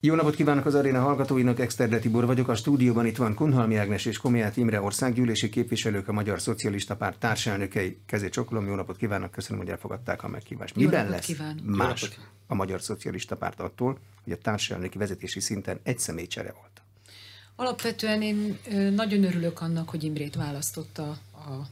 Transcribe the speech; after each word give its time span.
Jó 0.00 0.14
napot 0.14 0.34
kívánok 0.34 0.66
az 0.66 0.74
aréna 0.74 1.00
hallgatóinak, 1.00 1.60
Exterde 1.60 1.98
Tibor 1.98 2.26
vagyok. 2.26 2.48
A 2.48 2.54
stúdióban 2.54 3.06
itt 3.06 3.16
van 3.16 3.34
Kunhalmi 3.34 3.76
Ágnes 3.76 4.04
és 4.04 4.18
Komiát 4.18 4.56
Imre 4.56 4.80
országgyűlési 4.80 5.48
képviselők, 5.48 6.08
a 6.08 6.12
Magyar 6.12 6.40
Szocialista 6.40 6.96
Párt 6.96 7.18
társelnökei. 7.18 7.98
Kezé 8.06 8.28
csokolom, 8.28 8.66
jó 8.66 8.74
napot 8.74 8.96
kívánok, 8.96 9.30
köszönöm, 9.30 9.58
hogy 9.58 9.70
elfogadták 9.70 10.22
a 10.22 10.28
meghívást. 10.28 10.76
Miben 10.76 11.08
lesz 11.08 11.24
kívánok. 11.24 11.64
más 11.64 12.10
a 12.46 12.54
Magyar 12.54 12.82
Szocialista 12.82 13.36
Párt 13.36 13.60
attól, 13.60 13.98
hogy 14.24 14.32
a 14.32 14.36
társelnöki 14.36 14.98
vezetési 14.98 15.40
szinten 15.40 15.80
egy 15.82 15.98
személycsere 15.98 16.52
volt? 16.52 16.82
Alapvetően 17.56 18.22
én 18.22 18.58
nagyon 18.94 19.24
örülök 19.24 19.60
annak, 19.60 19.88
hogy 19.88 20.04
Imrét 20.04 20.34
választotta 20.34 21.08
a 21.32 21.66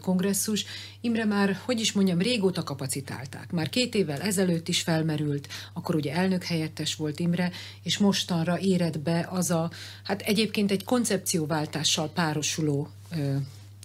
kongresszus. 0.00 0.64
Imre 1.00 1.24
már, 1.24 1.58
hogy 1.64 1.80
is 1.80 1.92
mondjam, 1.92 2.18
régóta 2.18 2.62
kapacitálták. 2.62 3.52
Már 3.52 3.68
két 3.68 3.94
évvel 3.94 4.20
ezelőtt 4.20 4.68
is 4.68 4.80
felmerült, 4.80 5.48
akkor 5.72 5.94
ugye 5.94 6.12
elnök 6.14 6.44
helyettes 6.44 6.94
volt 6.94 7.20
Imre, 7.20 7.52
és 7.82 7.98
mostanra 7.98 8.58
éred 8.58 8.98
be 8.98 9.28
az 9.30 9.50
a, 9.50 9.70
hát 10.04 10.20
egyébként 10.20 10.70
egy 10.70 10.84
koncepcióváltással 10.84 12.08
párosuló 12.08 12.88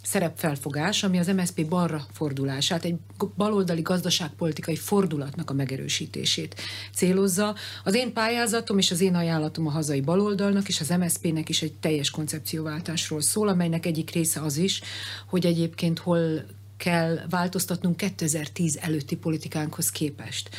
szerepfelfogás, 0.03 1.03
ami 1.03 1.19
az 1.19 1.27
MSZP 1.27 1.67
balra 1.67 2.05
fordulását, 2.11 2.83
egy 2.83 2.95
baloldali 3.35 3.81
gazdaságpolitikai 3.81 4.75
fordulatnak 4.75 5.49
a 5.49 5.53
megerősítését 5.53 6.55
célozza. 6.93 7.55
Az 7.83 7.95
én 7.95 8.13
pályázatom 8.13 8.77
és 8.77 8.91
az 8.91 9.01
én 9.01 9.15
ajánlatom 9.15 9.67
a 9.67 9.71
hazai 9.71 10.01
baloldalnak 10.01 10.67
és 10.67 10.79
az 10.79 10.89
MSZP-nek 10.89 11.49
is 11.49 11.61
egy 11.61 11.73
teljes 11.73 12.09
koncepcióváltásról 12.09 13.21
szól, 13.21 13.47
amelynek 13.47 13.85
egyik 13.85 14.11
része 14.11 14.41
az 14.41 14.57
is, 14.57 14.81
hogy 15.27 15.45
egyébként 15.45 15.99
hol 15.99 16.43
kell 16.79 17.19
változtatnunk 17.29 17.97
2010 17.97 18.77
előtti 18.81 19.15
politikánkhoz 19.15 19.89
képest. 19.89 20.49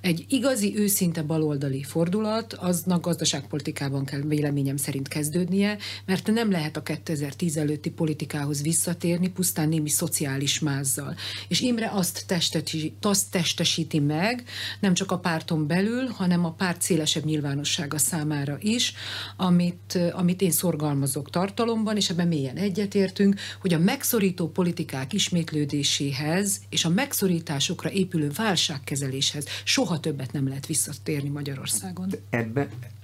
Egy 0.00 0.24
igazi, 0.28 0.72
őszinte 0.76 1.22
baloldali 1.22 1.82
fordulat, 1.82 2.52
aznak 2.52 3.04
gazdaságpolitikában 3.04 4.04
kell 4.04 4.20
véleményem 4.20 4.76
szerint 4.76 5.08
kezdődnie, 5.08 5.78
mert 6.06 6.26
nem 6.26 6.50
lehet 6.50 6.76
a 6.76 6.82
2010 6.82 7.56
előtti 7.56 7.90
politikához 7.90 8.62
visszatérni 8.62 9.28
pusztán 9.28 9.68
némi 9.68 9.88
szociális 9.88 10.58
mázzal. 10.58 11.14
És 11.48 11.60
Imre 11.60 11.90
azt, 11.92 12.24
testesíti, 12.26 12.94
azt 13.00 13.30
testesíti 13.30 13.98
meg, 13.98 14.44
nem 14.80 14.94
csak 14.94 15.10
a 15.10 15.18
párton 15.18 15.66
belül, 15.66 16.06
hanem 16.06 16.44
a 16.44 16.52
párt 16.52 16.82
szélesebb 16.82 17.24
nyilvánossága 17.24 17.98
számára 17.98 18.56
is, 18.60 18.94
amit, 19.36 19.98
amit 20.12 20.40
én 20.40 20.50
szorgalmazok 20.50 21.30
tartalomban, 21.30 21.96
és 21.96 22.10
ebben 22.10 22.28
mélyen 22.28 22.56
egyetértünk, 22.56 23.40
hogy 23.60 23.74
a 23.74 23.78
megszorító 23.78 24.48
politikák 24.48 25.12
ismétlődését 25.12 25.68
működéséhez 25.70 26.60
és 26.68 26.84
a 26.84 26.88
megszorításokra 26.88 27.90
épülő 27.90 28.30
válságkezeléshez 28.36 29.46
soha 29.64 30.00
többet 30.00 30.32
nem 30.32 30.48
lehet 30.48 30.66
visszatérni 30.66 31.28
Magyarországon. 31.28 32.08
De 32.08 32.18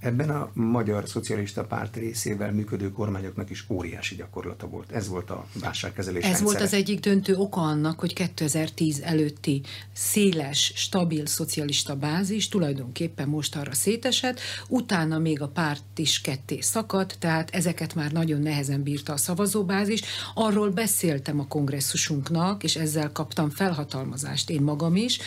ebben, 0.01 0.31
a 0.31 0.51
Magyar 0.53 1.09
Szocialista 1.09 1.65
Párt 1.65 1.97
részével 1.97 2.53
működő 2.53 2.93
kormányoknak 2.93 3.51
is 3.51 3.65
óriási 3.69 4.15
gyakorlata 4.15 4.67
volt. 4.69 4.93
Ez 4.93 5.09
volt 5.09 5.31
a 5.31 5.47
válságkezelés 5.61 6.23
Ez 6.23 6.29
rendszere. 6.29 6.51
volt 6.51 6.61
az 6.63 6.73
egyik 6.73 7.01
döntő 7.01 7.35
oka 7.37 7.61
annak, 7.61 8.01
hogy 8.01 8.13
2010 8.13 9.01
előtti 9.01 9.63
széles, 9.93 10.73
stabil 10.75 11.27
szocialista 11.27 11.95
bázis 11.95 12.49
tulajdonképpen 12.49 13.29
most 13.29 13.57
arra 13.57 13.75
szétesett, 13.75 14.41
utána 14.69 15.19
még 15.19 15.43
a 15.43 15.49
párt 15.49 15.83
is 15.97 16.21
ketté 16.21 16.61
szakadt, 16.61 17.17
tehát 17.19 17.51
ezeket 17.51 17.95
már 17.95 18.13
nagyon 18.13 18.41
nehezen 18.41 18.83
bírta 18.83 19.13
a 19.13 19.17
szavazóbázis. 19.17 20.03
Arról 20.35 20.71
beszéltem 20.71 21.41
a 21.41 21.47
kongresszusunknak, 21.47 22.65
és 22.65 22.77
ezzel 22.77 23.13
kaptam 23.13 23.51
felhatalmazást 23.51 24.51
én 24.51 24.61
magam 24.63 24.97
is, 24.97 25.19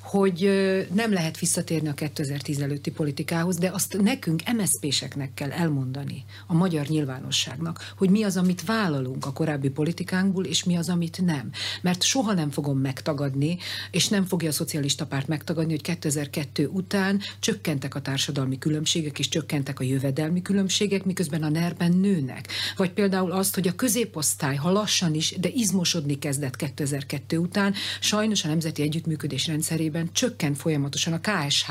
hogy 0.00 0.50
nem 0.92 1.12
lehet 1.12 1.38
visszatérni 1.38 1.88
a 1.88 1.94
2010 1.94 2.60
előtti 2.60 2.90
politikához, 2.90 3.56
de 3.56 3.70
azt 3.70 3.96
nekünk, 4.14 4.42
MSZP-seknek 4.56 5.34
kell 5.34 5.50
elmondani, 5.50 6.24
a 6.46 6.54
magyar 6.54 6.86
nyilvánosságnak, 6.86 7.92
hogy 7.96 8.10
mi 8.10 8.22
az, 8.22 8.36
amit 8.36 8.64
vállalunk 8.64 9.26
a 9.26 9.32
korábbi 9.32 9.68
politikánkból, 9.68 10.44
és 10.44 10.64
mi 10.64 10.76
az, 10.76 10.88
amit 10.88 11.24
nem. 11.24 11.50
Mert 11.82 12.02
soha 12.02 12.32
nem 12.32 12.50
fogom 12.50 12.78
megtagadni, 12.78 13.58
és 13.90 14.08
nem 14.08 14.24
fogja 14.24 14.48
a 14.48 14.52
szocialista 14.52 15.06
párt 15.06 15.28
megtagadni, 15.28 15.72
hogy 15.72 15.82
2002 15.82 16.68
után 16.72 17.20
csökkentek 17.38 17.94
a 17.94 18.00
társadalmi 18.00 18.58
különbségek, 18.58 19.18
és 19.18 19.28
csökkentek 19.28 19.80
a 19.80 19.84
jövedelmi 19.84 20.42
különbségek, 20.42 21.04
miközben 21.04 21.42
a 21.42 21.48
nerben 21.48 21.92
nőnek. 21.92 22.48
Vagy 22.76 22.90
például 22.90 23.32
azt, 23.32 23.54
hogy 23.54 23.68
a 23.68 23.74
középosztály, 23.74 24.56
ha 24.56 24.70
lassan 24.70 25.14
is, 25.14 25.34
de 25.40 25.48
izmosodni 25.48 26.18
kezdett 26.18 26.56
2002 26.56 27.38
után. 27.38 27.74
Sajnos 28.00 28.44
a 28.44 28.48
Nemzeti 28.48 28.82
Együttműködés 28.82 29.46
rendszerében 29.46 30.08
csökkent 30.12 30.56
folyamatosan 30.56 31.12
a 31.12 31.20
KSH, 31.20 31.70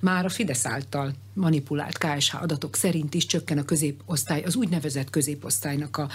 már 0.00 0.24
a 0.24 0.28
Fidesz 0.28 0.66
által 0.66 1.14
manipulált 1.34 1.81
KSH 1.90 2.42
adatok 2.42 2.76
szerint 2.76 3.14
is 3.14 3.26
csökken 3.26 3.58
a 3.58 3.64
középosztály, 3.64 4.42
az 4.42 4.56
úgynevezett 4.56 5.10
középosztálynak 5.10 5.96
a 5.96 6.08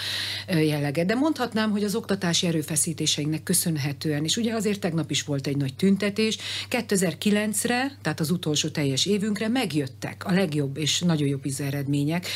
jellege. 0.47 1.05
De 1.05 1.15
mondhatnám, 1.15 1.71
hogy 1.71 1.83
az 1.83 1.95
oktatási 1.95 2.47
erőfeszítéseinknek 2.47 3.43
köszönhetően, 3.43 4.23
és 4.23 4.37
ugye 4.37 4.53
azért 4.53 4.79
tegnap 4.79 5.11
is 5.11 5.23
volt 5.23 5.47
egy 5.47 5.57
nagy 5.57 5.75
tüntetés, 5.75 6.37
2009-re, 6.69 7.97
tehát 8.01 8.19
az 8.19 8.31
utolsó 8.31 8.69
teljes 8.69 9.05
évünkre 9.05 9.47
megjöttek 9.47 10.25
a 10.25 10.31
legjobb 10.31 10.77
és 10.77 10.99
nagyon 10.99 11.27
jobb 11.27 11.45
eredmények, 11.57 12.27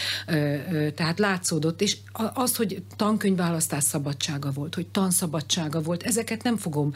tehát 0.96 1.20
látszódott, 1.20 1.82
és 1.82 1.98
az, 2.34 2.56
hogy 2.56 2.84
tankönyvválasztás 2.96 3.84
szabadsága 3.84 4.52
volt, 4.52 4.76
hogy 4.76 4.88
tanszabadsága 4.88 5.82
volt, 5.82 6.04
ezeket 6.04 6.44
nem 6.44 6.58
fogom, 6.58 6.94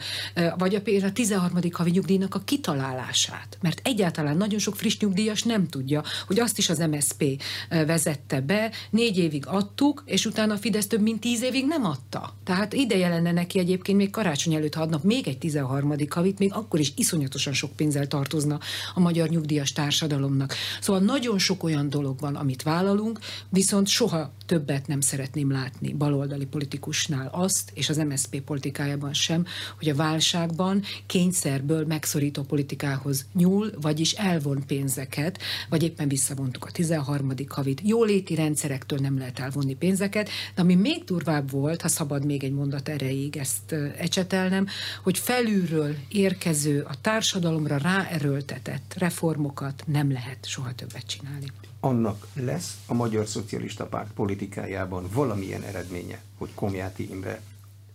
vagy 0.58 0.74
a, 0.74 0.80
például 0.80 1.10
a 1.10 1.12
13. 1.12 1.58
havi 1.72 1.90
nyugdíjnak 1.90 2.34
a 2.34 2.40
kitalálását, 2.44 3.58
mert 3.60 3.80
egyáltalán 3.84 4.36
nagyon 4.36 4.58
sok 4.58 4.76
friss 4.76 4.96
nyugdíjas 4.98 5.42
nem 5.42 5.68
tudja, 5.68 6.02
hogy 6.26 6.40
azt 6.40 6.58
is 6.58 6.68
az 6.68 6.78
MSP 6.78 7.42
vezette 7.68 8.40
be, 8.40 8.70
négy 8.90 9.18
évig 9.18 9.46
adtuk, 9.46 10.02
és 10.06 10.26
utána 10.26 10.54
a 10.54 10.56
Fidesz 10.56 10.86
több 10.86 11.00
mint 11.00 11.20
tíz 11.20 11.42
évig 11.42 11.66
nem 11.66 11.84
adta. 11.84 12.34
Tehát 12.44 12.72
ideje 12.72 13.08
lenne 13.08 13.32
neki 13.32 13.58
egyébként 13.58 13.98
még 13.98 14.10
karácsony 14.10 14.54
előtt, 14.54 14.74
ha 14.74 14.82
adnak 14.82 15.02
még 15.02 15.28
egy 15.28 15.38
13. 15.38 15.94
havit, 16.08 16.38
még 16.38 16.52
akkor 16.52 16.80
is 16.80 16.92
iszonyatosan 16.96 17.52
sok 17.52 17.72
pénzzel 17.72 18.06
tartozna 18.06 18.58
a 18.94 19.00
magyar 19.00 19.28
nyugdíjas 19.28 19.72
társadalomnak. 19.72 20.54
Szóval 20.80 21.02
nagyon 21.02 21.38
sok 21.38 21.62
olyan 21.62 21.90
dolog 21.90 22.20
van, 22.20 22.36
amit 22.36 22.62
vállalunk, 22.62 23.18
viszont 23.48 23.86
soha 23.86 24.32
többet 24.46 24.86
nem 24.86 25.00
szeretném 25.00 25.50
látni 25.50 25.92
baloldali 25.92 26.46
politikusnál 26.46 27.28
azt, 27.32 27.70
és 27.74 27.88
az 27.88 27.96
MSZP 27.96 28.40
politikájában 28.40 29.12
sem, 29.12 29.44
hogy 29.78 29.88
a 29.88 29.94
válságban 29.94 30.82
kényszerből 31.06 31.86
megszorító 31.86 32.42
politikához 32.42 33.26
nyúl, 33.34 33.70
vagyis 33.80 34.12
elvon 34.12 34.62
pénzeket, 34.66 35.38
vagy 35.68 35.82
éppen 35.82 36.08
visszavontuk 36.08 36.64
a 36.64 36.70
13. 36.70 37.32
havit. 37.48 37.80
Jóléti 37.84 38.34
rendszerektől 38.34 38.98
nem 38.98 39.18
lehet 39.18 39.38
elvonni 39.38 39.74
pénzeket, 39.74 40.28
de 40.54 40.62
ami 40.62 40.74
még 40.74 41.04
durvább 41.04 41.50
volt, 41.50 41.82
ha 41.82 41.88
szabad 41.88 42.24
még 42.24 42.44
egy 42.44 42.52
mondat 42.52 42.88
erejéig 42.88 43.36
ezt 43.36 43.72
ecsetelnem, 43.98 44.66
hogy 45.02 45.18
felülről 45.18 45.94
érkező, 46.08 46.80
a 46.80 47.00
társadalomra 47.00 47.76
ráerőltetett 47.76 48.94
reformokat 48.98 49.84
nem 49.86 50.12
lehet 50.12 50.46
soha 50.46 50.74
többet 50.74 51.06
csinálni 51.06 51.46
annak 51.80 52.26
lesz 52.34 52.78
a 52.86 52.94
Magyar 52.94 53.26
Szocialista 53.26 53.86
Párt 53.86 54.12
politikájában 54.12 55.08
valamilyen 55.12 55.62
eredménye, 55.62 56.22
hogy 56.38 56.54
Komjáti 56.54 57.10
Imre 57.10 57.40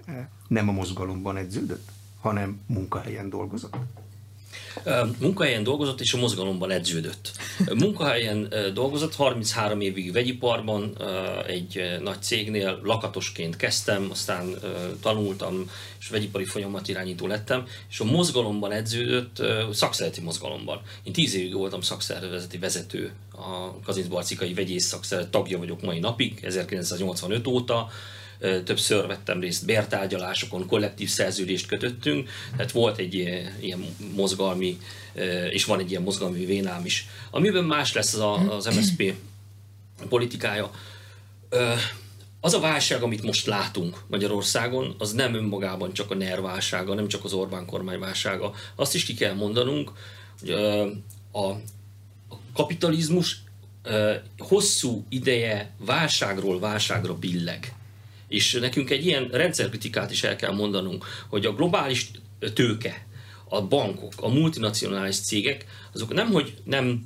eh, 0.06 0.28
nem 0.48 0.70
a 0.70 0.72
mozgalomban 0.72 1.38
edződött, 1.38 1.92
hanem 2.20 2.62
munkahelyen 2.66 3.30
dolgozott? 3.30 3.76
Munkahelyen 5.20 5.64
dolgozott 5.64 6.02
és 6.02 6.14
a 6.14 6.18
mozgalomban 6.18 6.72
edződött. 6.72 7.32
Munkahelyen 7.74 8.54
dolgozott, 8.74 9.16
33 9.16 9.82
évig 9.82 10.14
vegyiparban, 10.14 10.98
egy 11.48 11.82
nagy 12.02 12.22
cégnél 12.22 12.80
lakatosként 12.84 13.56
kezdtem, 13.56 14.08
aztán 14.12 14.56
tanultam, 15.02 15.70
és 16.00 16.10
vegyipari 16.10 16.46
folyamat 16.46 16.88
irányító 16.88 17.28
lettem, 17.28 17.68
és 17.90 18.00
a 18.00 18.04
mozgalomban 18.04 18.72
edződött, 18.72 19.42
szakszereti 19.72 20.22
mozgalomban. 20.22 20.82
Én 21.04 21.14
10 21.14 21.36
évig 21.36 21.54
voltam 21.54 21.82
szakszervezeti 21.82 22.58
vezető, 22.58 23.12
a 23.32 23.80
Kazincbarcikai 23.84 24.54
vegyész 24.54 24.86
szakszervezet 24.86 25.32
tagja 25.32 25.58
vagyok 25.58 25.82
mai 25.82 26.00
napig, 26.00 26.40
1985 26.42 27.48
óta, 27.48 27.90
többször 28.64 29.08
vettem 29.08 29.40
részt 29.40 29.66
bértárgyalásokon, 29.66 30.68
kollektív 30.68 31.10
szerződést 31.10 31.68
kötöttünk, 31.68 32.30
tehát 32.56 32.72
volt 32.72 32.98
egy 32.98 33.14
ilyen 33.14 33.96
mozgalmi, 34.16 34.78
és 35.50 35.66
van 35.66 35.80
egy 35.80 35.90
ilyen 35.90 36.02
mozgalmi 36.02 36.46
vénám 36.46 36.86
is. 36.86 37.08
Amiben 37.32 37.64
más 37.64 37.94
lesz 37.94 38.14
az, 38.14 38.48
az 38.50 38.66
MSZP 38.66 39.14
politikája. 40.10 40.72
Az 42.40 42.54
a 42.54 42.60
válság, 42.60 43.02
amit 43.02 43.24
most 43.24 43.46
látunk 43.46 43.98
Magyarországon, 44.08 44.96
az 44.98 45.12
nem 45.12 45.34
önmagában 45.34 45.94
csak 45.94 46.12
a 46.12 46.16
NER 46.16 46.42
válsága, 46.42 46.94
nem 46.94 47.08
csak 47.08 47.24
az 47.24 47.34
Orbán 47.34 47.66
kormány 47.66 48.00
válsága. 48.00 48.54
Azt 48.76 48.96
is 48.96 49.04
ki 49.04 49.14
kell 49.14 49.34
mondanunk, 49.34 49.92
hogy 50.40 50.52
a 51.34 51.54
kapitalizmus 52.54 53.42
hosszú 54.38 55.06
ideje 55.10 55.72
válságról 55.78 56.60
válságra 56.60 57.16
billeg. 57.16 57.74
És 58.32 58.54
nekünk 58.54 58.90
egy 58.90 59.06
ilyen 59.06 59.28
rendszerkritikát 59.32 60.12
is 60.12 60.24
el 60.24 60.36
kell 60.36 60.54
mondanunk, 60.54 61.06
hogy 61.30 61.46
a 61.46 61.54
globális 61.54 62.12
tőke, 62.54 63.06
a 63.50 63.62
bankok, 63.62 64.14
a 64.16 64.30
multinacionális 64.30 65.20
cégek, 65.20 65.66
azok 65.94 66.14
nem, 66.14 66.32
hogy 66.32 66.54
nem 66.64 67.06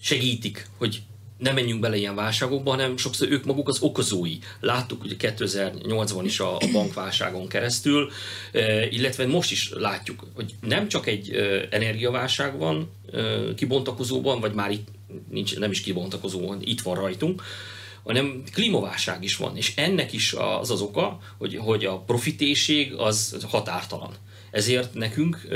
segítik, 0.00 0.66
hogy 0.78 1.02
ne 1.38 1.52
menjünk 1.52 1.80
bele 1.80 1.96
ilyen 1.96 2.14
válságokba, 2.14 2.70
hanem 2.70 2.96
sokszor 2.96 3.30
ők 3.30 3.44
maguk 3.44 3.68
az 3.68 3.80
okozói. 3.80 4.38
Láttuk 4.60 5.04
ugye 5.04 5.14
2008-ban 5.18 6.22
is 6.24 6.40
a, 6.40 6.56
a 6.56 6.68
bankválságon 6.72 7.48
keresztül, 7.48 8.10
illetve 8.90 9.26
most 9.26 9.50
is 9.50 9.70
látjuk, 9.74 10.26
hogy 10.34 10.54
nem 10.60 10.88
csak 10.88 11.06
egy 11.06 11.30
energiaválság 11.70 12.58
van 12.58 12.90
kibontakozóban, 13.56 14.40
vagy 14.40 14.52
már 14.52 14.70
itt 14.70 14.88
nincs, 15.30 15.58
nem 15.58 15.70
is 15.70 15.80
kibontakozóban, 15.80 16.58
itt 16.62 16.80
van 16.80 16.94
rajtunk, 16.94 17.42
hanem 18.06 18.42
klímaválság 18.52 19.22
is 19.22 19.36
van, 19.36 19.56
és 19.56 19.76
ennek 19.76 20.12
is 20.12 20.32
az 20.32 20.70
az 20.70 20.80
oka, 20.80 21.18
hogy, 21.38 21.56
hogy 21.56 21.84
a 21.84 21.98
profitérség 21.98 22.94
az 22.94 23.36
határtalan. 23.48 24.14
Ezért 24.50 24.94
nekünk, 24.94 25.48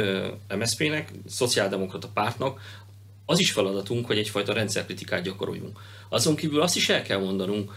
MSZP-nek, 0.59 1.13
Szociáldemokrata 1.27 2.09
Pártnak 2.15 2.61
az 3.27 3.39
is 3.39 3.53
feladatunk, 3.53 4.07
hogy 4.07 4.19
egyfajta 4.19 4.53
rendszerkritikát 4.53 5.23
gyakoroljunk. 5.23 5.79
Azon 6.09 6.37
kívül 6.37 6.61
azt 6.61 6.77
is 6.77 6.89
el 6.89 7.03
kell 7.03 7.19
mondanunk, 7.19 7.73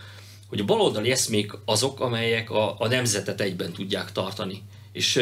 hogy 0.48 0.60
a 0.60 0.66
baloldali 0.66 1.12
eszmék 1.12 1.52
azok, 1.66 2.00
amelyek 2.00 2.50
a, 2.50 2.80
a 2.80 2.88
nemzetet 2.88 3.42
egyben 3.42 3.72
tudják 3.72 4.12
tartani. 4.12 4.62
És 4.92 5.20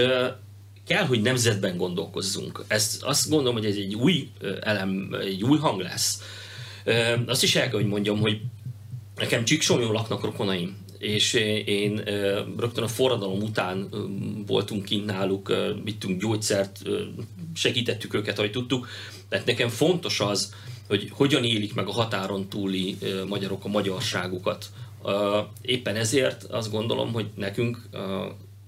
kell, 0.88 1.06
hogy 1.06 1.22
nemzetben 1.22 1.78
gondolkozzunk. 1.78 2.64
Ezt 2.68 3.04
azt 3.04 3.30
gondolom, 3.30 3.54
hogy 3.54 3.66
ez 3.66 3.76
egy 3.76 3.96
új 3.96 4.30
elem, 4.62 5.16
egy 5.22 5.44
új 5.44 5.58
hang 5.58 5.82
lesz. 5.82 6.22
Azt 7.26 7.44
is 7.44 7.56
el 7.56 7.70
kell, 7.70 7.80
hogy 7.80 7.90
mondjam, 7.90 8.20
hogy 8.20 8.42
nekem 9.22 9.46
Csíksomjon 9.46 9.92
laknak 9.92 10.24
rokonaim, 10.24 10.78
és 10.98 11.34
én 11.66 11.96
rögtön 12.58 12.84
a 12.84 12.88
forradalom 12.88 13.42
után 13.42 13.90
voltunk 14.48 14.86
kint 14.86 15.06
náluk, 15.06 15.54
vittünk 15.84 16.22
gyógyszert, 16.22 16.82
segítettük 17.54 18.14
őket, 18.14 18.38
ahogy 18.38 18.52
tudtuk. 18.52 18.88
Tehát 19.30 19.46
nekem 19.46 19.70
fontos 19.70 20.20
az, 20.20 20.54
hogy 20.88 21.10
hogyan 21.12 21.44
élik 21.44 21.74
meg 21.74 21.88
a 21.88 21.92
határon 21.92 22.48
túli 22.50 22.98
magyarok 23.28 23.66
a 23.66 23.68
magyarságukat. 23.68 24.66
Éppen 25.62 25.96
ezért 25.96 26.44
azt 26.44 26.72
gondolom, 26.72 27.14
hogy 27.14 27.30
nekünk 27.36 27.90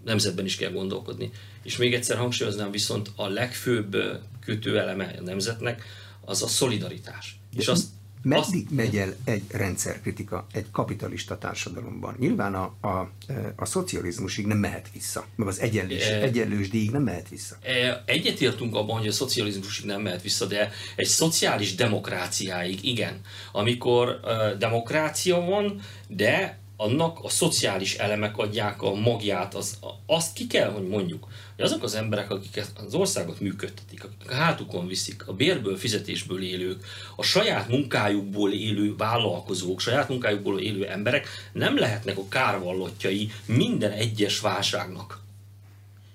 nemzetben 0.05 0.45
is 0.45 0.55
kell 0.55 0.71
gondolkodni. 0.71 1.31
És 1.63 1.77
még 1.77 1.93
egyszer 1.93 2.17
hangsúlyoznám 2.17 2.71
viszont 2.71 3.11
a 3.15 3.27
legfőbb 3.27 3.97
kötőeleme 4.45 5.15
a 5.19 5.21
nemzetnek 5.21 5.83
az 6.25 6.43
a 6.43 6.47
szolidaritás. 6.47 7.39
És 7.57 7.67
azt 7.67 7.85
Meddig 8.23 8.67
megy 8.69 8.97
el 8.97 9.15
egy 9.23 9.43
rendszerkritika 9.51 10.45
egy 10.51 10.65
kapitalista 10.71 11.37
társadalomban? 11.37 12.15
Nyilván 12.19 12.55
a, 12.55 12.75
a, 12.81 13.09
a 13.55 13.65
szocializmusig 13.65 14.45
nem 14.45 14.57
mehet 14.57 14.89
vissza, 14.93 15.25
meg 15.35 15.47
az 15.47 15.59
egyenlős, 15.59 16.07
e, 16.07 16.21
egyenlős 16.21 16.69
díjig 16.69 16.91
nem 16.91 17.03
mehet 17.03 17.29
vissza. 17.29 17.55
E, 17.61 18.03
egyetértünk 18.05 18.75
abban, 18.75 18.97
hogy 18.97 19.07
a 19.07 19.11
szocializmusig 19.11 19.85
nem 19.85 20.01
mehet 20.01 20.21
vissza, 20.21 20.45
de 20.45 20.71
egy 20.95 21.07
szociális 21.07 21.75
demokráciáig 21.75 22.83
igen. 22.83 23.21
Amikor 23.51 24.19
uh, 24.23 24.57
demokrácia 24.57 25.39
van, 25.39 25.81
de 26.07 26.62
annak 26.83 27.23
a 27.23 27.29
szociális 27.29 27.95
elemek 27.95 28.37
adják 28.37 28.81
a 28.81 28.93
magját, 28.93 29.55
az, 29.55 29.77
azt 30.05 30.33
ki 30.33 30.47
kell, 30.47 30.71
hogy 30.71 30.87
mondjuk, 30.87 31.27
hogy 31.55 31.65
azok 31.65 31.83
az 31.83 31.95
emberek, 31.95 32.31
akik 32.31 32.61
az 32.85 32.93
országot 32.93 33.39
működtetik, 33.39 34.03
akik 34.03 34.31
a 34.31 34.33
hátukon 34.33 34.87
viszik, 34.87 35.27
a 35.27 35.33
bérből, 35.33 35.77
fizetésből 35.77 36.43
élők, 36.43 36.85
a 37.15 37.23
saját 37.23 37.67
munkájukból 37.67 38.51
élő 38.51 38.95
vállalkozók, 38.95 39.79
saját 39.79 40.09
munkájukból 40.09 40.59
élő 40.59 40.87
emberek 40.87 41.27
nem 41.53 41.77
lehetnek 41.77 42.17
a 42.17 42.27
kárvallottjai 42.27 43.31
minden 43.45 43.91
egyes 43.91 44.39
válságnak. 44.39 45.21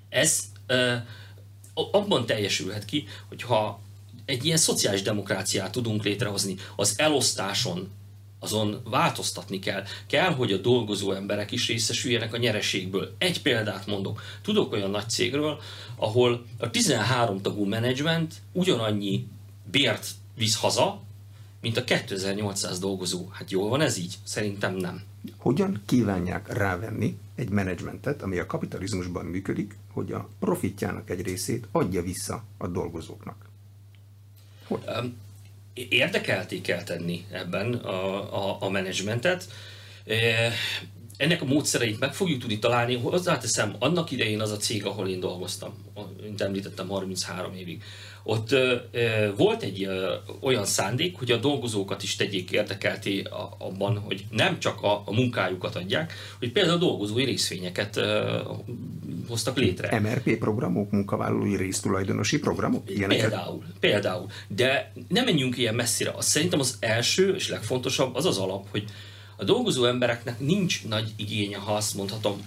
Ez 0.09 0.41
ö, 0.67 0.95
abban 1.75 2.27
teljesülhet 2.27 2.85
ki, 2.85 3.07
hogyha 3.29 3.81
egy 4.25 4.45
ilyen 4.45 4.57
szociális 4.57 5.03
demokráciát 5.03 5.73
tudunk 5.73 6.05
létrehozni, 6.05 6.57
az 6.77 6.95
elosztáson 6.97 7.91
azon 8.39 8.81
változtatni 8.85 9.59
kell. 9.59 9.85
Kell, 10.07 10.31
hogy 10.35 10.53
a 10.53 10.57
dolgozó 10.57 11.13
emberek 11.13 11.51
is 11.51 11.69
részesüljenek 11.69 12.35
a 12.35 12.37
nyereségből. 12.37 13.15
Egy 13.19 13.43
példát 13.43 13.87
mondok. 13.87 14.23
Tudok 14.43 14.73
olyan 14.73 14.91
nagy 14.91 15.09
cégről, 15.09 15.61
ahol 15.97 16.47
a 16.59 16.71
13 16.71 17.43
tagú 17.43 17.65
menedzsment 17.65 18.35
ugyanannyi 18.53 19.27
bért 19.71 20.11
visz 20.37 20.57
haza, 20.57 21.03
mint 21.61 21.77
a 21.77 21.85
2800 21.85 22.79
dolgozó. 22.79 23.29
Hát 23.31 23.51
jól 23.51 23.69
van 23.69 23.81
ez 23.81 23.99
így? 23.99 24.15
Szerintem 24.25 24.75
nem. 24.75 25.03
Hogyan 25.37 25.83
kívánják 25.87 26.53
rávenni 26.53 27.19
egy 27.35 27.49
menedzsmentet, 27.49 28.23
ami 28.23 28.39
a 28.39 28.47
kapitalizmusban 28.47 29.25
működik, 29.25 29.77
hogy 29.93 30.13
a 30.13 30.29
profitjának 30.39 31.11
egy 31.11 31.23
részét 31.23 31.67
adja 31.73 32.03
vissza 32.03 32.45
a 32.57 32.67
dolgozóknak? 32.67 33.49
Hogy? 34.67 34.83
Um, 35.01 35.17
érdekelté 35.91 36.61
kell 36.61 36.83
tenni 36.83 37.25
ebben 37.33 37.75
a, 37.75 38.49
a, 38.49 38.57
a 38.61 38.71
menedzsmentet. 38.71 39.49
Ennek 41.17 41.43
a 41.43 41.45
módszereit 41.45 41.99
meg 41.99 42.15
fogjuk 42.15 42.41
tudni 42.41 42.59
találni. 42.59 42.97
Hozzáteszem, 42.97 43.75
annak 43.79 44.11
idején 44.11 44.41
az 44.41 44.51
a 44.51 44.57
cég, 44.57 44.85
ahol 44.85 45.09
én 45.09 45.21
dolgoztam, 45.21 45.75
mint 46.23 46.41
említettem, 46.41 46.89
33 46.89 47.55
évig, 47.55 47.83
ott 48.23 48.53
ö, 48.53 48.77
ö, 48.91 49.35
volt 49.37 49.63
egy 49.63 49.89
olyan 50.41 50.65
szándék, 50.65 51.19
hogy 51.19 51.31
a 51.31 51.37
dolgozókat 51.37 52.03
is 52.03 52.17
tegyék 52.17 52.51
érdekelté 52.51 53.23
abban, 53.59 53.99
hogy 53.99 54.25
nem 54.31 54.59
csak 54.59 54.83
a, 54.83 55.03
munkájukat 55.07 55.77
adják, 55.77 56.13
hogy 56.39 56.53
például 56.53 56.77
a 56.77 56.81
dolgozói 56.81 57.25
részvényeket 57.25 58.01
hoztak 59.29 59.57
létre. 59.57 60.01
MRP 60.01 60.39
programok, 60.39 60.91
munkavállalói 60.91 61.57
résztulajdonosi 61.57 62.39
programok? 62.39 62.91
Ilyeneket? 62.91 63.29
Például, 63.29 63.63
például. 63.81 64.27
De 64.49 64.93
nem 65.09 65.25
menjünk 65.25 65.59
ilyen 65.59 65.75
messzire. 65.75 66.11
Azt 66.11 66.29
szerintem 66.29 66.61
az 66.61 66.77
első 66.81 67.35
és 67.35 67.49
legfontosabb 67.49 68.15
az 68.15 68.27
az 68.27 68.39
alap, 68.39 68.67
hogy 68.71 68.85
a 69.37 69.45
dolgozó 69.45 69.85
embereknek 69.85 70.41
nincs 70.41 70.85
nagy 70.87 71.13
igénye, 71.17 71.57
ha 71.57 71.75
azt 71.75 71.95
mondhatom, 71.95 72.41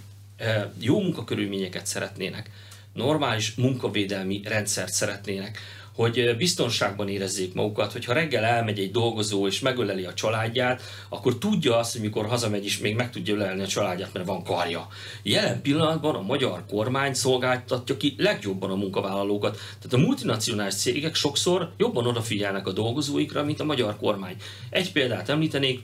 jó 0.80 1.02
munkakörülményeket 1.02 1.86
szeretnének 1.86 2.50
normális 2.94 3.56
munkavédelmi 3.56 4.42
rendszert 4.44 4.94
szeretnének, 4.94 5.60
hogy 5.96 6.36
biztonságban 6.38 7.10
érezzék 7.10 7.54
magukat, 7.54 7.92
hogyha 7.92 8.14
reggel 8.14 8.44
elmegy 8.44 8.80
egy 8.80 8.92
dolgozó 8.92 9.48
és 9.48 9.60
megöleli 9.60 10.04
a 10.04 10.14
családját, 10.14 10.82
akkor 11.10 11.38
tudja 11.38 11.78
azt, 11.78 11.92
hogy 11.92 12.02
mikor 12.02 12.26
hazamegy 12.26 12.66
is 12.66 12.80
még 12.80 12.96
meg 12.96 13.12
tudja 13.12 13.36
ölelni 13.36 13.62
a 13.62 13.68
családját, 13.68 14.14
mert 14.14 14.26
van 14.26 14.44
karja. 14.44 14.88
Jelen 15.24 15.62
pillanatban 15.62 16.16
a 16.16 16.22
magyar 16.22 16.64
kormány 16.70 17.14
szolgáltatja 17.14 17.98
ki 17.98 18.16
legjobban 18.18 18.72
a 18.72 18.76
munkavállalókat. 18.76 19.54
Tehát 19.54 19.94
a 19.94 20.08
multinacionális 20.08 20.74
cégek 20.74 21.16
sokszor 21.16 21.72
jobban 21.78 22.08
odafigyelnek 22.08 22.68
a 22.68 22.72
dolgozóikra, 22.72 23.44
mint 23.44 23.60
a 23.60 23.66
magyar 23.66 23.98
kormány. 23.98 24.36
Egy 24.70 24.92
példát 24.92 25.30
említenék, 25.30 25.84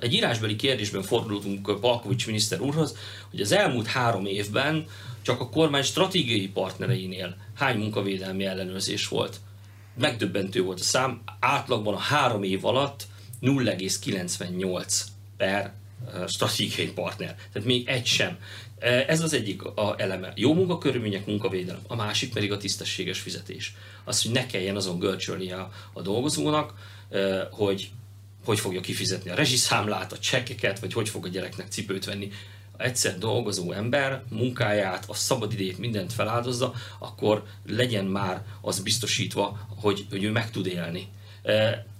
egy 0.00 0.14
írásbeli 0.14 0.56
kérdésben 0.56 1.02
fordultunk 1.02 1.80
Palkovics 1.80 2.26
miniszter 2.26 2.60
úrhoz, 2.60 2.96
hogy 3.30 3.40
az 3.40 3.52
elmúlt 3.52 3.86
három 3.86 4.26
évben 4.26 4.86
csak 5.26 5.40
a 5.40 5.48
kormány 5.48 5.82
stratégiai 5.82 6.48
partnereinél 6.48 7.36
hány 7.54 7.78
munkavédelmi 7.78 8.44
ellenőrzés 8.44 9.08
volt. 9.08 9.40
Megdöbbentő 9.98 10.62
volt 10.62 10.80
a 10.80 10.82
szám, 10.82 11.22
átlagban 11.40 11.94
a 11.94 11.98
három 11.98 12.42
év 12.42 12.64
alatt 12.64 13.06
0,98 13.42 15.00
per 15.36 15.72
stratégiai 16.26 16.92
partner. 16.92 17.36
Tehát 17.52 17.68
még 17.68 17.88
egy 17.88 18.06
sem. 18.06 18.38
Ez 19.06 19.20
az 19.20 19.32
egyik 19.32 19.62
a 19.62 19.94
eleme. 19.98 20.32
Jó 20.36 20.54
munkakörülmények, 20.54 21.26
munkavédelem. 21.26 21.82
A 21.86 21.94
másik 21.94 22.32
pedig 22.32 22.52
a 22.52 22.56
tisztességes 22.56 23.18
fizetés. 23.18 23.74
Az, 24.04 24.22
hogy 24.22 24.32
ne 24.32 24.46
kelljen 24.46 24.76
azon 24.76 24.98
görcsölni 24.98 25.52
a, 25.52 25.70
a 25.92 26.02
dolgozónak, 26.02 26.74
hogy 27.50 27.90
hogy 28.44 28.60
fogja 28.60 28.80
kifizetni 28.80 29.30
a 29.30 29.34
rezsiszámlát, 29.34 30.12
a 30.12 30.18
csekkeket, 30.18 30.78
vagy 30.78 30.92
hogy 30.92 31.08
fog 31.08 31.24
a 31.24 31.28
gyereknek 31.28 31.68
cipőt 31.68 32.04
venni 32.04 32.30
egyszer 32.76 33.18
dolgozó 33.18 33.72
ember 33.72 34.22
munkáját, 34.30 35.04
a 35.08 35.14
szabadidejét, 35.14 35.78
mindent 35.78 36.12
feláldozza, 36.12 36.74
akkor 36.98 37.42
legyen 37.66 38.04
már 38.04 38.44
az 38.60 38.80
biztosítva, 38.80 39.66
hogy, 39.76 40.06
hogy 40.10 40.24
ő 40.24 40.30
meg 40.30 40.50
tud 40.50 40.66
élni. 40.66 41.08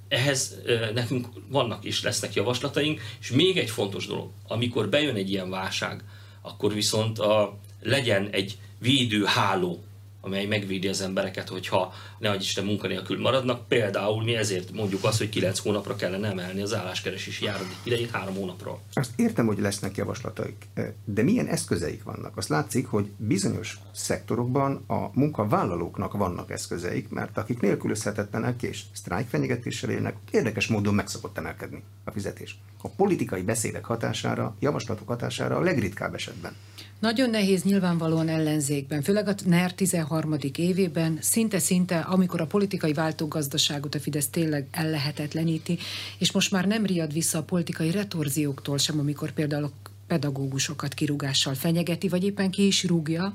Ehhez 0.09 0.56
nekünk 0.95 1.28
vannak 1.49 1.85
és 1.85 2.02
lesznek 2.02 2.35
javaslataink, 2.35 3.00
és 3.21 3.30
még 3.30 3.59
egy 3.59 3.71
fontos 3.71 4.06
dolog, 4.06 4.30
amikor 4.49 4.88
bejön 4.88 5.14
egy 5.14 5.30
ilyen 5.30 5.50
válság, 5.50 6.04
akkor 6.42 6.73
viszont 6.73 7.18
a, 7.18 7.59
legyen 7.83 8.28
egy 8.30 8.59
védőháló 8.78 9.85
amely 10.26 10.47
megvédi 10.47 10.88
az 10.88 11.00
embereket, 11.00 11.49
hogyha 11.49 11.92
ne 12.18 12.30
adj 12.30 12.42
Isten 12.42 12.64
munkanélkül 12.64 13.21
maradnak. 13.21 13.68
Például 13.68 14.25
mi 14.25 14.35
ezért 14.37 14.73
mondjuk 14.73 15.04
azt, 15.04 15.18
hogy 15.18 15.28
9 15.28 15.59
hónapra 15.59 15.97
kellene 15.97 16.28
emelni 16.28 16.62
az 16.62 16.75
álláskeresési 16.75 17.45
járadék 17.45 17.76
idejét 17.83 18.11
3 18.11 18.35
hónapra. 18.35 18.78
Azt 18.92 19.12
értem, 19.16 19.47
hogy 19.47 19.59
lesznek 19.59 19.97
javaslataik, 19.97 20.66
de 21.04 21.23
milyen 21.23 21.47
eszközeik 21.47 22.02
vannak? 22.02 22.37
Azt 22.37 22.49
látszik, 22.49 22.87
hogy 22.87 23.11
bizonyos 23.16 23.78
szektorokban 23.92 24.85
a 24.87 25.11
munkavállalóknak 25.12 26.12
vannak 26.12 26.50
eszközeik, 26.50 27.09
mert 27.09 27.38
akik 27.38 27.61
nélkülözhetetlenek 27.61 28.62
és 28.62 28.83
sztrájkfenyegetéssel 28.92 29.90
élnek, 29.90 30.16
érdekes 30.30 30.66
módon 30.66 30.95
meg 30.95 31.09
szokott 31.09 31.38
emelkedni 31.38 31.83
a 32.04 32.11
fizetés. 32.11 32.59
A 32.83 32.88
politikai 32.88 33.42
beszédek 33.42 33.85
hatására, 33.85 34.56
javaslatok 34.61 35.09
hatására 35.09 35.56
a 35.56 35.61
legritkább 35.61 36.14
esetben. 36.14 36.52
Nagyon 36.99 37.31
nehéz 37.31 37.62
nyilvánvalóan 37.62 38.29
ellenzékben, 38.29 39.03
főleg 39.03 39.29
a 39.29 39.35
NER 39.45 39.75
16 39.75 40.09
harmadik 40.09 40.59
évében, 40.59 41.19
szinte-szinte, 41.21 41.99
amikor 41.99 42.41
a 42.41 42.47
politikai 42.47 42.93
váltógazdaságot 42.93 43.95
a 43.95 44.00
Fidesz 44.00 44.29
tényleg 44.29 44.67
ellehetetleníti, 44.71 45.79
és 46.19 46.33
most 46.33 46.50
már 46.50 46.67
nem 46.67 46.87
riad 46.87 47.12
vissza 47.12 47.38
a 47.38 47.43
politikai 47.43 47.91
retorzióktól 47.91 48.79
sem, 48.79 48.99
amikor 48.99 49.33
például 49.33 49.65
a 49.65 49.71
pedagógusokat 50.07 50.95
kirúgással 50.95 51.55
fenyegeti, 51.55 52.09
vagy 52.09 52.25
éppen 52.25 52.51
ki 52.51 52.67
is 52.67 52.85
rúgja, 52.85 53.33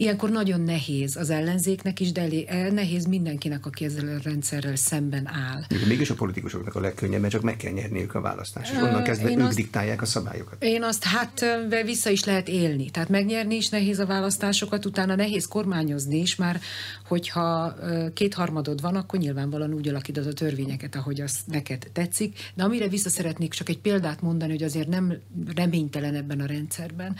Ilyenkor 0.00 0.30
nagyon 0.30 0.60
nehéz 0.60 1.16
az 1.16 1.30
ellenzéknek 1.30 2.00
is, 2.00 2.12
de 2.12 2.28
eh, 2.46 2.70
nehéz 2.70 3.06
mindenkinek, 3.06 3.66
aki 3.66 3.84
ezzel 3.84 4.16
a 4.16 4.20
rendszerrel 4.22 4.76
szemben 4.76 5.26
áll. 5.26 5.62
Mégis 5.88 6.10
a 6.10 6.14
politikusoknak 6.14 6.74
a 6.74 6.80
legkönnyebb, 6.80 7.20
mert 7.20 7.32
csak 7.32 7.42
meg 7.42 7.56
kell 7.56 7.72
nyerniük 7.72 8.14
a 8.14 8.20
választást. 8.20 8.72
És 8.72 8.78
onnan 8.78 9.02
kezdve 9.02 9.30
ők 9.30 9.38
azt, 9.38 9.56
diktálják 9.56 10.02
a 10.02 10.04
szabályokat. 10.04 10.62
Én 10.62 10.82
azt 10.82 11.04
hát 11.04 11.44
vissza 11.84 12.10
is 12.10 12.24
lehet 12.24 12.48
élni. 12.48 12.90
Tehát 12.90 13.08
megnyerni 13.08 13.54
is 13.54 13.68
nehéz 13.68 13.98
a 13.98 14.06
választásokat, 14.06 14.86
utána 14.86 15.14
nehéz 15.14 15.46
kormányozni 15.46 16.18
is, 16.18 16.36
már 16.36 16.60
hogyha 17.08 17.74
kétharmadod 18.14 18.80
van, 18.80 18.96
akkor 18.96 19.18
nyilvánvalóan 19.18 19.74
úgy 19.74 19.88
alakítod 19.88 20.26
a 20.26 20.32
törvényeket, 20.32 20.94
ahogy 20.96 21.20
az 21.20 21.38
neked 21.44 21.90
tetszik. 21.92 22.38
De 22.54 22.62
amire 22.62 22.88
vissza 22.88 23.08
szeretnék 23.08 23.52
csak 23.52 23.68
egy 23.68 23.78
példát 23.78 24.20
mondani, 24.20 24.52
hogy 24.52 24.62
azért 24.62 24.88
nem 24.88 25.14
reménytelen 25.54 25.97
ebben 26.04 26.40
a 26.40 26.46
rendszerben. 26.46 27.16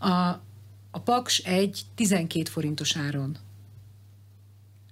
A, 0.00 0.10
a 0.90 1.00
Paks 1.04 1.38
egy 1.38 1.80
12 1.94 2.50
forintos 2.50 2.96
áron 2.96 3.36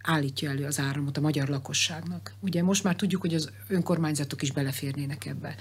állítja 0.02 0.50
elő 0.50 0.64
az 0.64 0.78
áramot 0.78 1.16
a 1.16 1.20
magyar 1.20 1.48
lakosságnak. 1.48 2.34
Ugye 2.40 2.62
most 2.62 2.84
már 2.84 2.96
tudjuk, 2.96 3.20
hogy 3.20 3.34
az 3.34 3.50
önkormányzatok 3.68 4.42
is 4.42 4.50
beleférnének 4.50 5.26
ebbe. 5.26 5.54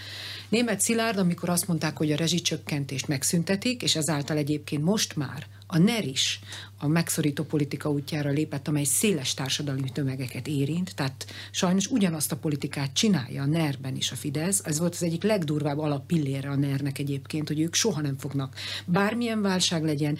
Német 0.49 0.81
Szilárd, 0.81 1.17
amikor 1.17 1.49
azt 1.49 1.67
mondták, 1.67 1.97
hogy 1.97 2.11
a 2.11 2.15
rezsicsökkentést 2.15 3.07
megszüntetik, 3.07 3.81
és 3.81 3.95
ezáltal 3.95 4.37
egyébként 4.37 4.83
most 4.83 5.15
már 5.15 5.47
a 5.67 5.77
NER 5.77 6.05
is 6.05 6.39
a 6.79 6.87
megszorító 6.87 7.43
politika 7.43 7.91
útjára 7.91 8.29
lépett, 8.29 8.67
amely 8.67 8.83
széles 8.83 9.33
társadalmi 9.33 9.91
tömegeket 9.91 10.47
érint, 10.47 10.95
tehát 10.95 11.25
sajnos 11.51 11.87
ugyanazt 11.87 12.31
a 12.31 12.35
politikát 12.35 12.93
csinálja 12.93 13.41
a 13.41 13.45
NER-ben 13.45 13.95
is 13.95 14.11
a 14.11 14.15
Fidesz. 14.15 14.61
Ez 14.63 14.79
volt 14.79 14.93
az 14.93 15.03
egyik 15.03 15.23
legdurvább 15.23 15.77
alappillére 15.77 16.49
a 16.49 16.55
NER-nek 16.55 16.99
egyébként, 16.99 17.47
hogy 17.47 17.59
ők 17.59 17.73
soha 17.73 18.01
nem 18.01 18.17
fognak 18.17 18.55
bármilyen 18.85 19.41
válság 19.41 19.83
legyen, 19.83 20.17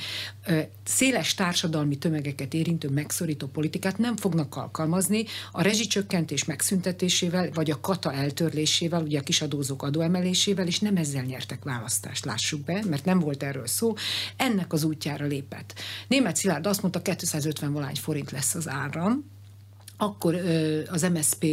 széles 0.83 1.33
társadalmi 1.33 1.97
tömegeket 1.97 2.53
érintő 2.53 2.89
megszorító 2.89 3.47
politikát 3.47 3.97
nem 3.97 4.15
fognak 4.15 4.55
alkalmazni 4.55 5.25
a 5.51 5.61
rezsicsökkentés 5.61 6.45
megszüntetésével, 6.45 7.49
vagy 7.53 7.71
a 7.71 7.79
kata 7.79 8.13
eltörlésével, 8.13 9.01
ugye 9.01 9.19
a 9.19 9.23
kisadózók 9.23 9.83
adóemelésével, 9.83 10.67
és 10.67 10.79
nem 10.79 10.95
ezzel 10.95 11.23
nyertek 11.23 11.63
választást, 11.63 12.25
lássuk 12.25 12.61
be, 12.61 12.83
mert 12.89 13.05
nem 13.05 13.19
volt 13.19 13.43
erről 13.43 13.67
szó. 13.67 13.93
Ennek 14.35 14.73
az 14.73 14.83
útjára 14.83 15.25
lépett. 15.25 15.36
Német 16.07 16.35
Szilárd 16.35 16.65
azt 16.65 16.81
mondta, 16.81 17.01
250 17.01 17.73
valány 17.73 17.95
forint 17.95 18.31
lesz 18.31 18.55
az 18.55 18.67
áram, 18.69 19.36
akkor 19.97 20.35
az 20.91 21.01
MSP 21.13 21.45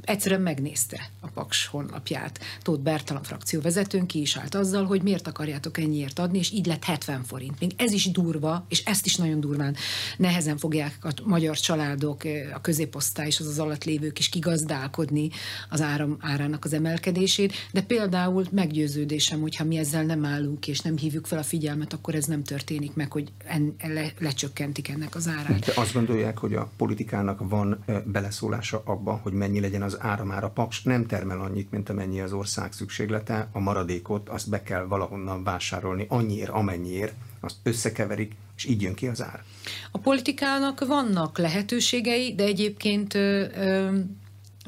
egyszerűen 0.00 0.40
megnézte 0.40 1.10
a 1.20 1.28
Paks 1.28 1.66
honlapját. 1.66 2.40
Tóth 2.62 2.82
Bertalan 2.82 3.22
frakcióvezetőn 3.22 4.06
ki 4.06 4.20
is 4.20 4.36
állt 4.36 4.54
azzal, 4.54 4.84
hogy 4.84 5.02
miért 5.02 5.26
akarjátok 5.26 5.78
ennyiért 5.78 6.18
adni, 6.18 6.38
és 6.38 6.50
így 6.50 6.66
lett 6.66 6.84
70 6.84 7.24
forint. 7.24 7.60
Még 7.60 7.72
ez 7.76 7.92
is 7.92 8.10
durva, 8.10 8.64
és 8.68 8.84
ezt 8.84 9.06
is 9.06 9.16
nagyon 9.16 9.40
durván 9.40 9.76
nehezen 10.16 10.56
fogják 10.56 10.98
a 11.00 11.12
magyar 11.24 11.58
családok, 11.58 12.22
a 12.54 12.60
középosztály 12.60 13.26
és 13.26 13.40
az 13.40 13.46
az 13.46 13.58
alatt 13.58 13.84
lévők 13.84 14.18
is 14.18 14.28
kigazdálkodni 14.28 15.30
az 15.68 15.80
áram 15.80 16.16
árának 16.20 16.64
az 16.64 16.72
emelkedését, 16.72 17.52
de 17.72 17.82
például 17.82 18.44
meggyőződésem, 18.50 19.40
hogyha 19.40 19.64
mi 19.64 19.76
ezzel 19.76 20.04
nem 20.04 20.24
állunk 20.24 20.68
és 20.68 20.80
nem 20.80 20.96
hívjuk 20.96 21.26
fel 21.26 21.38
a 21.38 21.42
figyelmet, 21.42 21.92
akkor 21.92 22.14
ez 22.14 22.24
nem 22.24 22.42
történik 22.42 22.94
meg, 22.94 23.12
hogy 23.12 23.32
en, 23.46 23.74
le, 23.82 24.12
lecsökkentik 24.18 24.88
ennek 24.88 25.14
az 25.14 25.28
árát. 25.28 25.64
De 25.64 25.72
azt 25.74 25.92
gondolják, 25.92 26.38
hogy 26.38 26.54
a 26.54 26.70
politikának 26.76 27.48
van 27.48 27.82
beleszólása 28.04 28.82
abban, 28.84 29.18
hogy 29.18 29.32
mennyi 29.32 29.60
legyen 29.60 29.82
az 29.82 29.96
áramára. 30.00 30.50
Paks 30.50 30.82
nem 30.82 31.06
termel 31.06 31.40
annyit, 31.40 31.70
mint 31.70 31.88
amennyi 31.88 32.20
az 32.20 32.32
ország 32.32 32.72
szükséglete, 32.72 33.48
a 33.52 33.58
maradékot 33.58 34.28
azt 34.28 34.48
be 34.48 34.62
kell 34.62 34.84
valahonnan 34.84 35.44
vásárolni 35.44 36.06
annyiért, 36.08 36.50
amennyiért, 36.50 37.14
azt 37.40 37.56
összekeverik, 37.62 38.36
és 38.56 38.64
így 38.64 38.82
jön 38.82 38.94
ki 38.94 39.06
az 39.06 39.22
ár. 39.22 39.42
A 39.90 39.98
politikának 39.98 40.86
vannak 40.86 41.38
lehetőségei, 41.38 42.34
de 42.34 42.44
egyébként, 42.44 43.18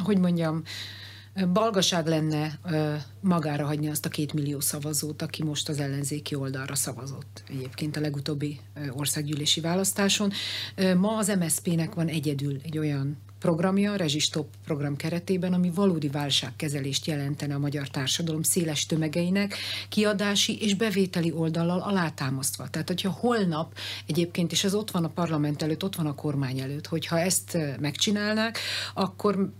hogy 0.02 0.18
mondjam, 0.18 0.62
balgaság 1.52 2.06
lenne 2.06 2.58
magára 3.20 3.66
hagyni 3.66 3.88
azt 3.88 4.06
a 4.06 4.08
két 4.08 4.32
millió 4.32 4.60
szavazót, 4.60 5.22
aki 5.22 5.44
most 5.44 5.68
az 5.68 5.80
ellenzéki 5.80 6.34
oldalra 6.34 6.74
szavazott. 6.74 7.42
Egyébként 7.48 7.96
a 7.96 8.00
legutóbbi 8.00 8.60
országgyűlési 8.90 9.60
választáson. 9.60 10.32
Ma 10.96 11.16
az 11.16 11.32
MSZP-nek 11.38 11.94
van 11.94 12.08
egyedül 12.08 12.60
egy 12.64 12.78
olyan 12.78 13.16
programja, 13.38 13.96
Rezsistop 13.96 14.48
program 14.64 14.96
keretében, 14.96 15.52
ami 15.52 15.70
valódi 15.70 16.08
válságkezelést 16.08 17.06
jelentene 17.06 17.54
a 17.54 17.58
magyar 17.58 17.88
társadalom 17.88 18.42
széles 18.42 18.86
tömegeinek, 18.86 19.56
kiadási 19.88 20.58
és 20.60 20.74
bevételi 20.74 21.32
oldallal 21.32 21.80
alátámasztva. 21.80 22.68
Tehát, 22.68 22.88
hogyha 22.88 23.10
holnap 23.10 23.74
egyébként, 24.06 24.52
és 24.52 24.64
ez 24.64 24.74
ott 24.74 24.90
van 24.90 25.04
a 25.04 25.08
parlament 25.08 25.62
előtt, 25.62 25.84
ott 25.84 25.96
van 25.96 26.06
a 26.06 26.14
kormány 26.14 26.60
előtt, 26.60 26.86
hogyha 26.86 27.18
ezt 27.18 27.58
megcsinálnák, 27.80 28.58
akkor 28.94 29.52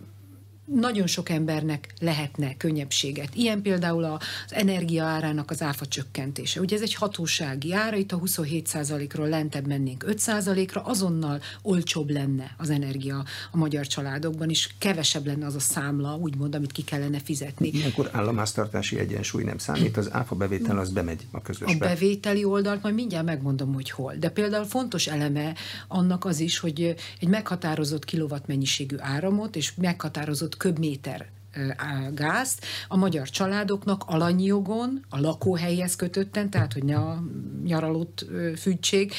nagyon 0.65 1.07
sok 1.07 1.29
embernek 1.29 1.95
lehetne 2.01 2.57
könnyebbséget. 2.57 3.35
Ilyen 3.35 3.63
például 3.63 4.05
az 4.05 4.21
energia 4.49 5.05
árának 5.05 5.51
az 5.51 5.63
áfa 5.63 5.87
csökkentése. 5.87 6.61
Ugye 6.61 6.77
ez 6.77 6.83
egy 6.83 6.95
hatósági 6.95 7.73
ára, 7.73 7.97
itt 7.97 8.13
a 8.13 8.19
27%-ról 8.19 9.29
lentebb 9.29 9.67
mennénk 9.67 10.05
5%-ra, 10.09 10.81
azonnal 10.81 11.41
olcsóbb 11.63 12.11
lenne 12.11 12.55
az 12.59 12.71
energia 12.71 13.25
a 13.51 13.57
magyar 13.57 13.87
családokban, 13.87 14.51
és 14.51 14.69
kevesebb 14.79 15.27
lenne 15.27 15.47
az 15.47 15.55
a 15.55 15.61
számla, 15.61 16.17
úgymond, 16.17 16.55
amit 16.55 16.73
ki 16.73 16.83
kellene 16.83 17.19
fizetni. 17.19 17.69
Ilyenkor 17.69 18.11
államháztartási 18.13 18.99
egyensúly 18.99 19.43
nem 19.43 19.59
számít, 19.59 19.97
az 19.97 20.13
áfa 20.13 20.35
bevétel 20.35 20.79
az 20.79 20.91
bemegy 20.91 21.27
a 21.31 21.43
közösbe. 21.43 21.87
A 21.87 21.89
bevételi 21.89 22.45
oldalt 22.45 22.83
majd 22.83 22.95
mindjárt 22.95 23.25
megmondom, 23.25 23.75
hogy 23.75 23.91
hol. 23.91 24.15
De 24.19 24.29
például 24.29 24.65
fontos 24.65 25.07
eleme 25.07 25.55
annak 25.89 26.25
az 26.25 26.41
is, 26.41 26.59
hogy 26.59 26.95
egy 27.21 27.29
meghatározott 27.29 28.05
kilovatmennyiségű 28.05 28.97
áramot 28.99 29.57
és 29.57 29.75
meghatározott 29.75 30.52
köbméter 30.57 31.31
gázt 32.15 32.65
a 32.89 32.97
magyar 32.97 33.31
családoknak 33.31 34.05
alanyi 34.07 34.45
jogon, 34.45 35.05
a 35.09 35.21
lakóhelyhez 35.21 35.97
kötötten, 35.97 36.51
tehát 36.51 36.73
hogy 36.73 36.85
ne 36.85 36.97
a 36.97 37.23
nyaralott 37.65 38.27
fűtség, 38.57 39.13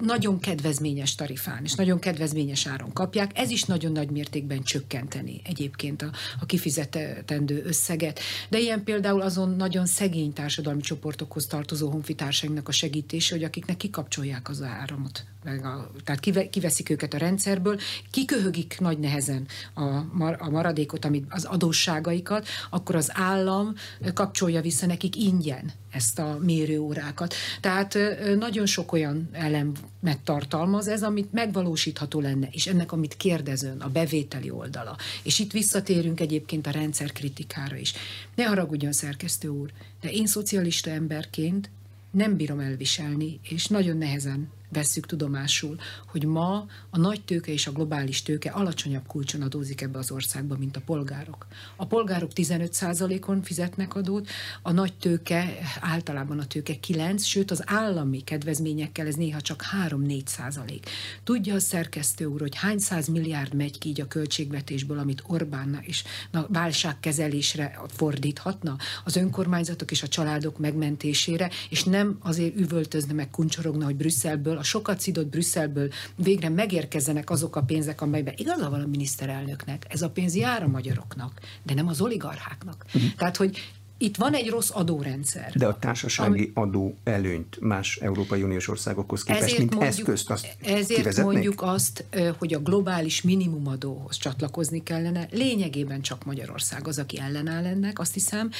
nagyon 0.00 0.40
kedvezményes 0.40 1.14
tarifán 1.14 1.64
és 1.64 1.74
nagyon 1.74 1.98
kedvezményes 1.98 2.66
áron 2.66 2.92
kapják. 2.92 3.30
Ez 3.38 3.50
is 3.50 3.64
nagyon 3.64 3.92
nagy 3.92 4.10
mértékben 4.10 4.62
csökkenteni 4.62 5.40
egyébként 5.44 6.02
a, 6.02 6.10
a 6.40 6.46
kifizetendő 6.46 7.62
összeget. 7.64 8.20
De 8.48 8.58
ilyen 8.58 8.84
például 8.84 9.20
azon 9.20 9.56
nagyon 9.56 9.86
szegény 9.86 10.32
társadalmi 10.32 10.80
csoportokhoz 10.80 11.46
tartozó 11.46 11.90
honfitársainknak 11.90 12.68
a 12.68 12.72
segítése, 12.72 13.34
hogy 13.34 13.44
akiknek 13.44 13.76
kikapcsolják 13.76 14.48
az 14.48 14.62
áramot 14.62 15.24
a, 15.48 15.90
tehát 16.04 16.50
kiveszik 16.50 16.90
őket 16.90 17.14
a 17.14 17.18
rendszerből, 17.18 17.78
kiköhögik 18.10 18.76
nagy 18.80 18.98
nehezen 18.98 19.46
a, 19.74 19.84
mar, 20.12 20.36
a 20.40 20.50
maradékot, 20.50 21.04
amit, 21.04 21.24
az 21.28 21.44
adósságaikat, 21.44 22.46
akkor 22.70 22.94
az 22.94 23.10
állam 23.14 23.74
kapcsolja 24.14 24.60
vissza 24.60 24.86
nekik 24.86 25.16
ingyen 25.16 25.72
ezt 25.90 26.18
a 26.18 26.38
mérőórákat. 26.42 27.34
Tehát 27.60 27.98
nagyon 28.38 28.66
sok 28.66 28.92
olyan 28.92 29.28
elemet 29.32 30.20
tartalmaz 30.24 30.88
ez, 30.88 31.02
amit 31.02 31.32
megvalósítható 31.32 32.20
lenne, 32.20 32.48
és 32.50 32.66
ennek, 32.66 32.92
amit 32.92 33.16
kérdezőn, 33.16 33.80
a 33.80 33.88
bevételi 33.88 34.50
oldala. 34.50 34.96
És 35.22 35.38
itt 35.38 35.52
visszatérünk 35.52 36.20
egyébként 36.20 36.66
a 36.66 36.70
rendszer 36.70 37.12
kritikára 37.12 37.76
is. 37.76 37.92
Ne 38.34 38.44
haragudjon, 38.44 38.92
szerkesztő 38.92 39.48
úr, 39.48 39.70
de 40.00 40.10
én 40.10 40.26
szocialista 40.26 40.90
emberként 40.90 41.70
nem 42.10 42.36
bírom 42.36 42.60
elviselni, 42.60 43.40
és 43.42 43.66
nagyon 43.66 43.96
nehezen 43.96 44.48
vesszük 44.68 45.06
tudomásul, 45.06 45.76
hogy 46.06 46.24
ma 46.24 46.66
a 46.90 46.98
nagy 46.98 47.24
tőke 47.24 47.52
és 47.52 47.66
a 47.66 47.72
globális 47.72 48.22
tőke 48.22 48.50
alacsonyabb 48.50 49.06
kulcson 49.06 49.42
adózik 49.42 49.80
ebbe 49.80 49.98
az 49.98 50.10
országba, 50.10 50.56
mint 50.56 50.76
a 50.76 50.80
polgárok. 50.84 51.46
A 51.76 51.86
polgárok 51.86 52.30
15%-on 52.34 53.42
fizetnek 53.42 53.94
adót, 53.94 54.28
a 54.62 54.72
nagy 54.72 54.94
tőke, 54.94 55.58
általában 55.80 56.38
a 56.38 56.46
tőke 56.46 56.80
9, 56.80 57.24
sőt 57.24 57.50
az 57.50 57.62
állami 57.66 58.24
kedvezményekkel 58.24 59.06
ez 59.06 59.14
néha 59.14 59.40
csak 59.40 59.64
3-4 59.88 60.26
százalék. 60.26 60.88
Tudja 61.24 61.54
a 61.54 61.60
szerkesztő 61.60 62.24
úr, 62.24 62.40
hogy 62.40 62.56
hány 62.56 62.78
száz 62.78 63.08
milliárd 63.08 63.54
megy 63.54 63.78
ki 63.78 63.88
így 63.88 64.00
a 64.00 64.08
költségvetésből, 64.08 64.98
amit 64.98 65.22
Orbán 65.26 65.82
is 65.86 66.04
a 66.32 66.46
válságkezelésre 66.48 67.80
fordíthatna, 67.88 68.76
az 69.04 69.16
önkormányzatok 69.16 69.90
és 69.90 70.02
a 70.02 70.08
családok 70.08 70.58
megmentésére, 70.58 71.50
és 71.70 71.84
nem 71.84 72.18
azért 72.20 72.56
üvöltözne 72.56 73.12
meg 73.12 73.30
kuncsorogna, 73.30 73.84
hogy 73.84 73.96
Brüsszelből 73.96 74.57
a 74.58 74.62
sokat 74.62 75.00
szidott 75.00 75.26
Brüsszelből 75.26 75.88
végre 76.16 76.48
megérkezzenek 76.48 77.30
azok 77.30 77.56
a 77.56 77.62
pénzek, 77.62 78.00
amelyben 78.00 78.34
igaza 78.36 78.70
van 78.70 78.82
a 78.82 78.86
miniszterelnöknek. 78.86 79.86
Ez 79.88 80.02
a 80.02 80.10
pénz 80.10 80.34
jár 80.34 80.62
a 80.62 80.68
magyaroknak, 80.68 81.40
de 81.62 81.74
nem 81.74 81.88
az 81.88 82.00
oligarcháknak. 82.00 82.84
Uh-huh. 82.86 83.10
Tehát, 83.16 83.36
hogy 83.36 83.72
itt 83.98 84.16
van 84.16 84.34
egy 84.34 84.48
rossz 84.48 84.70
adórendszer. 84.72 85.52
De 85.54 85.66
a 85.66 85.78
társasági 85.78 86.52
ami, 86.54 86.66
adó 86.66 86.96
előnyt 87.04 87.58
más 87.60 87.96
Európai 87.96 88.42
Uniós 88.42 88.68
országokhoz 88.68 89.22
képest, 89.22 89.42
ezért 89.42 89.58
mint 89.58 89.74
mondjuk, 89.74 89.92
eszközt 89.92 90.30
azt 90.30 90.56
Ezért 90.60 90.86
kivezetnék? 90.86 91.32
mondjuk 91.32 91.62
azt, 91.62 92.04
hogy 92.38 92.54
a 92.54 92.58
globális 92.58 93.22
minimumadóhoz 93.22 94.16
csatlakozni 94.16 94.82
kellene. 94.82 95.28
Lényegében 95.30 96.00
csak 96.00 96.24
Magyarország 96.24 96.86
az, 96.86 96.98
aki 96.98 97.18
ellenáll 97.18 97.64
ennek, 97.64 97.98
azt 97.98 98.14
hiszem. 98.14 98.50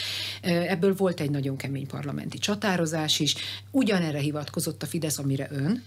Ebből 0.42 0.94
volt 0.94 1.20
egy 1.20 1.30
nagyon 1.30 1.56
kemény 1.56 1.86
parlamenti 1.86 2.38
csatározás 2.38 3.20
is. 3.20 3.34
Ugyanerre 3.70 4.18
hivatkozott 4.18 4.82
a 4.82 4.86
Fidesz, 4.86 5.18
amire 5.18 5.48
ön, 5.50 5.82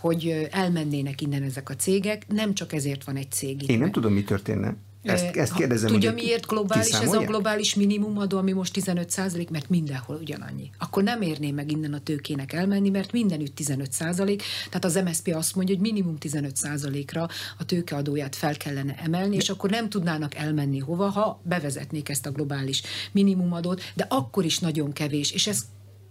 hogy 0.00 0.48
elmennének 0.50 1.20
innen 1.20 1.42
ezek 1.42 1.70
a 1.70 1.76
cégek, 1.76 2.28
nem 2.28 2.54
csak 2.54 2.72
ezért 2.72 3.04
van 3.04 3.16
egy 3.16 3.30
cég. 3.30 3.70
Én 3.70 3.78
nem 3.78 3.92
tudom, 3.92 4.12
mi 4.12 4.22
történne. 4.22 4.74
Ezt, 5.02 5.36
ezt 5.36 5.54
kérdezem, 5.54 5.90
Tudja, 5.90 6.12
miért 6.12 6.46
globális 6.46 6.92
ez 6.92 7.12
a 7.12 7.18
globális 7.18 7.74
minimumadó, 7.74 8.38
ami 8.38 8.52
most 8.52 8.72
15 8.72 9.10
százalék, 9.10 9.50
mert 9.50 9.68
mindenhol 9.68 10.16
ugyanannyi. 10.16 10.70
Akkor 10.78 11.02
nem 11.02 11.22
érné 11.22 11.50
meg 11.50 11.70
innen 11.70 11.92
a 11.92 12.00
tőkének 12.00 12.52
elmenni, 12.52 12.90
mert 12.90 13.12
mindenütt 13.12 13.54
15 13.54 13.92
százalék. 13.92 14.42
Tehát 14.66 14.84
az 14.84 14.94
MSZP 15.04 15.34
azt 15.34 15.54
mondja, 15.54 15.74
hogy 15.74 15.84
minimum 15.84 16.18
15 16.18 16.56
százalékra 16.56 17.28
a 17.58 17.64
tőkeadóját 17.64 18.36
fel 18.36 18.56
kellene 18.56 18.94
emelni, 19.02 19.36
és 19.36 19.48
akkor 19.48 19.70
nem 19.70 19.88
tudnának 19.88 20.34
elmenni 20.34 20.78
hova, 20.78 21.08
ha 21.08 21.40
bevezetnék 21.42 22.08
ezt 22.08 22.26
a 22.26 22.30
globális 22.30 22.82
minimumadót, 23.12 23.82
de 23.94 24.06
akkor 24.08 24.44
is 24.44 24.58
nagyon 24.58 24.92
kevés, 24.92 25.32
és 25.32 25.46
ez 25.46 25.62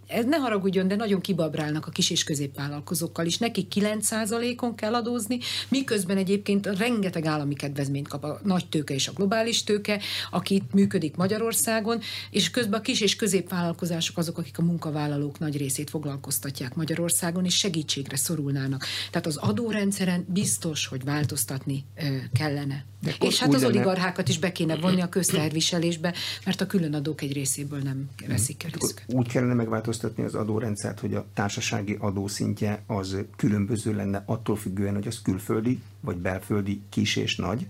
ez 0.08 0.26
ne 0.26 0.38
haragudjon, 0.38 0.88
de 0.88 0.96
nagyon 0.96 1.22
kibabrálnak 1.22 1.88
a 1.88 1.92
kis 1.92 2.10
és 2.10 2.24
középvállalkozókkal 2.24 3.26
is. 3.26 3.38
Nekik 3.38 3.72
9%-on 3.76 4.76
kell 4.76 4.94
adózni, 4.94 5.40
miközben 5.70 6.18
egyébként 6.18 6.66
rengeteg 6.66 7.26
állami 7.26 7.54
kedvezményt 7.54 8.08
kap 8.08 8.24
a 8.24 8.40
nagy 8.44 8.70
tőke 8.70 8.94
és 8.94 9.08
a 9.08 9.12
globális 9.12 9.64
tőke, 9.64 10.02
aki 10.32 10.56
itt 10.56 10.74
működik 10.74 11.16
Magyarországon, 11.16 12.00
és 12.32 12.50
közben 12.50 12.80
a 12.80 12.84
kis 12.84 13.02
és 13.02 13.16
középvállalkozások 13.16 14.18
azok, 14.18 14.38
akik 14.38 14.58
a 14.58 14.62
munkavállalók 14.62 15.40
nagy 15.40 15.58
részét 15.58 15.90
foglalkoztatják 15.90 16.76
Magyarországon, 16.76 17.46
és 17.46 17.56
segítségre 17.56 18.16
szorulnának. 18.16 18.86
Tehát 19.12 19.28
az 19.28 19.38
adórendszeren 19.38 20.26
biztos, 20.30 20.86
hogy 20.88 21.04
változtatni 21.04 21.86
kellene. 22.34 22.86
És 23.20 23.40
hát 23.40 23.54
az 23.54 23.62
lenne... 23.62 23.74
oligarchákat 23.74 24.30
is 24.30 24.40
be 24.40 24.52
kéne 24.52 24.76
vonni 24.76 25.02
a 25.02 25.10
közterviselésbe, 25.10 26.14
mert 26.46 26.62
a 26.62 26.66
különadók 26.66 27.22
egy 27.22 27.34
részéből 27.34 27.80
nem 27.80 28.10
veszik 28.28 28.64
el 28.64 28.72
Úgy 29.08 29.28
kellene 29.28 29.54
megváltoztatni 29.54 30.24
az 30.24 30.36
adórendszert, 30.36 31.00
hogy 31.00 31.14
a 31.14 31.26
társasági 31.34 31.98
adószintje 32.00 32.84
az 32.88 33.18
különböző 33.36 33.96
lenne 33.96 34.24
attól 34.26 34.56
függően, 34.56 34.94
hogy 34.94 35.08
az 35.08 35.22
külföldi 35.22 35.80
vagy 36.02 36.16
belföldi 36.16 36.82
kis 36.90 37.16
és 37.16 37.36
nagy? 37.36 37.68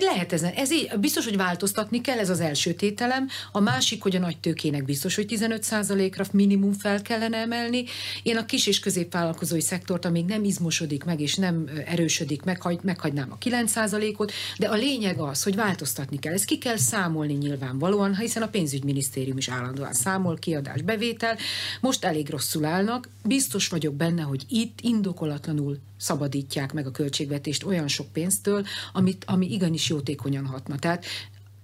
Lehet 0.00 0.32
ezen. 0.32 0.52
Ez 0.52 0.72
így, 0.72 0.90
biztos, 1.00 1.24
hogy 1.24 1.36
változtatni 1.36 2.00
kell, 2.00 2.18
ez 2.18 2.30
az 2.30 2.40
első 2.40 2.72
tételem. 2.72 3.28
A 3.52 3.60
másik, 3.60 4.02
hogy 4.02 4.16
a 4.16 4.18
nagy 4.18 4.38
tőkének 4.38 4.84
biztos, 4.84 5.14
hogy 5.14 5.26
15%-ra 5.28 6.24
minimum 6.32 6.72
fel 6.72 7.02
kellene 7.02 7.36
emelni. 7.36 7.84
Én 8.22 8.36
a 8.36 8.46
kis 8.46 8.66
és 8.66 8.78
középvállalkozói 8.78 9.60
szektort, 9.60 10.04
amíg 10.04 10.24
nem 10.24 10.44
izmosodik 10.44 11.04
meg 11.04 11.20
és 11.20 11.34
nem 11.34 11.70
erősödik, 11.86 12.42
meghagy, 12.42 12.78
meghagynám 12.82 13.32
a 13.32 13.38
9%-ot, 13.38 14.32
de 14.58 14.68
a 14.68 14.74
lényeg 14.74 15.18
az, 15.18 15.42
hogy 15.42 15.54
változtatni 15.54 16.18
kell. 16.18 16.32
Ezt 16.32 16.44
ki 16.44 16.58
kell 16.58 16.76
számolni 16.76 17.32
nyilvánvalóan, 17.32 18.16
hiszen 18.16 18.42
a 18.42 18.48
pénzügyminisztérium 18.48 19.36
is 19.36 19.48
állandóan 19.48 19.92
számol, 19.92 20.36
kiadás, 20.38 20.82
bevétel. 20.82 21.36
Most 21.80 22.04
elég 22.04 22.30
rosszul 22.30 22.64
állnak. 22.64 23.08
Biztos 23.24 23.68
vagyok 23.68 23.94
benne, 23.94 24.22
hogy 24.22 24.44
itt 24.48 24.78
indokolatlanul 24.82 25.78
szabadítják 25.96 26.72
meg 26.72 26.86
a 26.86 26.90
költségvetést 26.90 27.45
olyan 27.64 27.88
sok 27.88 28.12
pénztől, 28.12 28.64
amit, 28.92 29.24
ami 29.24 29.52
igenis 29.52 29.88
jótékonyan 29.88 30.46
hatna. 30.46 30.78
Tehát 30.78 31.04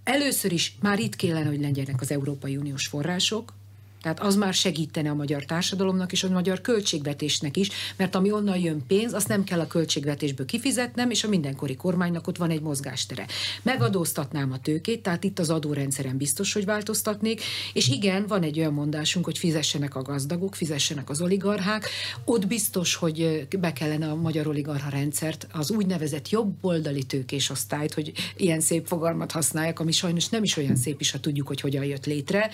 először 0.05 0.53
is 0.53 0.77
már 0.81 0.99
itt 0.99 1.17
kellene, 1.17 1.49
hogy 1.49 1.61
legyenek 1.61 2.01
az 2.01 2.11
Európai 2.11 2.57
Uniós 2.57 2.87
források, 2.87 3.53
tehát 4.03 4.21
az 4.21 4.37
már 4.37 4.55
segítene 4.55 5.11
a 5.11 5.15
magyar 5.15 5.45
társadalomnak 5.45 6.13
és 6.13 6.25
a 6.25 6.29
magyar 6.29 6.61
költségvetésnek 6.61 7.57
is, 7.57 7.69
mert 7.97 8.15
ami 8.15 8.33
onnan 8.33 8.59
jön 8.59 8.87
pénz, 8.87 9.13
azt 9.13 9.29
nem 9.29 9.45
kell 9.45 9.61
a 9.61 9.67
költségvetésből 9.67 10.47
kifizetnem, 10.47 11.11
és 11.11 11.25
a 11.25 11.29
mindenkori 11.29 11.77
kormánynak 11.77 12.27
ott 12.27 12.37
van 12.37 12.51
egy 12.51 12.61
mozgástere. 12.61 13.27
Megadóztatnám 13.63 14.53
a 14.53 14.61
tőkét, 14.61 15.03
tehát 15.03 15.25
itt 15.25 15.39
az 15.39 15.51
adórendszeren 15.51 16.17
biztos, 16.17 16.53
hogy 16.53 16.65
változtatnék, 16.65 17.43
és 17.73 17.89
igen, 17.89 18.27
van 18.27 18.43
egy 18.43 18.59
olyan 18.59 18.73
mondásunk, 18.73 19.25
hogy 19.25 19.39
fizessenek 19.39 19.95
a 19.95 20.03
gazdagok, 20.03 20.55
fizessenek 20.55 21.11
az 21.11 21.21
oligarchák, 21.21 21.89
ott 22.25 22.47
biztos, 22.47 22.95
hogy 22.95 23.47
be 23.61 23.73
kellene 23.73 24.09
a 24.09 24.15
magyar 24.15 24.47
oligarcha 24.47 24.89
rendszert, 24.89 25.47
az 25.53 25.71
úgynevezett 25.71 26.29
jobboldali 26.29 27.03
tőkés 27.03 27.51
osztályt, 27.51 27.95
hogy 27.95 28.13
ilyen 28.37 28.61
szép 28.61 28.87
fogalmat 28.87 29.33
használják, 29.33 29.81
ami 29.81 29.93
sajnos 29.93 30.29
nem 30.29 30.43
is 30.43 30.57
olyan 30.57 30.77
szép 30.77 31.01
is, 31.01 31.11
ha 31.11 31.21
tudjuk, 31.21 31.47
hogy 31.47 31.61
hogyan 31.61 31.85
jött 31.85 32.07
létre, 32.07 32.51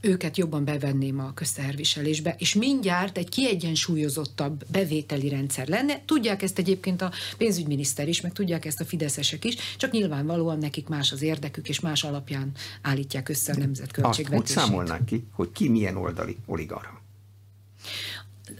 őket 0.00 0.36
jobban 0.36 0.64
be 0.64 0.78
bevenném 0.84 1.20
a 1.20 1.34
közteherviselésbe, 1.34 2.34
és 2.38 2.54
mindjárt 2.54 3.18
egy 3.18 3.28
kiegyensúlyozottabb 3.28 4.64
bevételi 4.70 5.28
rendszer 5.28 5.68
lenne. 5.68 6.02
Tudják 6.04 6.42
ezt 6.42 6.58
egyébként 6.58 7.02
a 7.02 7.12
pénzügyminiszter 7.36 8.08
is, 8.08 8.20
meg 8.20 8.32
tudják 8.32 8.64
ezt 8.64 8.80
a 8.80 8.84
fideszesek 8.84 9.44
is, 9.44 9.56
csak 9.76 9.90
nyilvánvalóan 9.90 10.58
nekik 10.58 10.88
más 10.88 11.12
az 11.12 11.22
érdekük, 11.22 11.68
és 11.68 11.80
más 11.80 12.04
alapján 12.04 12.52
állítják 12.82 13.28
össze 13.28 13.52
a 13.52 13.56
nemzetköltségvetését. 13.56 14.42
Azt 14.42 14.54
hogy 14.54 14.64
számolnák 14.64 15.04
ki, 15.04 15.24
hogy 15.32 15.52
ki 15.52 15.68
milyen 15.68 15.96
oldali 15.96 16.36
oligarha? 16.46 17.02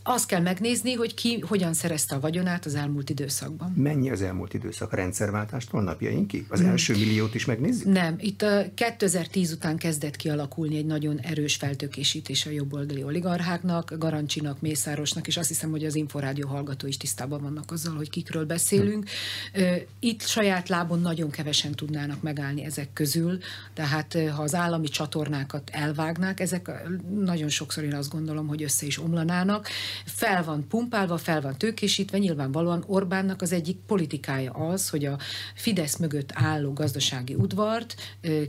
Azt 0.02 0.26
kell 0.26 0.40
megnézni, 0.40 0.92
hogy 0.92 1.14
ki 1.14 1.40
hogyan 1.40 1.74
szerezte 1.74 2.14
a 2.14 2.20
vagyonát 2.20 2.64
az 2.64 2.74
elmúlt 2.74 3.10
időszakban. 3.10 3.72
Mennyi 3.76 4.10
az 4.10 4.22
elmúlt 4.22 4.54
időszak 4.54 4.92
a 4.92 4.96
rendszerváltástól 4.96 5.82
napjainkig? 5.82 6.46
Az 6.48 6.60
hmm. 6.60 6.68
első 6.68 6.92
milliót 6.92 7.34
is 7.34 7.44
megnézzük? 7.44 7.86
Nem. 7.86 8.14
Itt 8.18 8.42
a 8.42 8.64
2010 8.74 9.52
után 9.52 9.76
kezdett 9.76 10.16
kialakulni 10.16 10.76
egy 10.76 10.86
nagyon 10.86 11.20
erős 11.20 11.54
feltökésítés 11.54 12.46
a 12.46 12.50
jobboldali 12.50 13.02
oligarcháknak, 13.02 13.94
Garancsinak, 13.98 14.60
Mészárosnak, 14.60 15.26
és 15.26 15.36
azt 15.36 15.48
hiszem, 15.48 15.70
hogy 15.70 15.84
az 15.84 15.94
Inforádió 15.94 16.48
hallgató 16.48 16.86
is 16.86 16.96
tisztában 16.96 17.42
vannak 17.42 17.70
azzal, 17.70 17.94
hogy 17.94 18.10
kikről 18.10 18.44
beszélünk. 18.44 19.08
Hmm. 19.52 19.64
Itt 19.98 20.22
saját 20.22 20.68
lábon 20.68 21.00
nagyon 21.00 21.30
kevesen 21.30 21.72
tudnának 21.72 22.22
megállni 22.22 22.64
ezek 22.64 22.92
közül, 22.92 23.38
tehát 23.74 24.18
ha 24.34 24.42
az 24.42 24.54
állami 24.54 24.88
csatornákat 24.88 25.70
elvágnák, 25.72 26.40
ezek 26.40 26.70
nagyon 27.14 27.48
sokszor 27.48 27.84
én 27.84 27.94
azt 27.94 28.10
gondolom, 28.10 28.46
hogy 28.46 28.62
össze 28.62 28.86
is 28.86 28.98
omlanának, 28.98 29.68
fel 30.04 30.44
van 30.44 30.68
pumpálva, 30.68 31.16
fel 31.16 31.40
van 31.40 31.58
tőkésítve, 31.58 32.18
nyilvánvalóan 32.18 32.84
Orbánnak 32.86 33.42
az 33.42 33.52
egyik 33.52 33.76
politikája 33.86 34.52
az, 34.52 34.88
hogy 34.88 35.04
a 35.04 35.18
Fidesz 35.54 35.96
mögött 35.96 36.30
álló 36.34 36.72
gazdasági 36.72 37.34
udvart 37.34 37.94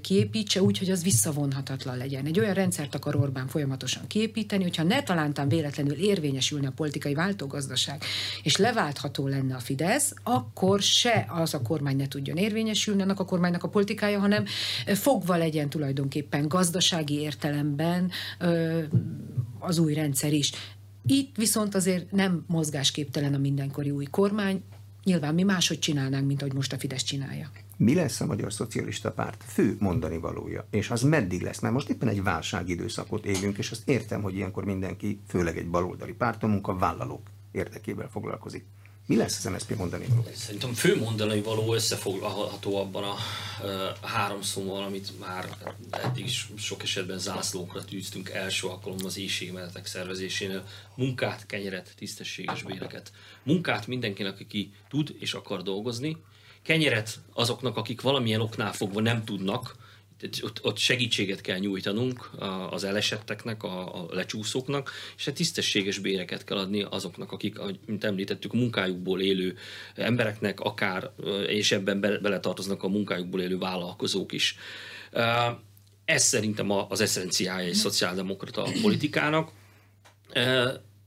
kiépítse 0.01 0.61
úgy, 0.61 0.77
hogy 0.77 0.89
az 0.89 1.03
visszavonhatatlan 1.03 1.97
legyen. 1.97 2.25
Egy 2.25 2.39
olyan 2.39 2.53
rendszert 2.53 2.95
akar 2.95 3.15
Orbán 3.15 3.47
folyamatosan 3.47 4.07
kiépíteni, 4.07 4.63
hogyha 4.63 4.83
ne 4.83 5.03
talántán 5.03 5.49
véletlenül 5.49 5.93
érvényesülne 5.93 6.67
a 6.67 6.71
politikai 6.71 7.13
váltógazdaság, 7.13 8.03
és 8.43 8.57
leváltható 8.57 9.27
lenne 9.27 9.55
a 9.55 9.59
Fidesz, 9.59 10.13
akkor 10.23 10.81
se 10.81 11.25
az 11.29 11.53
a 11.53 11.61
kormány 11.61 11.95
ne 11.95 12.07
tudjon 12.07 12.37
érvényesülni, 12.37 13.01
annak 13.01 13.19
a 13.19 13.25
kormánynak 13.25 13.63
a 13.63 13.69
politikája, 13.69 14.19
hanem 14.19 14.45
fogva 14.85 15.35
legyen 15.35 15.69
tulajdonképpen 15.69 16.47
gazdasági 16.47 17.19
értelemben 17.19 18.11
az 19.59 19.77
új 19.77 19.93
rendszer 19.93 20.33
is. 20.33 20.51
Itt 21.07 21.35
viszont 21.35 21.75
azért 21.75 22.11
nem 22.11 22.43
mozgásképtelen 22.47 23.33
a 23.33 23.37
mindenkori 23.37 23.89
új 23.89 24.05
kormány, 24.05 24.63
nyilván 25.03 25.33
mi 25.33 25.43
máshogy 25.43 25.79
csinálnánk, 25.79 26.27
mint 26.27 26.41
ahogy 26.41 26.53
most 26.53 26.73
a 26.73 26.77
Fidesz 26.77 27.03
csinálja. 27.03 27.49
Mi 27.77 27.93
lesz 27.93 28.21
a 28.21 28.25
Magyar 28.25 28.53
Szocialista 28.53 29.11
Párt 29.11 29.43
fő 29.47 29.75
mondani 29.79 30.17
valója? 30.17 30.67
És 30.69 30.89
az 30.89 31.01
meddig 31.01 31.41
lesz? 31.41 31.59
Mert 31.59 31.73
most 31.73 31.89
éppen 31.89 32.07
egy 32.07 32.23
válságidőszakot 32.23 33.25
élünk, 33.25 33.57
és 33.57 33.71
azt 33.71 33.89
értem, 33.89 34.21
hogy 34.21 34.35
ilyenkor 34.35 34.65
mindenki, 34.65 35.19
főleg 35.27 35.57
egy 35.57 35.69
baloldali 35.69 36.13
párt, 36.13 36.43
a 36.43 36.47
munkavállalók 36.47 37.29
érdekével 37.51 38.09
foglalkozik. 38.09 38.65
Mi 39.07 39.15
lesz 39.15 39.45
az 39.45 39.51
MSZP 39.51 39.75
mondani 39.75 40.05
való? 40.07 40.25
Szerintem 40.33 40.73
fő 40.73 40.97
mondani 40.97 41.41
való 41.41 41.73
összefoglalható 41.73 42.77
abban 42.77 43.03
a, 43.03 43.15
a 44.01 44.07
három 44.07 44.41
szóval, 44.41 44.83
amit 44.83 45.19
már 45.19 45.57
eddig 45.89 46.25
is 46.25 46.47
sok 46.57 46.83
esetben 46.83 47.19
zászlókra 47.19 47.85
tűztünk 47.85 48.29
első 48.29 48.67
alkalommal 48.67 49.05
az 49.05 49.17
éjségmenetek 49.17 49.85
szervezésénél. 49.85 50.67
Munkát, 50.95 51.45
kenyeret, 51.45 51.93
tisztességes 51.95 52.63
béreket. 52.63 53.11
Munkát 53.43 53.87
mindenkinek, 53.87 54.39
aki 54.39 54.71
tud 54.89 55.15
és 55.19 55.33
akar 55.33 55.63
dolgozni. 55.63 56.17
Kenyeret 56.61 57.19
azoknak, 57.33 57.77
akik 57.77 58.01
valamilyen 58.01 58.41
oknál 58.41 58.73
fogva 58.73 59.01
nem 59.01 59.23
tudnak, 59.23 59.75
ott, 60.41 60.59
ott 60.63 60.77
segítséget 60.77 61.41
kell 61.41 61.57
nyújtanunk 61.57 62.29
az 62.69 62.83
elesetteknek, 62.83 63.63
a, 63.63 64.03
a 64.03 64.07
lecsúszóknak, 64.09 64.91
és 65.17 65.25
hát 65.25 65.35
tisztességes 65.35 65.97
béreket 65.97 66.43
kell 66.43 66.57
adni 66.57 66.81
azoknak, 66.89 67.31
akik, 67.31 67.55
mint 67.85 68.03
említettük, 68.03 68.53
munkájukból 68.53 69.21
élő 69.21 69.57
embereknek, 69.95 70.59
akár, 70.59 71.11
és 71.47 71.71
ebben 71.71 71.99
beletartoznak 71.99 72.83
a 72.83 72.87
munkájukból 72.87 73.41
élő 73.41 73.57
vállalkozók 73.57 74.31
is. 74.31 74.57
Ez 76.05 76.23
szerintem 76.23 76.71
az 76.71 77.01
eszenciája 77.01 77.67
egy 77.67 77.73
szociáldemokrata 77.73 78.67
politikának, 78.81 79.51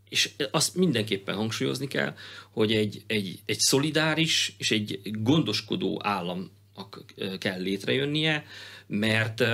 és 0.08 0.30
azt 0.50 0.74
mindenképpen 0.74 1.34
hangsúlyozni 1.34 1.86
kell, 1.86 2.14
hogy 2.50 2.72
egy, 2.72 3.02
egy, 3.06 3.38
egy 3.46 3.58
szolidáris 3.58 4.54
és 4.58 4.70
egy 4.70 5.00
gondoskodó 5.04 6.00
állam 6.04 6.50
kell 7.38 7.60
létrejönnie, 7.60 8.44
mert 8.88 9.44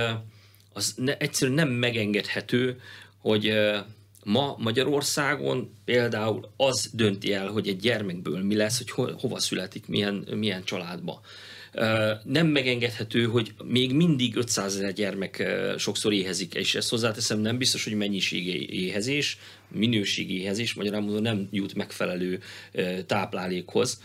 az 0.73 0.93
ne, 0.97 1.17
egyszerűen 1.17 1.57
nem 1.57 1.69
megengedhető, 1.69 2.79
hogy 3.17 3.53
ma 4.23 4.55
Magyarországon 4.57 5.73
például 5.85 6.53
az 6.57 6.89
dönti 6.93 7.33
el, 7.33 7.47
hogy 7.47 7.67
egy 7.67 7.77
gyermekből 7.77 8.43
mi 8.43 8.55
lesz, 8.55 8.77
hogy 8.77 8.89
ho, 8.89 9.17
hova 9.17 9.39
születik, 9.39 9.87
milyen, 9.87 10.27
milyen 10.35 10.63
családba. 10.63 11.21
Nem 12.23 12.47
megengedhető, 12.47 13.23
hogy 13.23 13.53
még 13.63 13.93
mindig 13.93 14.35
500 14.35 14.75
ezer 14.75 14.93
gyermek 14.93 15.43
sokszor 15.77 16.13
éhezik, 16.13 16.53
és 16.53 16.75
ezt 16.75 16.89
hozzáteszem, 16.89 17.39
nem 17.39 17.57
biztos, 17.57 17.83
hogy 17.83 17.93
mennyiségi 17.93 18.83
éhezés, 18.83 19.37
minőségi 19.67 20.41
éhezés, 20.41 20.73
magyarán 20.73 21.03
mondom, 21.03 21.21
nem 21.21 21.47
jut 21.51 21.73
megfelelő 21.73 22.39
táplálékhoz 23.05 24.01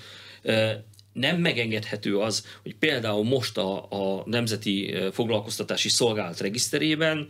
nem 1.12 1.40
megengedhető 1.40 2.18
az, 2.18 2.46
hogy 2.62 2.74
például 2.74 3.24
most 3.24 3.58
a, 3.58 3.86
a 3.90 4.22
Nemzeti 4.26 4.94
Foglalkoztatási 5.12 5.88
Szolgálat 5.88 6.40
regiszterében 6.40 7.28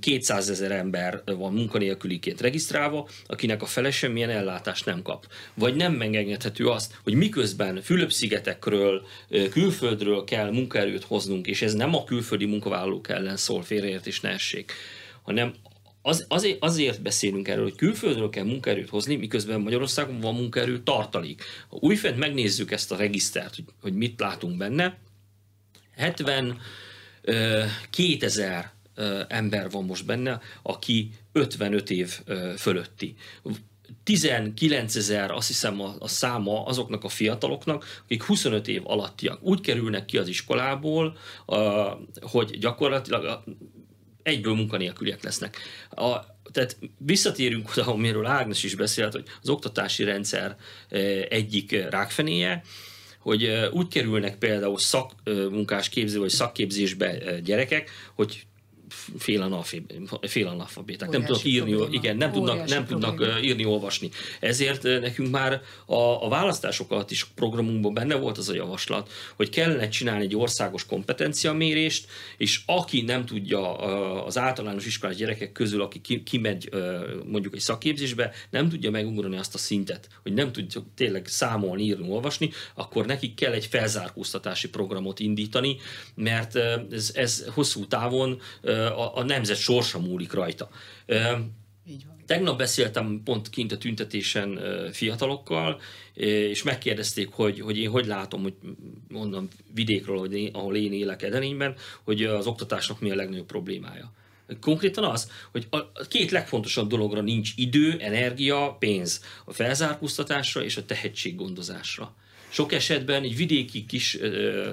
200 0.00 0.50
ezer 0.50 0.70
ember 0.70 1.22
van 1.24 1.52
munkanélküliként 1.52 2.40
regisztrálva, 2.40 3.08
akinek 3.26 3.62
a 3.62 3.66
fele 3.66 3.90
semmilyen 3.90 4.30
ellátást 4.30 4.84
nem 4.84 5.02
kap. 5.02 5.26
Vagy 5.54 5.74
nem 5.74 5.92
megengedhető 5.92 6.68
azt, 6.68 6.98
hogy 7.02 7.14
miközben 7.14 7.82
Fülöp-szigetekről, 7.82 9.06
külföldről 9.50 10.24
kell 10.24 10.50
munkaerőt 10.50 11.04
hoznunk, 11.04 11.46
és 11.46 11.62
ez 11.62 11.74
nem 11.74 11.94
a 11.94 12.04
külföldi 12.04 12.44
munkavállalók 12.44 13.08
ellen 13.08 13.36
szól, 13.36 13.62
félreértés 13.62 14.20
ne 14.20 14.28
essék, 14.28 14.72
hanem 15.22 15.54
az, 16.08 16.24
azért, 16.28 16.62
azért 16.62 17.02
beszélünk 17.02 17.48
erről, 17.48 17.62
hogy 17.62 17.74
külföldről 17.74 18.30
kell 18.30 18.44
munkaerőt 18.44 18.88
hozni, 18.88 19.16
miközben 19.16 19.60
Magyarországon 19.60 20.20
van 20.20 20.34
munkaerő 20.34 20.82
tartalék. 20.82 21.42
Ha 21.68 21.76
újfent 21.80 22.18
megnézzük 22.18 22.70
ezt 22.70 22.92
a 22.92 22.96
regisztert, 22.96 23.54
hogy, 23.54 23.64
hogy 23.80 23.94
mit 23.94 24.20
látunk 24.20 24.56
benne, 24.56 24.98
70 25.96 26.60
2000 27.90 28.72
ember 29.28 29.70
van 29.70 29.84
most 29.84 30.06
benne, 30.06 30.40
aki 30.62 31.10
55 31.32 31.90
év 31.90 32.18
fölötti. 32.56 33.14
19 34.04 34.96
ezer, 34.96 35.30
azt 35.30 35.46
hiszem 35.46 35.80
a, 35.80 35.94
a 35.98 36.08
száma 36.08 36.64
azoknak 36.64 37.04
a 37.04 37.08
fiataloknak, 37.08 37.84
akik 38.04 38.22
25 38.22 38.68
év 38.68 38.82
alattiak. 38.84 39.42
Úgy 39.42 39.60
kerülnek 39.60 40.04
ki 40.04 40.18
az 40.18 40.28
iskolából, 40.28 41.16
hogy 42.20 42.58
gyakorlatilag 42.58 43.44
egyből 44.28 44.54
munkanélküliek 44.54 45.22
lesznek. 45.22 45.58
A, 45.90 46.16
tehát 46.52 46.78
visszatérünk 46.98 47.70
oda, 47.76 47.92
amiről 47.92 48.26
Ágnes 48.26 48.62
is 48.62 48.74
beszélt, 48.74 49.12
hogy 49.12 49.24
az 49.42 49.48
oktatási 49.48 50.04
rendszer 50.04 50.56
e, 50.88 50.98
egyik 51.28 51.88
rákfenéje, 51.90 52.62
hogy 53.18 53.44
e, 53.44 53.70
úgy 53.70 53.88
kerülnek 53.88 54.38
például 54.38 54.78
szakmunkás 54.78 55.88
képző 55.88 56.18
vagy 56.18 56.28
szakképzésbe 56.28 57.18
e, 57.18 57.40
gyerekek, 57.40 57.90
hogy 58.14 58.46
félanalfabéták. 60.22 61.08
Nem 61.08 61.24
tudnak 61.24 61.44
írni, 61.44 61.70
probléma. 61.70 61.92
igen, 61.92 62.16
nem 62.16 62.32
tudnak, 62.32 62.68
nem 62.68 62.86
tudnak 62.86 63.40
írni, 63.42 63.64
olvasni. 63.64 64.10
Ezért 64.40 64.82
nekünk 64.82 65.30
már 65.30 65.62
a, 65.86 66.24
a 66.24 66.28
választások 66.28 66.90
alatt 66.90 67.10
is 67.10 67.24
programunkban 67.24 67.94
benne 67.94 68.14
volt 68.14 68.38
az 68.38 68.48
a 68.48 68.54
javaslat, 68.54 69.10
hogy 69.36 69.48
kellene 69.48 69.88
csinálni 69.88 70.24
egy 70.24 70.36
országos 70.36 70.86
kompetenciamérést, 70.86 72.06
és 72.36 72.60
aki 72.66 73.00
nem 73.00 73.26
tudja 73.26 73.76
az 74.24 74.38
általános 74.38 74.86
iskolás 74.86 75.16
gyerekek 75.16 75.52
közül, 75.52 75.82
aki 75.82 76.22
kimegy 76.22 76.68
mondjuk 77.26 77.54
egy 77.54 77.60
szakképzésbe, 77.60 78.32
nem 78.50 78.68
tudja 78.68 78.90
megugrani 78.90 79.36
azt 79.36 79.54
a 79.54 79.58
szintet, 79.58 80.08
hogy 80.22 80.32
nem 80.32 80.52
tudja 80.52 80.82
tényleg 80.94 81.26
számolni, 81.26 81.82
írni, 81.82 82.10
olvasni, 82.10 82.50
akkor 82.74 83.06
nekik 83.06 83.34
kell 83.34 83.52
egy 83.52 83.66
felzárkóztatási 83.66 84.68
programot 84.68 85.20
indítani, 85.20 85.76
mert 86.14 86.56
ez, 86.90 87.10
ez 87.14 87.44
hosszú 87.54 87.86
távon 87.86 88.40
a, 88.86 89.16
a 89.16 89.22
nemzet 89.22 89.56
sorsa 89.56 89.98
múlik 89.98 90.32
rajta. 90.32 90.68
Így 91.86 92.06
van. 92.06 92.16
Tegnap 92.26 92.58
beszéltem 92.58 93.20
pont 93.24 93.50
kint 93.50 93.72
a 93.72 93.78
tüntetésen 93.78 94.60
fiatalokkal, 94.92 95.80
és 96.14 96.62
megkérdezték, 96.62 97.28
hogy, 97.30 97.60
hogy 97.60 97.78
én 97.78 97.90
hogy 97.90 98.06
látom, 98.06 98.42
hogy 98.42 98.54
mondom 99.08 99.48
vidékről, 99.74 100.18
hogy 100.18 100.34
én, 100.34 100.54
ahol 100.54 100.76
én 100.76 100.92
élek 100.92 101.22
Edenényben, 101.22 101.74
hogy 102.02 102.24
az 102.24 102.46
oktatásnak 102.46 103.00
mi 103.00 103.10
a 103.10 103.14
legnagyobb 103.14 103.46
problémája. 103.46 104.12
Konkrétan 104.60 105.04
az, 105.04 105.30
hogy 105.52 105.66
a 105.70 106.06
két 106.08 106.30
legfontosabb 106.30 106.88
dologra 106.88 107.20
nincs 107.20 107.52
idő, 107.56 107.96
energia, 108.00 108.76
pénz. 108.78 109.24
A 109.44 109.52
felzárkóztatásra 109.52 110.62
és 110.64 110.76
a 110.76 110.84
tehetséggondozásra. 110.84 112.14
Sok 112.48 112.72
esetben 112.72 113.22
egy 113.22 113.36
vidéki 113.36 113.86
kis 113.86 114.18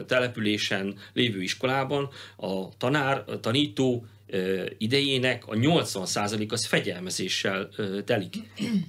településen 0.07 0.97
lévő 1.13 1.41
iskolában 1.41 2.09
a 2.35 2.77
tanár, 2.77 3.23
a 3.27 3.39
tanító 3.39 4.05
idejének 4.77 5.47
a 5.47 5.53
80% 5.53 6.51
az 6.51 6.65
fegyelmezéssel 6.65 7.69
telik, 8.05 8.35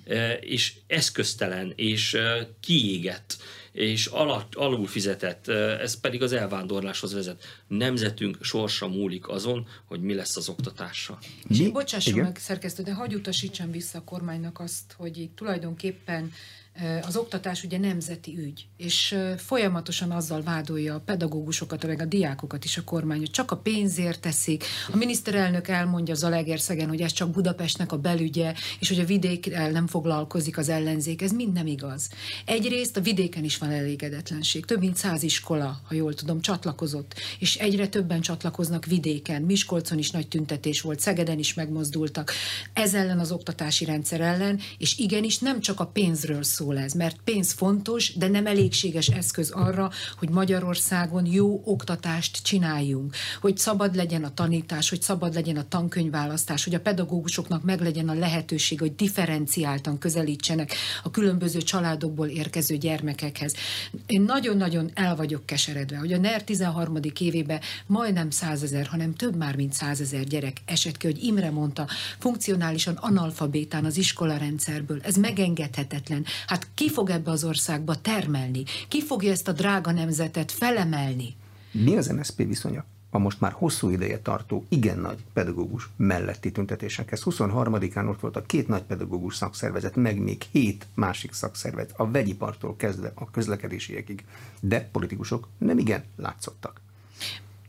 és 0.40 0.72
eszköztelen, 0.86 1.72
és 1.76 2.16
kiégett, 2.60 3.36
és 3.72 4.06
alatt, 4.06 4.54
alul 4.54 4.86
fizetett, 4.86 5.48
ez 5.48 6.00
pedig 6.00 6.22
az 6.22 6.32
elvándorláshoz 6.32 7.12
vezet. 7.12 7.62
Nemzetünk 7.66 8.38
sorsa 8.40 8.88
múlik 8.88 9.28
azon, 9.28 9.66
hogy 9.84 10.00
mi 10.00 10.14
lesz 10.14 10.36
az 10.36 10.48
oktatással. 10.48 11.18
És 11.48 11.68
bocsásson 11.68 12.18
meg, 12.18 12.36
szerkesztő, 12.36 12.82
de 12.82 12.92
hagyj 12.92 13.14
utasítsam 13.14 13.70
vissza 13.70 13.98
a 13.98 14.04
kormánynak 14.04 14.60
azt, 14.60 14.94
hogy 14.96 15.18
itt 15.18 15.36
tulajdonképpen 15.36 16.32
az 17.02 17.16
oktatás 17.16 17.62
ugye 17.62 17.78
nemzeti 17.78 18.38
ügy, 18.38 18.66
és 18.76 19.16
folyamatosan 19.36 20.10
azzal 20.10 20.42
vádolja 20.42 20.94
a 20.94 21.00
pedagógusokat, 21.00 21.86
meg 21.86 22.00
a 22.00 22.04
diákokat 22.04 22.64
is 22.64 22.76
a 22.76 22.84
kormány, 22.84 23.18
hogy 23.18 23.30
csak 23.30 23.50
a 23.50 23.56
pénzért 23.56 24.20
teszik. 24.20 24.64
A 24.92 24.96
miniszterelnök 24.96 25.68
elmondja 25.68 26.14
Zalaegerszegen, 26.14 26.88
hogy 26.88 27.00
ez 27.00 27.12
csak 27.12 27.30
Budapestnek 27.30 27.92
a 27.92 27.98
belügye, 27.98 28.54
és 28.78 28.88
hogy 28.88 29.00
a 29.00 29.04
vidékkel 29.04 29.70
nem 29.70 29.86
foglalkozik 29.86 30.58
az 30.58 30.68
ellenzék. 30.68 31.22
Ez 31.22 31.32
mind 31.32 31.52
nem 31.52 31.66
igaz. 31.66 32.10
Egyrészt 32.44 32.96
a 32.96 33.00
vidéken 33.00 33.44
is 33.44 33.58
van 33.58 33.70
elégedetlenség. 33.70 34.64
Több 34.64 34.80
mint 34.80 34.96
száz 34.96 35.22
iskola, 35.22 35.80
ha 35.84 35.94
jól 35.94 36.14
tudom, 36.14 36.40
csatlakozott, 36.40 37.14
és 37.38 37.56
egyre 37.56 37.88
többen 37.88 38.20
csatlakoznak 38.20 38.84
vidéken. 38.84 39.42
Miskolcon 39.42 39.98
is 39.98 40.10
nagy 40.10 40.28
tüntetés 40.28 40.80
volt, 40.80 41.00
Szegeden 41.00 41.38
is 41.38 41.54
megmozdultak. 41.54 42.32
Ez 42.72 42.94
ellen 42.94 43.18
az 43.18 43.32
oktatási 43.32 43.84
rendszer 43.84 44.20
ellen, 44.20 44.60
és 44.78 44.98
igenis 44.98 45.38
nem 45.38 45.60
csak 45.60 45.80
a 45.80 45.86
pénzről 45.86 46.42
szól, 46.42 46.65
szól 46.66 46.78
ez, 46.78 46.92
mert 46.92 47.16
pénz 47.24 47.52
fontos, 47.52 48.14
de 48.14 48.28
nem 48.28 48.46
elégséges 48.46 49.08
eszköz 49.08 49.50
arra, 49.50 49.90
hogy 50.18 50.28
Magyarországon 50.28 51.26
jó 51.26 51.62
oktatást 51.64 52.42
csináljunk, 52.42 53.14
hogy 53.40 53.58
szabad 53.58 53.94
legyen 53.94 54.24
a 54.24 54.34
tanítás, 54.34 54.88
hogy 54.88 55.02
szabad 55.02 55.34
legyen 55.34 55.56
a 55.56 55.68
tankönyvválasztás, 55.68 56.64
hogy 56.64 56.74
a 56.74 56.80
pedagógusoknak 56.80 57.62
meglegyen 57.62 58.08
a 58.08 58.14
lehetőség, 58.14 58.80
hogy 58.80 58.94
differenciáltan 58.94 59.98
közelítsenek 59.98 60.74
a 61.02 61.10
különböző 61.10 61.58
családokból 61.60 62.26
érkező 62.26 62.76
gyermekekhez. 62.76 63.54
Én 64.06 64.22
nagyon-nagyon 64.22 64.90
el 64.94 65.16
vagyok 65.16 65.46
keseredve, 65.46 65.96
hogy 65.96 66.12
a 66.12 66.18
NER 66.18 66.44
13. 66.44 66.96
évében 67.20 67.60
majdnem 67.86 68.30
százezer, 68.30 68.86
hanem 68.86 69.14
több 69.14 69.36
már, 69.36 69.56
mint 69.56 69.72
százezer 69.72 70.24
gyerek 70.24 70.56
esett 70.64 70.96
ki, 70.96 71.06
hogy 71.06 71.22
Imre 71.22 71.50
mondta, 71.50 71.86
funkcionálisan 72.18 72.94
analfabétán 72.94 73.84
az 73.84 73.96
iskolarendszerből. 73.96 75.00
Ez 75.02 75.16
megengedhetetlen. 75.16 76.24
Hát 76.46 76.55
Hát 76.56 76.68
ki 76.74 76.90
fog 76.90 77.10
ebbe 77.10 77.30
az 77.30 77.44
országba 77.44 78.00
termelni? 78.00 78.62
Ki 78.88 79.02
fogja 79.02 79.30
ezt 79.30 79.48
a 79.48 79.52
drága 79.52 79.92
nemzetet 79.92 80.52
felemelni? 80.52 81.34
Mi 81.72 81.96
az 81.96 82.06
MSZP 82.06 82.36
viszonya? 82.36 82.84
a 83.10 83.18
most 83.18 83.40
már 83.40 83.52
hosszú 83.52 83.90
ideje 83.90 84.18
tartó, 84.18 84.64
igen 84.68 84.98
nagy 84.98 85.24
pedagógus 85.32 85.88
melletti 85.96 86.52
tüntetésekhez. 86.52 87.22
23-án 87.24 88.08
ott 88.08 88.20
volt 88.20 88.36
a 88.36 88.42
két 88.42 88.68
nagy 88.68 88.82
pedagógus 88.82 89.36
szakszervezet, 89.36 89.96
meg 89.96 90.18
még 90.18 90.42
hét 90.42 90.86
másik 90.94 91.32
szakszervezet, 91.32 91.94
a 91.96 92.10
vegyipartól 92.10 92.76
kezdve 92.76 93.12
a 93.14 93.30
közlekedésiekig. 93.30 94.24
De 94.60 94.88
politikusok 94.92 95.48
nem 95.58 95.78
igen 95.78 96.04
látszottak. 96.16 96.80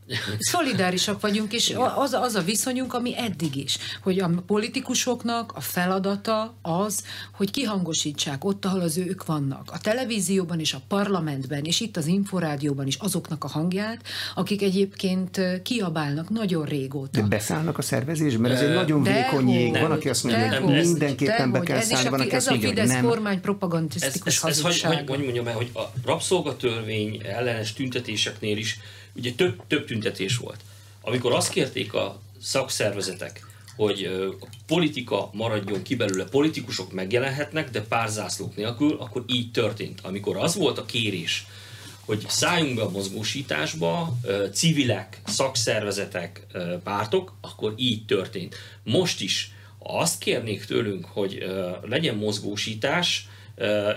Szolidárisak 0.40 1.22
vagyunk, 1.22 1.54
és 1.54 1.76
az, 1.96 2.14
az 2.14 2.36
a 2.36 2.42
viszonyunk, 2.42 2.94
ami 2.94 3.18
eddig 3.18 3.56
is, 3.56 3.78
hogy 4.02 4.20
a 4.20 4.30
politikusoknak 4.46 5.52
a 5.56 5.62
feladata 5.62 6.54
az, 6.62 7.04
hogy 7.36 7.52
kihangosítsák 7.52 8.44
ott, 8.44 8.66
ahol 8.66 8.80
az 8.80 8.98
ők 8.98 9.26
vannak. 9.26 9.70
A 9.72 9.80
televízióban 9.80 10.60
és 10.60 10.74
a 10.74 10.82
parlamentben, 10.88 11.64
és 11.64 11.80
itt 11.80 11.98
az 11.98 12.06
inforádióban 12.06 12.88
is 12.88 12.96
azoknak 12.96 13.44
a 13.44 13.48
hangját, 13.48 14.02
akik 14.36 14.62
egyébként 14.62 15.42
kiabálnak 15.64 16.30
nagyon 16.30 16.66
régóta. 16.66 17.22
De 17.22 17.28
beszállnak 17.28 17.78
a 17.78 17.82
szervezésben, 17.82 18.42
mert 18.42 18.54
ez 18.54 18.70
egy 18.70 18.76
nagyon 18.76 19.04
vékony 19.04 19.50
jég. 19.50 19.72
Van, 19.72 19.92
aki 19.92 20.10
azt 20.10 20.24
mondja, 20.24 20.62
hogy 20.62 20.86
mindenképpen 20.86 21.52
be 21.52 21.60
kell 21.60 21.82
szállni, 21.82 22.10
van, 22.10 22.20
aki 22.20 22.36
azt 22.36 22.50
mondja, 22.50 22.68
hogy 22.68 22.78
nem. 22.78 22.90
Ez 22.90 23.04
a 23.04 23.08
kormány 23.08 23.42
propagandisztikus 23.42 24.44
ez, 24.44 24.44
ez, 24.44 24.66
ez, 24.66 24.82
hogy, 24.82 25.04
hogy 25.08 25.24
mondjam 25.24 25.48
el, 25.48 25.56
hogy 25.56 25.70
a 25.74 25.82
rabszolgatörvény 26.06 27.22
ellenes 27.24 27.74
tüntetéseknél 27.74 28.58
is 28.58 28.80
ugye 29.18 29.32
több, 29.32 29.62
több 29.68 29.86
tüntetés 29.86 30.38
volt. 30.38 30.60
Amikor 31.02 31.34
azt 31.34 31.50
kérték 31.50 31.94
a 31.94 32.22
szakszervezetek, 32.42 33.46
hogy 33.76 34.04
a 34.40 34.48
politika 34.68 35.30
maradjon 35.34 35.82
ki 35.82 35.96
belőle, 35.96 36.24
politikusok 36.24 36.92
megjelenhetnek, 36.92 37.70
de 37.70 37.82
pár 37.82 38.10
zászlók 38.10 38.56
nélkül, 38.56 38.98
akkor 39.00 39.24
így 39.28 39.52
történt. 39.52 40.00
Amikor 40.04 40.38
az 40.38 40.56
volt 40.56 40.78
a 40.78 40.86
kérés, 40.86 41.46
hogy 42.06 42.26
szálljunk 42.28 42.76
be 42.76 42.82
a 42.82 42.90
mozgósításba, 42.90 44.18
civilek, 44.54 45.22
szakszervezetek, 45.26 46.46
pártok, 46.84 47.34
akkor 47.42 47.74
így 47.78 48.06
történt. 48.06 48.56
Most 48.84 49.22
is 49.22 49.52
azt 49.80 50.20
kérnék 50.20 50.66
tőlünk, 50.66 51.06
hogy 51.06 51.46
legyen 51.82 52.16
mozgósítás, 52.16 53.28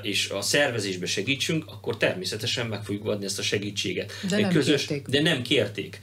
és 0.02 0.28
a 0.28 0.40
szervezésbe 0.40 1.06
segítsünk, 1.06 1.64
akkor 1.66 1.96
természetesen 1.96 2.66
meg 2.66 2.84
fogjuk 2.84 3.06
adni 3.06 3.24
ezt 3.24 3.38
a 3.38 3.42
segítséget. 3.42 4.12
De 4.28 4.40
nem 4.40 4.50
közös, 4.50 4.86
kérték. 4.86 5.06
De 5.06 5.22
nem 5.22 5.42
kérték. 5.42 6.00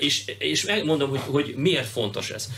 És, 0.00 0.24
és 0.38 0.64
megmondom, 0.64 1.10
hogy, 1.10 1.20
hogy 1.20 1.54
miért 1.56 1.86
fontos 1.86 2.30
ez. 2.30 2.48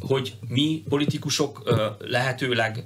Hogy 0.00 0.34
mi 0.48 0.82
politikusok 0.88 1.76
lehetőleg 1.98 2.84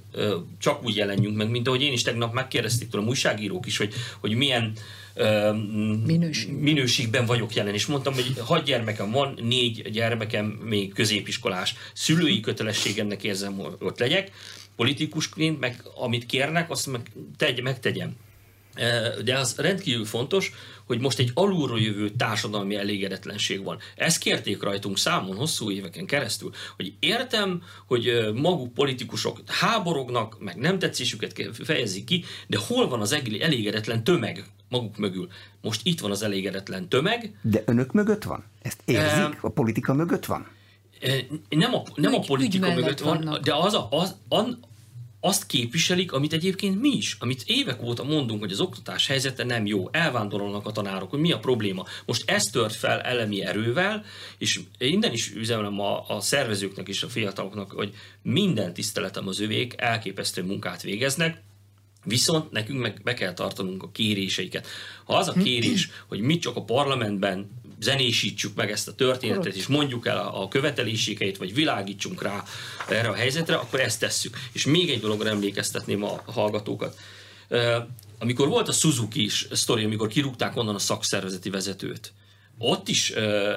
csak 0.59 0.85
úgy 0.85 0.97
jelenjünk 0.97 1.37
meg, 1.37 1.51
mint 1.51 1.67
ahogy 1.67 1.83
én 1.83 1.93
is 1.93 2.03
tegnap 2.03 2.33
megkérdezték 2.33 2.89
tőlem 2.89 3.09
újságírók 3.09 3.67
is, 3.67 3.77
hogy, 3.77 3.95
hogy 4.21 4.35
milyen 4.35 4.73
Minőség. 6.07 6.53
minőségben 6.53 7.27
vagyok 7.27 7.55
jelen, 7.55 7.75
és 7.75 7.87
mondtam, 7.87 8.15
hogy 8.15 8.33
hat 8.39 8.65
gyermekem 8.65 9.11
van, 9.11 9.39
négy 9.43 9.91
gyermekem 9.91 10.47
még 10.47 10.93
középiskolás. 10.93 11.75
Szülői 11.93 12.41
kötelességemnek 12.41 13.23
érzem, 13.23 13.55
hogy 13.55 13.73
ott 13.79 13.99
legyek, 13.99 14.31
politikusként, 14.81 15.61
meg 15.61 15.83
amit 15.95 16.27
kérnek, 16.27 16.71
azt 16.71 16.87
meg 16.87 17.11
tegy, 17.37 17.63
megtegyem. 17.63 18.17
De 19.25 19.39
az 19.39 19.57
rendkívül 19.57 20.05
fontos, 20.05 20.53
hogy 20.87 21.01
most 21.01 21.19
egy 21.19 21.31
alulról 21.35 21.81
jövő 21.81 22.11
társadalmi 22.11 22.75
elégedetlenség 22.75 23.65
van. 23.65 23.79
Ezt 23.97 24.19
kérték 24.19 24.63
rajtunk 24.63 24.99
számon 24.99 25.37
hosszú 25.37 25.71
éveken 25.71 26.07
keresztül, 26.07 26.53
hogy 26.77 26.93
értem, 26.99 27.63
hogy 27.87 28.31
maguk 28.35 28.75
politikusok 28.75 29.39
háborognak, 29.47 30.39
meg 30.39 30.57
nem 30.57 30.79
tetszésüket 30.79 31.51
fejezik 31.53 32.05
ki, 32.05 32.25
de 32.47 32.59
hol 32.67 32.89
van 32.89 33.01
az 33.01 33.13
elégedetlen 33.41 34.05
tömeg 34.05 34.45
maguk 34.69 34.97
mögül? 34.97 35.29
Most 35.61 35.81
itt 35.85 36.01
van 36.01 36.11
az 36.11 36.23
elégedetlen 36.23 36.89
tömeg. 36.89 37.39
De 37.43 37.63
önök 37.67 37.93
mögött 37.93 38.23
van? 38.23 38.45
Ezt 38.63 38.83
érzik? 38.85 39.43
A 39.43 39.49
politika 39.49 39.95
mögött 39.95 40.27
van? 40.27 40.47
Nem 41.49 41.75
a, 41.75 41.83
nem 41.95 42.15
a 42.15 42.21
politika 42.21 42.75
mögött 42.75 43.01
van, 43.01 43.39
de 43.43 43.55
az, 43.55 43.75
a, 43.75 43.89
az, 43.91 44.17
az, 44.29 44.57
azt 45.21 45.47
képviselik, 45.47 46.13
amit 46.13 46.33
egyébként 46.33 46.81
mi 46.81 46.89
is, 46.89 47.17
amit 47.19 47.43
évek 47.47 47.83
óta 47.83 48.05
mondunk, 48.05 48.41
hogy 48.41 48.53
az 48.53 48.61
oktatás 48.61 49.07
helyzete 49.07 49.45
nem 49.45 49.67
jó, 49.67 49.89
elvándorolnak 49.93 50.67
a 50.67 50.73
tanárok, 50.73 51.11
hogy 51.11 51.21
mi 51.21 51.33
a 51.33 51.39
probléma. 51.39 51.87
Most 52.07 52.31
ez 52.31 52.43
tört 52.43 52.75
fel 52.75 53.01
elemi 53.01 53.45
erővel, 53.45 54.05
és 54.39 54.61
innen 54.79 55.13
is 55.13 55.35
üzenem 55.35 55.81
a, 55.81 56.09
a 56.09 56.21
szervezőknek 56.21 56.89
és 56.89 57.03
a 57.03 57.09
fiataloknak, 57.09 57.71
hogy 57.71 57.95
minden 58.23 58.75
tiszteletem 58.75 59.29
az 59.29 59.41
övék, 59.41 59.75
elképesztő 59.77 60.43
munkát 60.43 60.83
végeznek, 60.83 61.43
Viszont 62.05 62.51
nekünk 62.51 62.81
meg 62.81 63.01
be 63.05 63.15
kell 63.15 63.33
tartanunk 63.33 63.83
a 63.83 63.91
kéréseiket. 63.91 64.67
Ha 65.05 65.17
az 65.17 65.29
a 65.29 65.33
kérés, 65.33 65.91
hogy 66.09 66.21
mi 66.21 66.39
csak 66.39 66.57
a 66.57 66.63
parlamentben 66.63 67.60
zenésítsük 67.81 68.55
meg 68.55 68.71
ezt 68.71 68.89
a 68.89 68.95
történetet, 68.95 69.55
és 69.55 69.67
mondjuk 69.67 70.07
el 70.07 70.19
a, 70.19 70.43
a 70.43 70.49
követelésékeit, 70.49 71.37
vagy 71.37 71.55
világítsunk 71.55 72.23
rá 72.23 72.45
erre 72.89 73.09
a 73.09 73.15
helyzetre, 73.15 73.57
akkor 73.57 73.81
ezt 73.81 74.01
tesszük. 74.01 74.37
És 74.53 74.67
még 74.67 74.91
egy 74.91 75.01
dologra 75.01 75.29
emlékeztetném 75.29 76.05
a 76.05 76.23
hallgatókat. 76.27 76.99
Amikor 78.19 78.49
volt 78.49 78.69
a 78.69 78.73
Suzuki 78.73 79.25
is 79.25 79.49
sztori, 79.53 79.85
amikor 79.85 80.09
kirúgták 80.09 80.57
onnan 80.57 80.75
a 80.75 80.79
szakszervezeti 80.79 81.51
vezetőt, 81.51 82.13
ott 82.59 82.89
is 82.89 83.11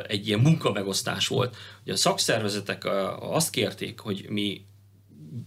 egy 0.08 0.28
ilyen 0.28 0.40
munkamegosztás 0.40 1.28
volt, 1.28 1.56
hogy 1.84 1.94
a 1.94 1.98
szakszervezetek 1.98 2.86
azt 3.20 3.50
kérték, 3.50 4.00
hogy 4.00 4.26
mi 4.30 4.66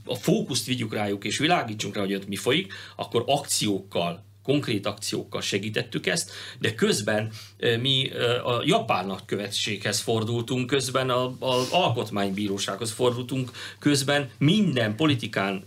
a 0.05 0.15
fókuszt 0.15 0.67
vigyük 0.67 0.95
rájuk, 0.95 1.25
és 1.25 1.39
világítsunk 1.39 1.95
rá, 1.95 2.01
hogy 2.01 2.15
ott 2.15 2.29
mi 2.29 2.37
folyik, 2.37 2.73
akkor 2.97 3.25
akciókkal 3.27 4.25
konkrét 4.47 4.87
akciókkal 4.87 5.41
segítettük 5.41 6.07
ezt, 6.07 6.31
de 6.59 6.75
közben 6.75 7.31
mi 7.81 8.11
a 8.45 8.63
japán 8.65 9.07
nagykövetséghez 9.07 10.01
fordultunk, 10.01 10.67
közben 10.67 11.11
az 11.39 11.69
alkotmánybírósághoz 11.71 12.91
fordultunk, 12.91 13.51
közben 13.79 14.31
minden 14.39 14.97
politikán, 14.97 15.65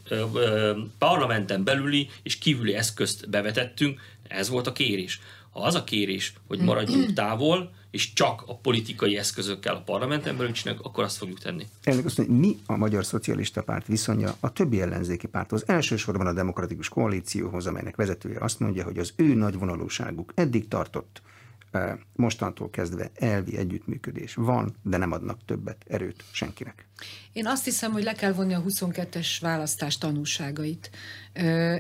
parlamenten 0.98 1.64
belüli 1.64 2.10
és 2.24 2.38
kívüli 2.38 2.74
eszközt 2.74 3.30
bevetettünk, 3.30 4.02
ez 4.28 4.50
volt 4.50 4.68
a 4.68 4.72
kérés. 4.72 5.20
Ha 5.50 5.60
az 5.60 5.76
a 5.76 5.84
kérés, 5.84 6.34
hogy 6.48 6.60
maradjunk 6.60 7.14
távol, 7.22 7.72
és 7.92 8.14
csak 8.14 8.44
a 8.46 8.58
politikai 8.58 9.18
eszközökkel 9.18 9.76
a 9.76 9.82
parlamenten 9.82 10.38
belül 10.38 10.52
csináljuk, 10.52 10.86
akkor 10.86 11.04
azt 11.04 11.18
fogjuk 11.18 11.40
tenni. 11.40 11.66
Elnök 11.84 12.06
azt 12.06 12.18
mondja, 12.18 12.36
mi 12.36 12.58
a 12.66 12.76
Magyar 12.76 13.06
Szocialista 13.06 13.64
Párt 13.64 13.88
viszonya 13.88 14.36
a 14.40 14.54
többi 14.54 14.82
ellenzéki 14.82 15.28
párthoz, 15.28 15.64
elsősorban 15.68 16.28
a 16.28 16.34
Demokratikus 16.34 16.90
Koalícióhoz, 16.90 17.68
amelynek 17.68 17.96
vezetője 17.96 18.40
azt 18.40 18.60
mondja, 18.60 18.84
hogy 18.84 18.98
az 18.98 19.14
ő 19.16 19.34
nagyvonalúságuk 19.34 20.32
eddig 20.36 20.68
tartott, 20.68 21.22
mostantól 22.16 22.70
kezdve 22.70 23.12
elvi 23.16 23.58
együttműködés 23.58 24.34
van, 24.34 24.76
de 24.84 24.98
nem 24.98 25.12
adnak 25.12 25.46
többet 25.46 25.86
erőt 25.88 26.24
senkinek. 26.32 26.88
Én 27.40 27.48
azt 27.48 27.66
hiszem, 27.66 27.92
hogy 27.92 28.04
le 28.04 28.14
kell 28.14 28.32
vonni 28.32 28.54
a 28.54 28.64
22-es 28.68 29.38
választás 29.42 29.98
tanulságait. 29.98 30.90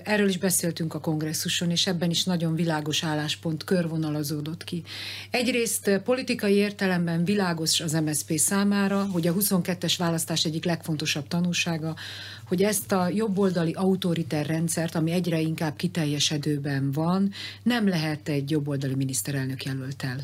Erről 0.03 0.27
is 0.27 0.37
beszéltünk 0.37 0.93
a 0.93 0.99
kongresszuson, 0.99 1.71
és 1.71 1.87
ebben 1.87 2.09
is 2.09 2.23
nagyon 2.23 2.55
világos 2.55 3.03
álláspont 3.03 3.63
körvonalazódott 3.63 4.63
ki. 4.63 4.83
Egyrészt 5.31 6.01
politikai 6.03 6.53
értelemben 6.53 7.23
világos 7.25 7.79
az 7.79 7.91
MSZP 7.91 8.37
számára, 8.37 9.05
hogy 9.11 9.27
a 9.27 9.33
22-es 9.33 9.93
választás 9.97 10.45
egyik 10.45 10.65
legfontosabb 10.65 11.27
tanulsága, 11.27 11.95
hogy 12.47 12.63
ezt 12.63 12.91
a 12.91 13.09
jobboldali 13.09 13.71
autoriter 13.71 14.45
rendszert, 14.45 14.95
ami 14.95 15.11
egyre 15.11 15.39
inkább 15.39 15.75
kiteljesedőben 15.75 16.91
van, 16.91 17.31
nem 17.63 17.87
lehet 17.87 18.29
egy 18.29 18.51
jobboldali 18.51 18.95
miniszterelnök 18.95 19.63
jelöltel 19.63 20.17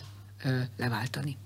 leváltani. 0.77 1.37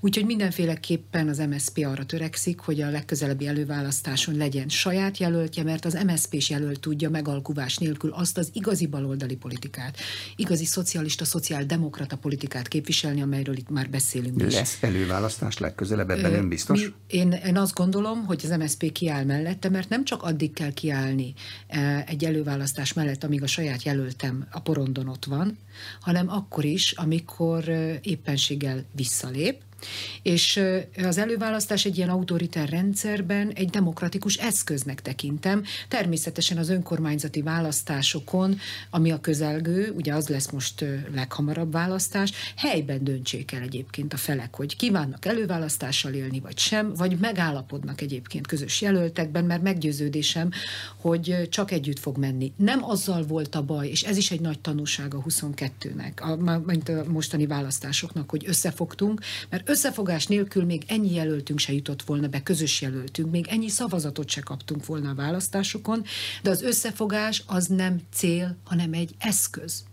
Úgyhogy 0.00 0.24
mindenféleképpen 0.24 1.28
az 1.28 1.38
MSZP 1.38 1.86
arra 1.86 2.06
törekszik, 2.06 2.60
hogy 2.60 2.80
a 2.80 2.90
legközelebbi 2.90 3.46
előválasztáson 3.46 4.36
legyen 4.36 4.68
saját 4.68 5.18
jelöltje, 5.18 5.62
mert 5.62 5.84
az 5.84 5.98
MSZP-s 6.06 6.50
jelölt 6.50 6.80
tudja 6.80 7.10
megalkuvás 7.10 7.78
nélkül 7.78 8.10
azt 8.10 8.38
az 8.38 8.50
igazi 8.52 8.86
baloldali 8.86 9.36
politikát, 9.36 9.96
igazi 10.36 10.64
szocialista, 10.64 11.24
szociáldemokrata 11.24 12.16
politikát 12.16 12.68
képviselni, 12.68 13.22
amelyről 13.22 13.56
itt 13.56 13.70
már 13.70 13.90
beszélünk 13.90 14.42
is. 14.42 14.54
Lesz 14.54 14.78
előválasztás 14.80 15.58
legközelebb, 15.58 16.10
ebben 16.10 16.34
ön 16.34 16.48
biztos? 16.48 16.80
Mi, 16.80 16.92
én, 17.06 17.32
én 17.32 17.56
azt 17.56 17.74
gondolom, 17.74 18.24
hogy 18.24 18.40
az 18.44 18.56
MSZP 18.58 18.92
kiáll 18.92 19.24
mellette, 19.24 19.68
mert 19.68 19.88
nem 19.88 20.04
csak 20.04 20.22
addig 20.22 20.52
kell 20.52 20.72
kiállni 20.72 21.34
egy 22.06 22.24
előválasztás 22.24 22.92
mellett, 22.92 23.24
amíg 23.24 23.42
a 23.42 23.46
saját 23.46 23.82
jelöltem 23.82 24.46
a 24.50 24.60
porondon 24.60 25.08
ott 25.08 25.24
van, 25.24 25.58
hanem 26.00 26.28
akkor 26.28 26.64
is, 26.64 26.92
amikor 26.92 27.68
éppenséggel 28.02 28.84
visszalép, 28.92 29.62
és 30.22 30.60
az 31.04 31.18
előválasztás 31.18 31.84
egy 31.84 31.96
ilyen 31.96 32.08
autoritár 32.08 32.68
rendszerben 32.68 33.52
egy 33.54 33.70
demokratikus 33.70 34.36
eszköznek 34.36 35.02
tekintem. 35.02 35.62
Természetesen 35.88 36.58
az 36.58 36.68
önkormányzati 36.68 37.42
választásokon, 37.42 38.58
ami 38.90 39.10
a 39.10 39.20
közelgő, 39.20 39.92
ugye 39.96 40.14
az 40.14 40.28
lesz 40.28 40.50
most 40.50 40.84
leghamarabb 41.14 41.72
választás, 41.72 42.32
helyben 42.56 43.04
döntsék 43.04 43.52
el 43.52 43.62
egyébként 43.62 44.12
a 44.12 44.16
felek, 44.16 44.56
hogy 44.56 44.76
kívánnak 44.76 45.24
előválasztással 45.24 46.12
élni, 46.12 46.40
vagy 46.40 46.58
sem, 46.58 46.94
vagy 46.94 47.18
megállapodnak 47.18 48.00
egyébként 48.00 48.46
közös 48.46 48.80
jelöltekben, 48.80 49.44
mert 49.44 49.62
meggyőződésem, 49.62 50.50
hogy 50.96 51.48
csak 51.50 51.70
együtt 51.70 51.98
fog 51.98 52.16
menni. 52.16 52.52
Nem 52.56 52.84
azzal 52.84 53.22
volt 53.22 53.54
a 53.54 53.62
baj, 53.62 53.88
és 53.88 54.02
ez 54.02 54.16
is 54.16 54.30
egy 54.30 54.40
nagy 54.40 54.60
tanúság 54.60 55.14
a 55.14 55.22
22-nek, 55.22 56.20
a, 56.20 56.58
mint 56.66 56.88
a 56.88 57.04
mostani 57.08 57.46
választásoknak, 57.46 58.30
hogy 58.30 58.44
összefogtunk, 58.46 59.20
mert 59.48 59.70
összefogás 59.74 60.26
nélkül 60.26 60.64
még 60.64 60.84
ennyi 60.86 61.14
jelöltünk 61.14 61.58
se 61.58 61.72
jutott 61.72 62.02
volna 62.02 62.28
be, 62.28 62.42
közös 62.42 62.80
jelöltünk, 62.80 63.30
még 63.30 63.46
ennyi 63.48 63.68
szavazatot 63.68 64.28
se 64.28 64.40
kaptunk 64.40 64.86
volna 64.86 65.10
a 65.10 65.14
választásokon, 65.14 66.04
de 66.42 66.50
az 66.50 66.62
összefogás 66.62 67.42
az 67.46 67.66
nem 67.66 68.00
cél, 68.12 68.56
hanem 68.64 68.92
egy 68.92 69.14
eszköz. 69.18 69.84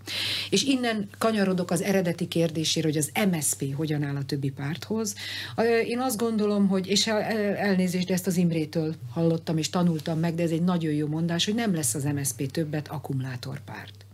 És 0.50 0.64
innen 0.64 1.10
kanyarodok 1.18 1.72
az 1.72 1.82
eredeti 1.82 2.28
kérdésére, 2.28 2.88
hogy 2.88 2.98
az 2.98 3.12
MSP 3.32 3.76
hogyan 3.76 4.04
áll 4.04 4.16
a 4.16 4.26
többi 4.26 4.50
párthoz. 4.50 5.16
Én 5.86 6.00
azt 6.00 6.18
gondolom, 6.18 6.68
hogy, 6.68 6.88
és 6.88 7.08
elnézést, 7.08 8.08
de 8.08 8.14
ezt 8.14 8.28
az 8.28 8.38
Imrétől 8.38 8.96
hallottam 9.12 9.58
és 9.58 9.70
tanultam 9.70 10.20
meg, 10.20 10.36
de 10.36 10.44
ez 10.44 10.52
egy 10.52 10.64
nagyon 10.64 10.94
jó 10.94 11.08
mondás, 11.08 11.46
hogy 11.46 11.56
nem 11.56 11.74
lesz 11.76 11.94
az 11.94 12.04
MSP 12.04 12.52
többet 12.52 12.88
akkumulátorpárt. 12.88 14.06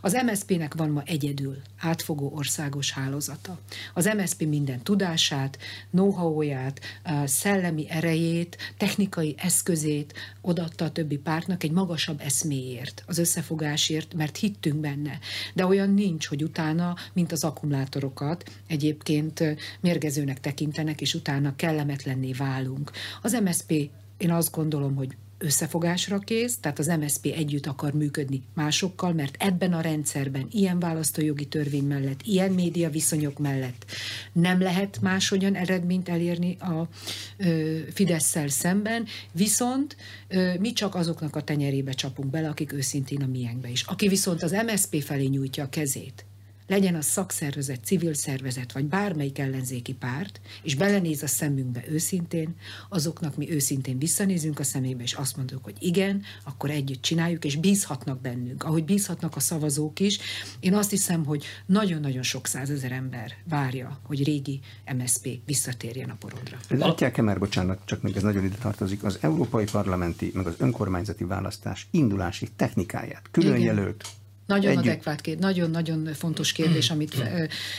Az 0.00 0.12
MSZP-nek 0.26 0.74
van 0.74 0.90
ma 0.90 1.02
egyedül 1.06 1.56
átfogó 1.78 2.32
országos 2.34 2.92
hálózata. 2.92 3.58
Az 3.94 4.10
MSZP 4.16 4.42
minden 4.42 4.82
tudását, 4.82 5.58
know-how-ját, 5.90 6.80
szellemi 7.24 7.90
erejét, 7.90 8.56
technikai 8.76 9.34
eszközét 9.38 10.14
odatta 10.40 10.84
a 10.84 10.90
többi 10.90 11.16
pártnak 11.16 11.62
egy 11.62 11.70
magasabb 11.70 12.20
eszméért, 12.20 13.04
az 13.06 13.18
összefogásért, 13.18 14.14
mert 14.14 14.36
hittünk 14.36 14.76
benne. 14.76 15.18
De 15.54 15.66
olyan 15.66 15.90
nincs, 15.90 16.26
hogy 16.26 16.42
utána, 16.42 16.96
mint 17.12 17.32
az 17.32 17.44
akkumulátorokat 17.44 18.50
egyébként 18.66 19.42
mérgezőnek 19.80 20.40
tekintenek, 20.40 21.00
és 21.00 21.14
utána 21.14 21.56
kellemetlenné 21.56 22.32
válunk. 22.32 22.90
Az 23.22 23.32
MSZP 23.32 23.70
én 24.16 24.30
azt 24.30 24.50
gondolom, 24.50 24.94
hogy 24.94 25.16
összefogásra 25.44 26.18
kész, 26.18 26.56
tehát 26.60 26.78
az 26.78 26.86
MSP 26.86 27.26
együtt 27.26 27.66
akar 27.66 27.92
működni 27.92 28.42
másokkal, 28.54 29.12
mert 29.12 29.36
ebben 29.38 29.72
a 29.72 29.80
rendszerben, 29.80 30.46
ilyen 30.50 30.78
választójogi 30.78 31.46
törvény 31.46 31.84
mellett, 31.84 32.20
ilyen 32.24 32.52
média 32.52 32.90
viszonyok 32.90 33.38
mellett 33.38 33.84
nem 34.32 34.60
lehet 34.60 34.98
máshogyan 35.00 35.54
eredményt 35.54 36.08
elérni 36.08 36.56
a 36.60 36.88
ö, 37.36 37.78
Fidesz-szel 37.92 38.48
szemben, 38.48 39.06
viszont 39.32 39.96
ö, 40.28 40.52
mi 40.58 40.72
csak 40.72 40.94
azoknak 40.94 41.36
a 41.36 41.42
tenyerébe 41.42 41.92
csapunk 41.92 42.30
bele, 42.30 42.48
akik 42.48 42.72
őszintén 42.72 43.22
a 43.22 43.26
miénkbe 43.26 43.68
is. 43.68 43.82
Aki 43.82 44.08
viszont 44.08 44.42
az 44.42 44.56
MSP 44.66 45.02
felé 45.02 45.26
nyújtja 45.26 45.64
a 45.64 45.68
kezét, 45.68 46.24
legyen 46.66 46.94
az 46.94 47.04
szakszervezet, 47.04 47.84
civil 47.84 48.14
szervezet, 48.14 48.72
vagy 48.72 48.84
bármelyik 48.84 49.38
ellenzéki 49.38 49.94
párt, 49.94 50.40
és 50.62 50.74
belenéz 50.74 51.22
a 51.22 51.26
szemünkbe 51.26 51.84
őszintén, 51.88 52.54
azoknak 52.88 53.36
mi 53.36 53.50
őszintén 53.50 53.98
visszanézünk 53.98 54.58
a 54.58 54.62
szemébe, 54.62 55.02
és 55.02 55.12
azt 55.12 55.36
mondjuk, 55.36 55.64
hogy 55.64 55.74
igen, 55.78 56.22
akkor 56.44 56.70
együtt 56.70 57.02
csináljuk, 57.02 57.44
és 57.44 57.56
bízhatnak 57.56 58.20
bennünk, 58.20 58.62
ahogy 58.64 58.84
bízhatnak 58.84 59.36
a 59.36 59.40
szavazók 59.40 60.00
is. 60.00 60.18
Én 60.60 60.74
azt 60.74 60.90
hiszem, 60.90 61.24
hogy 61.24 61.44
nagyon-nagyon 61.66 62.22
sok 62.22 62.46
százezer 62.46 62.92
ember 62.92 63.34
várja, 63.48 64.00
hogy 64.02 64.24
régi 64.24 64.60
MSP 64.96 65.28
visszatérjen 65.46 66.10
a 66.10 66.16
porodra. 66.18 66.58
Látják-e 66.68 67.22
már, 67.22 67.38
bocsánat, 67.38 67.80
csak 67.84 68.02
még 68.02 68.16
ez 68.16 68.22
nagyon 68.22 68.44
ide 68.44 68.56
tartozik, 68.56 69.04
az 69.04 69.18
európai 69.20 69.64
parlamenti, 69.64 70.30
meg 70.34 70.46
az 70.46 70.54
önkormányzati 70.58 71.24
választás 71.24 71.86
indulási 71.90 72.48
technikáját, 72.56 73.22
külön 73.30 73.56
igen. 73.56 73.74
jelölt 73.74 74.04
nagyon 74.46 74.70
Együtt. 74.70 74.84
adekvát 74.84 75.20
kérdés, 75.20 75.44
nagyon-nagyon 75.44 76.14
fontos 76.14 76.52
kérdés, 76.52 76.90
amit 76.90 77.14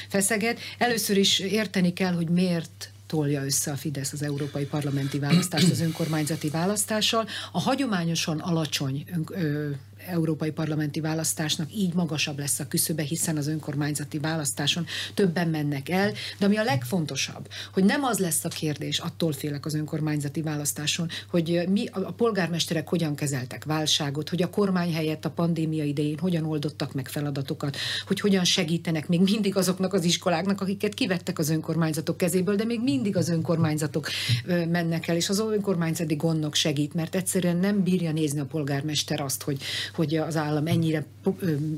feszeget. 0.10 0.60
Először 0.78 1.18
is 1.18 1.40
érteni 1.40 1.94
kell, 1.94 2.14
hogy 2.14 2.30
miért 2.30 2.90
tolja 3.08 3.44
össze 3.44 3.72
a 3.72 3.76
Fidesz 3.76 4.14
az 4.14 4.24
európai 4.24 4.66
parlamenti 4.66 5.20
választást 5.20 5.72
az 5.72 5.80
önkormányzati 5.82 6.50
választással. 6.50 7.28
A 7.52 7.60
hagyományosan 7.60 8.40
alacsony 8.40 9.06
ön, 9.14 9.26
ö, 9.32 9.70
európai 10.08 10.52
parlamenti 10.52 11.00
választásnak 11.00 11.74
így 11.76 11.94
magasabb 11.94 12.40
lesz 12.40 12.60
a 12.60 12.68
küszöbe, 12.68 13.04
hiszen 13.04 13.38
az 13.38 13.48
önkormányzati 13.48 14.20
választáson 14.20 14.86
többen 15.14 15.48
mennek 15.48 15.90
el, 15.90 16.12
de 16.40 16.46
ami 16.46 16.58
a 16.58 16.64
legfontosabb, 16.64 17.48
hogy 17.74 17.84
nem 17.84 18.04
az 18.04 18.20
lesz 18.20 18.46
a 18.46 18.50
kérdés, 18.50 19.00
attól 19.00 19.34
félek 19.34 19.66
az 19.66 19.74
önkormányzati 19.74 20.42
választáson, 20.42 21.10
hogy 21.30 21.64
mi 21.70 21.86
a 21.92 22.12
polgármesterek 22.12 22.90
hogyan 22.90 23.16
kezeltek 23.16 23.64
válságot, 23.64 24.30
hogy 24.30 24.42
a 24.42 24.50
kormány 24.50 24.94
helyett 24.94 25.26
a 25.26 25.30
pandémia 25.30 25.84
idején 25.84 26.18
hogyan 26.18 26.46
oldottak 26.46 26.94
meg 26.94 27.08
feladatokat, 27.08 27.78
hogy 28.08 28.20
hogyan 28.20 28.44
segítenek 28.44 29.08
még 29.08 29.22
mindig 29.22 29.56
azoknak 29.56 29.94
az 29.94 30.04
iskoláknak, 30.04 30.62
akiket 30.62 30.94
kivettek 30.94 31.40
az 31.40 31.50
önkormányzatok 31.50 32.18
kezéből, 32.18 32.56
de 32.56 32.66
még 32.66 32.82
mindig 32.84 33.18
az 33.18 33.30
önkormányzatok 33.30 34.08
mennek 34.46 35.08
el, 35.08 35.16
és 35.16 35.30
az 35.30 35.40
önkormányzati 35.40 36.16
gondnok 36.16 36.56
segít, 36.56 36.94
mert 36.94 37.16
egyszerűen 37.16 37.58
nem 37.58 37.84
bírja 37.84 38.12
nézni 38.12 38.40
a 38.40 38.46
polgármester 38.46 39.22
azt, 39.22 39.44
hogy, 39.44 39.62
hogy 39.96 40.16
az 40.16 40.36
állam 40.36 40.68
ennyire 40.68 41.06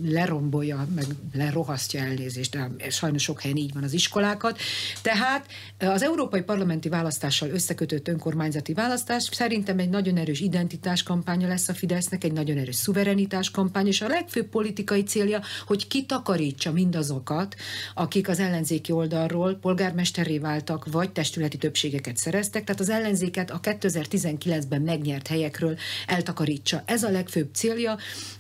lerombolja, 0.04 0.88
meg 0.96 1.06
lerohasztja 1.34 2.02
elnézést, 2.02 2.52
de 2.52 2.90
sajnos 2.90 3.24
sok 3.24 3.42
helyen 3.42 3.58
így 3.58 3.74
van 3.74 3.84
az 3.84 3.94
iskolákat. 3.94 4.60
Tehát 5.02 5.48
az 5.80 6.04
európai 6.04 6.42
parlamenti 6.42 6.90
választással 6.90 7.50
összekötött 7.50 8.08
önkormányzati 8.08 8.74
választás 8.74 9.30
szerintem 9.32 9.80
egy 9.80 9.90
nagyon 9.90 10.18
erős 10.18 10.40
identitáskampánya 10.40 11.48
lesz 11.48 11.68
a 11.68 11.74
Fidesznek, 11.74 12.24
egy 12.24 12.32
nagyon 12.34 12.58
erős 12.58 12.76
szuverenitás 12.76 13.52
kampány, 13.52 13.88
és 13.88 14.02
a 14.02 14.08
legfőbb 14.08 14.48
politikai 14.48 15.04
célja, 15.04 15.42
hogy 15.66 15.88
kitakarítsa 15.88 16.72
mindazokat, 16.72 17.56
akik 17.94 18.30
az 18.30 18.40
ellenzéki 18.40 18.92
oldalról 18.92 19.54
polgármesteré 19.56 20.38
váltak, 20.38 20.86
vagy 20.92 21.12
testületi 21.12 21.58
többségeket 21.58 22.18
szereztek, 22.18 22.64
tehát 22.64 22.82
az 22.82 22.90
ellenzéket 22.90 23.52
a 23.52 23.60
2019-ben 23.60 24.82
megnyert 24.82 25.28
helyekről 25.28 25.78
eltakarítsa. 26.08 26.84
Ez 26.86 27.04
a 27.04 27.10
legfőbb 27.10 27.50
célja, 27.54 27.98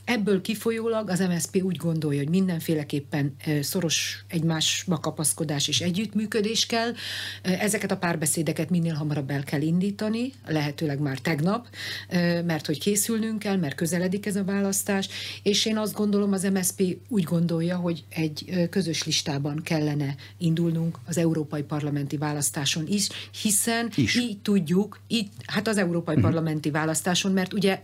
Ebből 0.07 0.41
kifolyólag 0.41 1.09
az 1.09 1.19
MSZP 1.19 1.63
úgy 1.63 1.77
gondolja, 1.77 2.19
hogy 2.19 2.29
mindenféleképpen 2.29 3.35
szoros 3.61 4.25
egymásba 4.27 4.99
kapaszkodás 4.99 5.67
és 5.67 5.81
együttműködés 5.81 6.65
kell. 6.65 6.93
Ezeket 7.41 7.91
a 7.91 7.97
párbeszédeket 7.97 8.69
minél 8.69 8.93
hamarabb 8.93 9.29
el 9.29 9.43
kell 9.43 9.61
indítani, 9.61 10.33
lehetőleg 10.45 10.99
már 10.99 11.17
tegnap, 11.17 11.67
mert 12.45 12.65
hogy 12.65 12.79
készülnünk 12.79 13.39
kell, 13.39 13.55
mert 13.55 13.75
közeledik 13.75 14.25
ez 14.25 14.35
a 14.35 14.43
választás, 14.43 15.07
és 15.43 15.65
én 15.65 15.77
azt 15.77 15.93
gondolom, 15.93 16.31
az 16.31 16.43
MSZP 16.43 16.97
úgy 17.07 17.23
gondolja, 17.23 17.77
hogy 17.77 18.03
egy 18.09 18.67
közös 18.69 19.03
listában 19.03 19.61
kellene 19.63 20.15
indulnunk 20.37 20.97
az 21.05 21.17
európai 21.17 21.63
parlamenti 21.63 22.17
választáson 22.17 22.87
is, 22.87 23.07
hiszen 23.41 23.91
is. 23.95 24.15
így 24.15 24.37
tudjuk, 24.37 24.99
így, 25.07 25.29
hát 25.45 25.67
az 25.67 25.77
európai 25.77 26.15
uh-huh. 26.15 26.29
parlamenti 26.29 26.69
választáson, 26.71 27.31
mert 27.31 27.53
ugye 27.53 27.79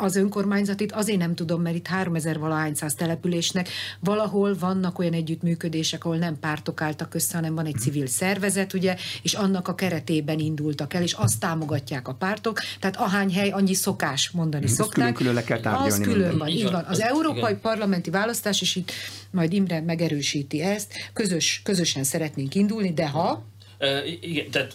az 0.00 0.16
önkormányzatit 0.16 0.92
azért 0.92 1.18
nem 1.18 1.34
tudom, 1.34 1.62
mert 1.62 1.76
itt 1.76 1.86
3000 1.86 2.38
valahány 2.38 2.74
száz 2.74 2.94
településnek 2.94 3.68
valahol 4.00 4.56
vannak 4.58 4.98
olyan 4.98 5.12
együttműködések, 5.12 6.04
ahol 6.04 6.16
nem 6.16 6.38
pártok 6.40 6.80
álltak 6.80 7.14
össze, 7.14 7.36
hanem 7.36 7.54
van 7.54 7.66
egy 7.66 7.78
civil 7.78 8.06
szervezet, 8.06 8.72
ugye, 8.72 8.96
és 9.22 9.34
annak 9.34 9.68
a 9.68 9.74
keretében 9.74 10.38
indultak 10.38 10.94
el, 10.94 11.02
és 11.02 11.12
azt 11.12 11.40
támogatják 11.40 12.08
a 12.08 12.14
pártok. 12.14 12.58
Tehát 12.80 12.96
ahány 12.96 13.32
hely, 13.32 13.50
annyi 13.50 13.74
szokás 13.74 14.30
mondani 14.30 14.64
Ez 14.64 14.72
szokták. 14.72 14.94
Külön, 14.94 15.12
külön 15.14 15.34
le 15.34 15.44
kell 15.44 15.60
tárgyalni. 15.60 15.88
Az 15.88 15.98
külön 15.98 16.38
van, 16.38 16.48
így 16.48 16.70
van. 16.70 16.84
Az 16.84 17.00
európai 17.00 17.38
igen. 17.38 17.60
parlamenti 17.60 18.10
választás, 18.10 18.60
és 18.60 18.76
itt 18.76 18.92
majd 19.30 19.52
Imre 19.52 19.80
megerősíti 19.80 20.60
ezt, 20.60 20.92
közös, 21.12 21.60
közösen 21.64 22.04
szeretnénk 22.04 22.54
indulni, 22.54 22.92
de 22.92 23.08
ha... 23.08 23.44
Uh, 23.80 24.12
igen, 24.20 24.50
tehát 24.50 24.74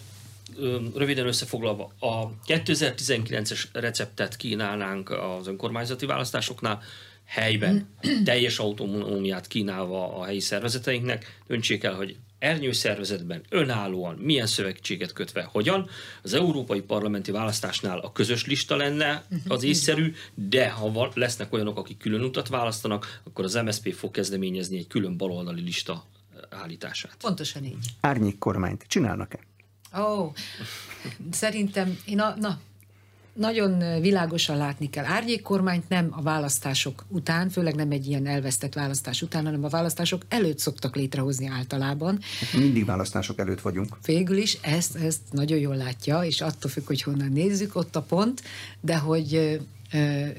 röviden 0.94 1.26
összefoglalva, 1.26 1.92
a 1.98 2.30
2019-es 2.46 3.64
receptet 3.72 4.36
kínálnánk 4.36 5.10
az 5.10 5.46
önkormányzati 5.46 6.06
választásoknál, 6.06 6.82
helyben 7.24 7.88
teljes 8.24 8.58
autonómiát 8.58 9.46
kínálva 9.46 10.16
a 10.18 10.24
helyi 10.24 10.40
szervezeteinknek, 10.40 11.40
döntsék 11.46 11.84
el, 11.84 11.94
hogy 11.94 12.16
ernyő 12.38 12.72
szervezetben 12.72 13.42
önállóan 13.48 14.14
milyen 14.14 14.46
szövetséget 14.46 15.12
kötve 15.12 15.42
hogyan. 15.42 15.88
Az 16.22 16.34
európai 16.34 16.80
parlamenti 16.80 17.30
választásnál 17.30 17.98
a 17.98 18.12
közös 18.12 18.46
lista 18.46 18.76
lenne 18.76 19.24
az 19.48 19.62
észszerű, 19.62 20.14
de 20.34 20.70
ha 20.70 21.10
lesznek 21.14 21.52
olyanok, 21.52 21.78
akik 21.78 21.98
külön 21.98 22.22
utat 22.22 22.48
választanak, 22.48 23.20
akkor 23.24 23.44
az 23.44 23.54
MSZP 23.54 23.92
fog 23.94 24.10
kezdeményezni 24.10 24.78
egy 24.78 24.86
külön 24.86 25.16
baloldali 25.16 25.60
lista 25.60 26.04
állítását. 26.50 27.16
Pontosan 27.20 27.64
így. 27.64 27.86
Árnyék 28.00 28.38
kormányt 28.38 28.84
csinálnak-e? 28.88 29.38
Ó, 29.98 30.02
oh, 30.02 30.32
szerintem 31.30 31.98
én 32.04 32.20
a, 32.20 32.34
na, 32.38 32.60
nagyon 33.34 34.00
világosan 34.00 34.56
látni 34.56 34.90
kell. 34.90 35.04
Árnyékkormányt 35.04 35.88
nem 35.88 36.08
a 36.10 36.22
választások 36.22 37.04
után, 37.08 37.50
főleg 37.50 37.74
nem 37.74 37.90
egy 37.90 38.06
ilyen 38.06 38.26
elvesztett 38.26 38.74
választás 38.74 39.22
után, 39.22 39.44
hanem 39.44 39.64
a 39.64 39.68
választások 39.68 40.22
előtt 40.28 40.58
szoktak 40.58 40.96
létrehozni 40.96 41.46
általában. 41.46 42.18
Mindig 42.56 42.84
választások 42.84 43.38
előtt 43.38 43.60
vagyunk. 43.60 43.98
Végül 44.04 44.36
is 44.36 44.58
ezt, 44.60 44.96
ezt 44.96 45.20
nagyon 45.30 45.58
jól 45.58 45.76
látja, 45.76 46.22
és 46.24 46.40
attól 46.40 46.70
függ, 46.70 46.86
hogy 46.86 47.02
honnan 47.02 47.32
nézzük, 47.32 47.76
ott 47.76 47.96
a 47.96 48.02
pont, 48.02 48.42
de 48.80 48.96
hogy 48.96 49.60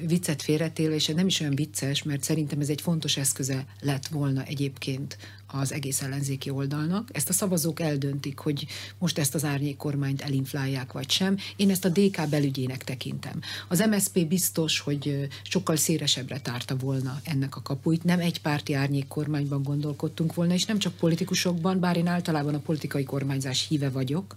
viccet 0.08 0.42
félretél, 0.42 0.92
és 0.92 1.08
nem 1.08 1.28
is 1.28 1.40
olyan 1.40 1.56
vicces, 1.56 2.04
mert 2.04 2.24
szerintem 2.24 2.60
ez 2.60 2.70
egy 2.70 2.82
fontos 2.82 3.18
eszköze 3.18 3.66
lett 3.80 4.08
volna 4.08 4.44
egyébként 4.44 5.18
az 5.60 5.74
egész 5.74 6.02
ellenzéki 6.02 6.50
oldalnak. 6.50 7.10
Ezt 7.12 7.30
a 7.30 7.34
szavazók 7.34 7.80
eldöntik, 7.80 8.40
hogy 8.40 8.66
most 8.98 9.18
ezt 9.18 9.36
az 9.36 9.44
árnyék 9.44 9.78
kormányt 9.78 10.22
elinflálják 10.22 10.92
vagy 10.92 11.10
sem. 11.10 11.38
Én 11.56 11.70
ezt 11.70 11.86
a 11.86 11.90
DK 11.90 12.30
belügyének 12.30 12.84
tekintem. 12.84 13.42
Az 13.68 13.80
MSP 13.90 14.28
biztos, 14.28 14.80
hogy 14.80 15.28
sokkal 15.44 15.76
szélesebbre 15.76 16.40
tárta 16.40 16.76
volna 16.76 17.20
ennek 17.24 17.56
a 17.56 17.62
kapuit. 17.62 18.04
Nem 18.04 18.20
egy 18.20 18.42
párti 18.42 18.74
árnyék 18.74 19.08
kormányban 19.08 19.64
gondolkodtunk 19.64 20.34
volna, 20.34 20.54
és 20.54 20.66
nem 20.66 20.78
csak 20.78 20.94
politikusokban, 20.94 21.80
bár 21.80 21.98
én 21.98 22.08
általában 22.08 22.54
a 22.54 22.60
politikai 22.60 23.04
kormányzás 23.04 23.68
híve 23.68 23.90
vagyok, 23.90 24.36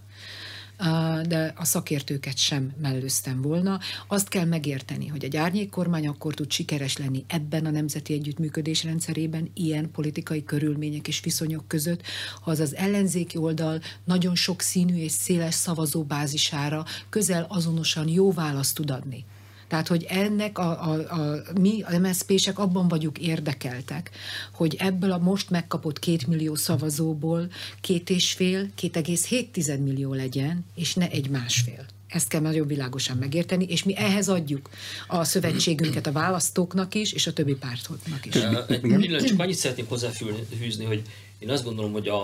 de 1.27 1.53
a 1.57 1.65
szakértőket 1.65 2.37
sem 2.37 2.73
mellőztem 2.81 3.43
volna. 3.43 3.79
Azt 4.07 4.29
kell 4.29 4.45
megérteni, 4.45 5.07
hogy 5.07 5.25
egy 5.25 5.37
árnyék 5.37 5.71
kormány 5.71 6.07
akkor 6.07 6.35
tud 6.35 6.51
sikeres 6.51 6.97
lenni 6.97 7.25
ebben 7.27 7.67
a 7.67 7.71
nemzeti 7.71 8.13
együttműködés 8.13 8.85
rendszerében, 8.85 9.51
ilyen 9.55 9.91
politikai 9.91 10.45
körülmények 10.45 11.09
és 11.09 11.21
viszonyok 11.21 11.69
között, 11.69 12.03
ha 12.41 12.51
az 12.51 12.61
az 12.61 12.75
ellenzéki 12.75 13.39
oldal 13.39 13.81
nagyon 14.05 14.35
sok 14.35 14.61
színű 14.61 14.97
és 14.97 15.13
széles 15.13 15.55
szavazóbázisára 15.55 16.85
közel 17.09 17.47
azonosan 17.49 18.09
jó 18.09 18.33
választ 18.33 18.75
tud 18.75 18.91
adni. 18.91 19.25
Tehát, 19.69 19.89
hogy 19.89 20.07
ennek 20.09 20.59
a, 20.59 20.91
a, 20.91 21.21
a 21.21 21.43
mi, 21.61 21.83
a 21.83 21.99
MSZP-sek 21.99 22.59
abban 22.59 22.89
vagyunk 22.89 23.19
érdekeltek, 23.19 24.11
hogy 24.53 24.77
ebből 24.79 25.13
a 25.13 25.19
most 25.19 25.51
megkapott 25.51 25.99
két 25.99 26.27
millió 26.27 26.55
szavazóból 26.55 27.49
két 27.81 28.11
és 28.11 28.33
fél, 28.33 28.69
két 28.75 28.97
egész 28.97 29.27
hét 29.27 29.79
millió 29.79 30.13
legyen, 30.15 30.65
és 30.75 30.95
ne 30.95 31.09
egy 31.11 31.31
másfél. 31.31 31.87
Ezt 32.09 32.29
kell 32.29 32.41
nagyon 32.41 32.67
világosan 32.67 33.17
megérteni, 33.17 33.65
és 33.65 33.85
mi 33.85 33.97
ehhez 33.97 34.29
adjuk 34.29 34.71
a 35.07 35.25
szövetségünket 35.25 36.07
a 36.07 36.13
választóknak 36.13 36.95
is, 36.95 37.13
és 37.13 37.27
a 37.27 37.33
többi 37.33 37.55
pártnak 37.55 38.27
is. 38.27 38.33
Pillanat, 38.33 39.27
csak 39.27 39.41
annyit 39.41 39.57
szeretném 39.57 39.87
hozzáfűzni, 39.87 40.85
hogy 40.85 41.03
én 41.39 41.51
azt 41.51 41.65
gondolom, 41.65 41.93
hogy 41.93 42.09
a, 42.09 42.23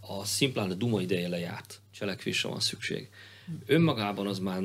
a 0.00 0.24
szimplán 0.24 0.70
a 0.70 0.74
Duma 0.74 1.00
ideje 1.00 1.28
lejárt, 1.28 1.80
cselekvésre 1.94 2.48
van 2.48 2.60
szükség. 2.60 3.08
Önmagában 3.66 4.26
az 4.26 4.38
már 4.38 4.62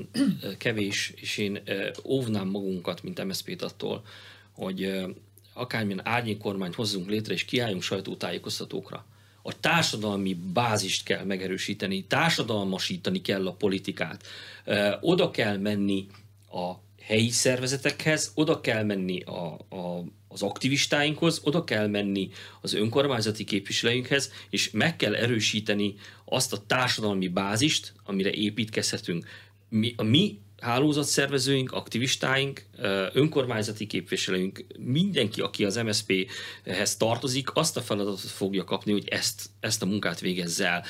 kevés, 0.57 1.13
és 1.15 1.38
én 1.38 1.61
óvnám 2.03 2.47
magunkat, 2.47 3.03
mint 3.03 3.25
MSZP-t 3.25 3.61
attól, 3.61 4.05
hogy 4.51 5.05
akármilyen 5.53 6.07
árnyék 6.07 6.38
kormányt 6.38 6.75
hozzunk 6.75 7.09
létre, 7.09 7.33
és 7.33 7.45
kiálljunk 7.45 7.81
sajtótájékoztatókra. 7.81 9.05
A 9.41 9.59
társadalmi 9.59 10.33
bázist 10.53 11.03
kell 11.03 11.23
megerősíteni, 11.23 12.03
társadalmasítani 12.03 13.21
kell 13.21 13.47
a 13.47 13.53
politikát. 13.53 14.23
Oda 15.01 15.31
kell 15.31 15.57
menni 15.57 16.07
a 16.51 16.71
helyi 17.05 17.29
szervezetekhez, 17.29 18.31
oda 18.35 18.61
kell 18.61 18.83
menni 18.83 19.21
a, 19.21 19.53
a, 19.69 20.03
az 20.27 20.41
aktivistáinkhoz, 20.41 21.41
oda 21.43 21.63
kell 21.63 21.87
menni 21.87 22.29
az 22.61 22.73
önkormányzati 22.73 23.43
képviselőinkhez, 23.43 24.31
és 24.49 24.71
meg 24.71 24.95
kell 24.95 25.15
erősíteni 25.15 25.95
azt 26.25 26.53
a 26.53 26.65
társadalmi 26.67 27.27
bázist, 27.27 27.93
amire 28.03 28.31
építkezhetünk. 28.31 29.25
Mi, 29.69 29.93
a 29.97 30.03
mi 30.03 30.39
hálózatszervezőink, 30.59 31.71
aktivistáink, 31.71 32.65
önkormányzati 33.13 33.87
képviselőink, 33.87 34.65
mindenki, 34.79 35.41
aki 35.41 35.65
az 35.65 35.75
MSZP-hez 35.75 36.97
tartozik, 36.97 37.55
azt 37.55 37.77
a 37.77 37.81
feladatot 37.81 38.19
fogja 38.19 38.63
kapni, 38.63 38.91
hogy 38.91 39.07
ezt, 39.07 39.49
ezt 39.59 39.81
a 39.81 39.85
munkát 39.85 40.19
végezze 40.19 40.67
el. 40.67 40.83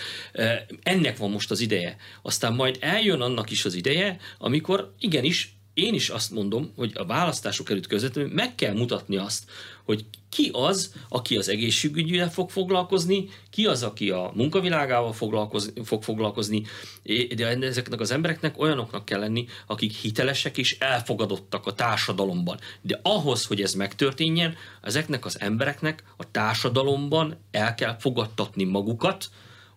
Ennek 0.84 1.18
van 1.18 1.32
most 1.32 1.51
az 1.51 1.59
ideje. 1.59 1.95
Aztán 2.22 2.53
majd 2.53 2.78
eljön 2.80 3.22
annak 3.22 3.51
is 3.51 3.66
az 3.66 3.74
ideje, 3.74 4.18
amikor 4.38 4.93
igenis 4.99 5.55
én 5.76 5.94
is 5.94 6.10
azt 6.10 6.32
mondom, 6.32 6.72
hogy 6.76 6.92
a 6.96 7.06
választások 7.06 7.70
előtt 7.70 7.88
közvetlenül 7.88 8.34
meg 8.34 8.56
kell 8.56 8.74
mutatni 8.74 9.18
azt, 9.18 9.44
hogy 9.84 10.06
ki 10.30 10.50
az, 10.54 10.94
aki 11.10 11.38
az 11.38 11.50
egészségügyűvel 11.50 12.32
fog 12.32 12.50
foglalkozni, 12.50 13.30
ki 13.50 13.66
az, 13.66 13.84
aki 13.84 14.10
a 14.10 14.32
munkavilágával 14.36 15.14
foglalkozni, 15.14 15.84
fog 15.84 16.04
foglalkozni, 16.04 16.64
de 17.36 17.48
ezeknek 17.48 18.00
az 18.00 18.12
embereknek 18.12 18.60
olyanoknak 18.60 19.06
kell 19.06 19.20
lenni, 19.20 19.46
akik 19.68 19.94
hitelesek 19.94 20.58
és 20.58 20.78
elfogadottak 20.80 21.66
a 21.66 21.74
társadalomban. 21.74 22.60
De 22.82 23.00
ahhoz, 23.04 23.46
hogy 23.46 23.62
ez 23.62 23.74
megtörténjen, 23.74 24.56
ezeknek 24.82 25.26
az 25.26 25.40
embereknek 25.40 26.04
a 26.18 26.32
társadalomban 26.32 27.38
el 27.52 27.76
kell 27.76 27.98
fogadtatni 28.00 28.64
magukat, 28.64 29.30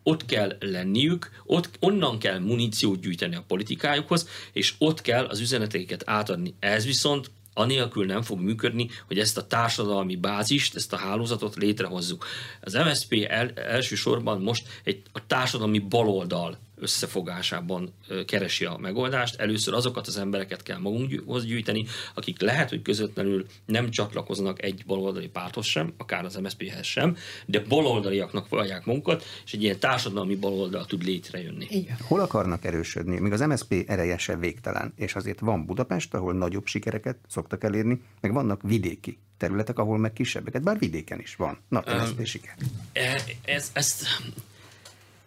ott 0.09 0.25
kell 0.25 0.57
lenniük, 0.61 1.31
ott, 1.45 1.71
onnan 1.81 2.19
kell 2.19 2.39
muníciót 2.39 3.01
gyűjteni 3.01 3.35
a 3.35 3.45
politikájukhoz, 3.47 4.29
és 4.53 4.75
ott 4.79 5.01
kell 5.01 5.25
az 5.25 5.41
üzeneteiket 5.41 6.03
átadni. 6.07 6.55
Ez 6.59 6.87
viszont 6.87 7.31
anélkül 7.55 8.07
nem 8.07 8.23
fog 8.23 8.41
működni, 8.41 8.89
hogy 9.07 9.19
ezt 9.19 9.39
a 9.39 9.47
társadalmi 9.47 10.17
bázist, 10.17 10.77
ezt 10.77 10.93
a 10.93 10.97
hálózatot 10.97 11.55
létrehozzuk. 11.57 12.27
Az 12.61 12.75
MSZP 12.75 13.27
el, 13.29 13.51
elsősorban 13.55 14.41
most 14.41 14.67
egy 14.85 15.03
a 15.13 15.27
társadalmi 15.27 15.79
baloldal 15.79 16.59
összefogásában 16.81 17.93
keresi 18.27 18.65
a 18.65 18.77
megoldást. 18.77 19.41
Először 19.41 19.75
azokat 19.75 20.07
az 20.07 20.17
embereket 20.19 20.63
kell 20.63 20.79
magunkhoz 20.79 21.45
gyűjteni, 21.45 21.87
akik 22.15 22.41
lehet, 22.41 22.69
hogy 22.69 22.83
közvetlenül 22.83 23.47
nem 23.67 23.91
csatlakoznak 23.91 24.63
egy 24.63 24.83
baloldali 24.87 25.29
párthoz 25.29 25.67
sem, 25.67 25.93
akár 25.97 26.25
az 26.25 26.37
MSZP-hez 26.37 26.87
sem, 26.87 27.17
de 27.47 27.61
baloldaliaknak 27.61 28.49
vallják 28.49 28.85
magukat, 28.85 29.25
és 29.45 29.53
egy 29.53 29.63
ilyen 29.63 29.79
társadalmi 29.79 30.37
baloldal 30.37 30.87
tud 30.87 31.05
létrejönni. 31.05 31.67
Igen. 31.71 31.97
Hol 32.01 32.21
akarnak 32.21 32.65
erősödni? 32.65 33.19
Míg 33.19 33.33
az 33.33 33.41
MSZP 33.41 33.85
ereje 33.87 34.37
végtelen, 34.41 34.93
és 34.97 35.15
azért 35.15 35.41
van 35.41 35.67
Budapest, 35.67 36.15
ahol 36.15 36.33
nagyobb 36.33 36.67
sikereket 36.67 37.17
szoktak 37.29 37.65
elérni, 37.65 38.01
meg 38.21 38.33
vannak 38.33 38.63
vidéki 38.63 39.19
területek, 39.37 39.79
ahol 39.79 39.99
meg 39.99 40.13
kisebbeket, 40.13 40.63
bár 40.63 40.79
vidéken 40.79 41.21
is 41.21 41.37
van. 41.37 41.59
Na, 41.69 41.83
MSZP 41.87 42.27
siker. 42.27 42.55
E, 42.93 43.23
ez, 43.45 43.71
ezt 43.73 44.07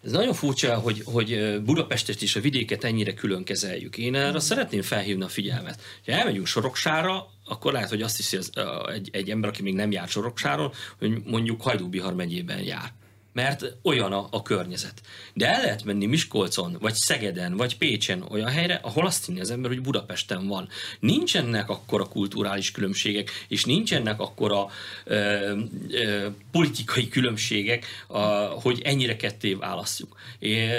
ez 0.03 0.11
nagyon 0.11 0.33
furcsa, 0.33 0.75
hogy, 0.75 1.01
hogy 1.05 1.61
Budapestet 1.63 2.21
és 2.21 2.35
a 2.35 2.41
vidéket 2.41 2.83
ennyire 2.83 3.13
külön 3.13 3.43
kezeljük. 3.43 3.97
Én 3.97 4.15
erre 4.15 4.31
mm. 4.31 4.37
szeretném 4.37 4.81
felhívni 4.81 5.23
a 5.23 5.27
figyelmet. 5.27 5.81
Ha 6.05 6.11
elmegyünk 6.11 6.45
Soroksára, 6.45 7.27
akkor 7.45 7.71
lehet, 7.71 7.89
hogy 7.89 8.01
azt 8.01 8.15
hiszi 8.15 8.37
az, 8.37 8.51
egy, 8.93 9.09
egy 9.11 9.29
ember, 9.29 9.49
aki 9.49 9.61
még 9.61 9.73
nem 9.73 9.91
jár 9.91 10.07
Soroksáron, 10.07 10.71
hogy 10.99 11.23
mondjuk 11.25 11.61
Hajdú-Bihar 11.61 12.13
megyében 12.13 12.63
jár 12.63 12.99
mert 13.33 13.77
olyan 13.83 14.13
a, 14.13 14.27
a 14.31 14.41
környezet. 14.41 15.01
De 15.33 15.53
el 15.53 15.61
lehet 15.61 15.83
menni 15.83 16.05
Miskolcon, 16.05 16.77
vagy 16.79 16.93
Szegeden, 16.93 17.57
vagy 17.57 17.77
Pécsen 17.77 18.21
olyan 18.29 18.49
helyre, 18.49 18.79
ahol 18.83 19.05
azt 19.05 19.25
hinni 19.25 19.39
az 19.39 19.51
ember, 19.51 19.71
hogy 19.71 19.81
Budapesten 19.81 20.47
van. 20.47 20.69
Nincsenek 20.99 21.69
akkora 21.69 22.05
kulturális 22.05 22.71
különbségek, 22.71 23.31
és 23.47 23.65
nincsenek 23.65 24.19
akkora 24.19 24.69
ö, 25.03 25.57
ö, 25.89 26.27
politikai 26.51 27.07
különbségek, 27.07 27.85
a, 28.07 28.19
hogy 28.45 28.81
ennyire 28.83 29.15
ketté 29.15 29.53
választjuk. 29.53 30.19
É, 30.39 30.69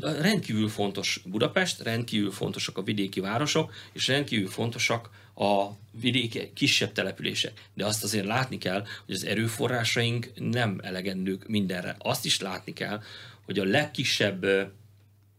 rendkívül 0.00 0.68
fontos 0.68 1.20
Budapest, 1.24 1.82
rendkívül 1.82 2.30
fontosak 2.30 2.78
a 2.78 2.82
vidéki 2.82 3.20
városok, 3.20 3.72
és 3.92 4.06
rendkívül 4.06 4.48
fontosak 4.48 5.10
a 5.40 5.78
vidéki 6.00 6.50
kisebb 6.54 6.92
települések. 6.92 7.52
De 7.74 7.86
azt 7.86 8.04
azért 8.04 8.26
látni 8.26 8.58
kell, 8.58 8.86
hogy 9.06 9.14
az 9.14 9.24
erőforrásaink 9.24 10.30
nem 10.34 10.80
elegendők 10.82 11.48
mindenre. 11.48 11.96
Azt 11.98 12.24
is 12.24 12.40
látni 12.40 12.72
kell, 12.72 13.02
hogy 13.44 13.58
a 13.58 13.64
legkisebb 13.64 14.46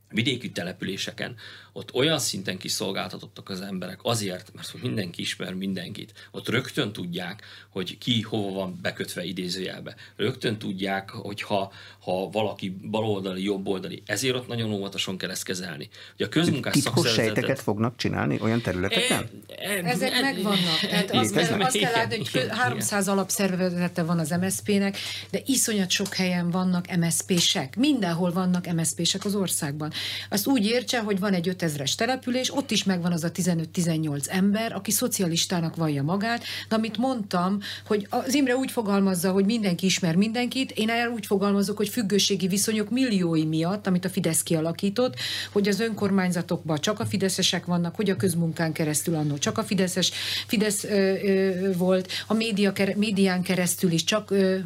vidéki 0.09 0.51
településeken 0.51 1.35
ott 1.73 1.93
olyan 1.93 2.19
szinten 2.19 2.57
kiszolgáltatottak 2.57 3.49
az 3.49 3.61
emberek 3.61 3.99
azért, 4.01 4.51
mert 4.53 4.81
mindenki 4.81 5.21
ismer 5.21 5.53
mindenkit. 5.53 6.13
Ott 6.31 6.49
rögtön 6.49 6.93
tudják, 6.93 7.43
hogy 7.69 7.97
ki 7.97 8.21
hova 8.21 8.51
van 8.51 8.79
bekötve 8.81 9.23
idézőjelbe. 9.23 9.95
Rögtön 10.15 10.57
tudják, 10.57 11.09
hogy 11.09 11.41
ha, 11.41 11.71
ha 11.99 12.29
valaki 12.29 12.69
baloldali, 12.69 13.43
jobboldali. 13.43 14.03
Ezért 14.05 14.35
ott 14.35 14.47
nagyon 14.47 14.71
óvatosan 14.71 15.17
kell 15.17 15.29
ezt 15.29 15.43
kezelni. 15.43 15.89
Hogy 16.17 16.25
a 16.25 16.29
közmunkás 16.29 16.73
Titkos 16.73 17.13
sejteket 17.13 17.59
fognak 17.59 17.95
csinálni 17.95 18.39
olyan 18.41 18.61
területeken? 18.61 19.29
E, 19.47 19.69
e, 19.69 19.83
Ezek 19.83 20.11
e, 20.11 20.21
megvannak. 20.21 20.79
Tehát 20.89 21.11
azt, 21.11 21.33
kell, 21.33 21.61
azt 21.61 21.77
kell 21.77 21.91
látni, 21.91 22.17
hogy 22.17 22.47
300 22.49 23.07
alapszervezete 23.07 24.03
van 24.03 24.19
az 24.19 24.29
MSZP-nek, 24.29 24.97
de 25.29 25.39
iszonyat 25.45 25.89
sok 25.89 26.13
helyen 26.13 26.49
vannak 26.49 26.95
MSZP-sek. 26.97 27.75
Mindenhol 27.75 28.31
vannak 28.31 28.73
MSZP-sek 28.73 29.25
az 29.25 29.35
országban. 29.35 29.91
Azt 30.29 30.47
úgy 30.47 30.65
értse, 30.65 30.99
hogy 30.99 31.19
van 31.19 31.33
egy 31.33 31.49
5000-es 31.61 31.95
település, 31.95 32.55
ott 32.55 32.71
is 32.71 32.83
megvan 32.83 33.11
az 33.11 33.23
a 33.23 33.31
15-18 33.31 34.29
ember, 34.29 34.73
aki 34.73 34.91
szocialistának 34.91 35.75
vallja 35.75 36.03
magát, 36.03 36.43
de 36.69 36.75
amit 36.75 36.97
mondtam, 36.97 37.59
hogy 37.85 38.07
az 38.09 38.33
Imre 38.33 38.55
úgy 38.55 38.71
fogalmazza, 38.71 39.31
hogy 39.31 39.45
mindenki 39.45 39.85
ismer 39.85 40.15
mindenkit, 40.15 40.71
én 40.71 40.89
erre 40.89 41.09
úgy 41.09 41.25
fogalmazok, 41.25 41.77
hogy 41.77 41.89
függőségi 41.89 42.47
viszonyok 42.47 42.89
milliói 42.89 43.45
miatt, 43.45 43.87
amit 43.87 44.05
a 44.05 44.09
Fidesz 44.09 44.43
kialakított, 44.43 45.15
hogy 45.51 45.67
az 45.67 45.79
önkormányzatokban 45.79 46.79
csak 46.79 46.99
a 46.99 47.05
fideszesek 47.05 47.65
vannak, 47.65 47.95
hogy 47.95 48.09
a 48.09 48.15
közmunkán 48.15 48.71
keresztül 48.71 49.15
annó 49.15 49.37
csak 49.37 49.57
a 49.57 49.63
fideszes, 49.63 50.11
Fidesz 50.47 50.83
ö, 50.83 51.13
ö, 51.23 51.73
volt, 51.77 52.11
a 52.27 52.33
média, 52.33 52.73
médián 52.95 53.41
keresztül 53.41 53.91
is 53.91 54.03
csak 54.03 54.31
ö, 54.31 54.57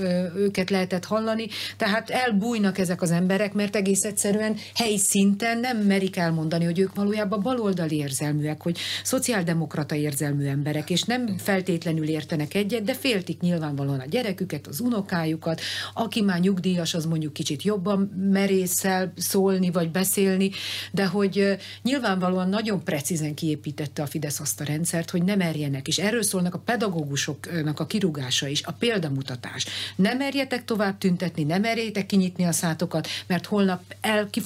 ö, 0.00 0.24
őket 0.36 0.70
lehetett 0.70 1.04
hallani, 1.04 1.46
tehát 1.76 2.10
elbújnak 2.10 2.78
ezek 2.78 3.02
az 3.02 3.10
emberek, 3.10 3.52
mert 3.52 3.76
egész 3.76 4.04
egyszerűen 4.04 4.56
helyi 4.74 5.00
nem 5.60 5.78
merik 5.78 6.16
elmondani, 6.16 6.41
hogy 6.50 6.78
ők 6.78 6.94
valójában 6.94 7.40
baloldali 7.42 7.96
érzelműek, 7.96 8.62
hogy 8.62 8.78
szociáldemokrata 9.02 9.94
érzelmű 9.94 10.46
emberek, 10.46 10.90
és 10.90 11.02
nem 11.02 11.38
feltétlenül 11.38 12.08
értenek 12.08 12.54
egyet, 12.54 12.82
de 12.82 12.94
féltik 12.94 13.40
nyilvánvalóan 13.40 14.00
a 14.00 14.06
gyereküket, 14.06 14.66
az 14.66 14.80
unokájukat, 14.80 15.60
aki 15.94 16.22
már 16.22 16.40
nyugdíjas, 16.40 16.94
az 16.94 17.04
mondjuk 17.04 17.32
kicsit 17.32 17.62
jobban 17.62 18.00
merészel 18.30 19.12
szólni, 19.16 19.70
vagy 19.70 19.90
beszélni, 19.90 20.50
de 20.92 21.06
hogy 21.06 21.56
nyilvánvalóan 21.82 22.48
nagyon 22.48 22.84
precízen 22.84 23.34
kiépítette 23.34 24.02
a 24.02 24.06
Fidesz 24.06 24.40
azt 24.40 24.60
a 24.60 24.64
rendszert, 24.64 25.10
hogy 25.10 25.22
nem 25.22 25.38
merjenek, 25.38 25.88
és 25.88 25.98
erről 25.98 26.22
szólnak 26.22 26.54
a 26.54 26.58
pedagógusoknak 26.58 27.80
a 27.80 27.86
kirúgása 27.86 28.46
is, 28.46 28.62
a 28.62 28.72
példamutatás. 28.72 29.66
Nem 29.96 30.16
merjetek 30.16 30.64
tovább 30.64 30.98
tüntetni, 30.98 31.42
nem 31.42 31.60
merjétek 31.60 32.06
kinyitni 32.06 32.44
a 32.44 32.52
szátokat, 32.52 33.08
mert 33.26 33.46
holnap 33.46 33.82
el 34.00 34.30
ki 34.30 34.42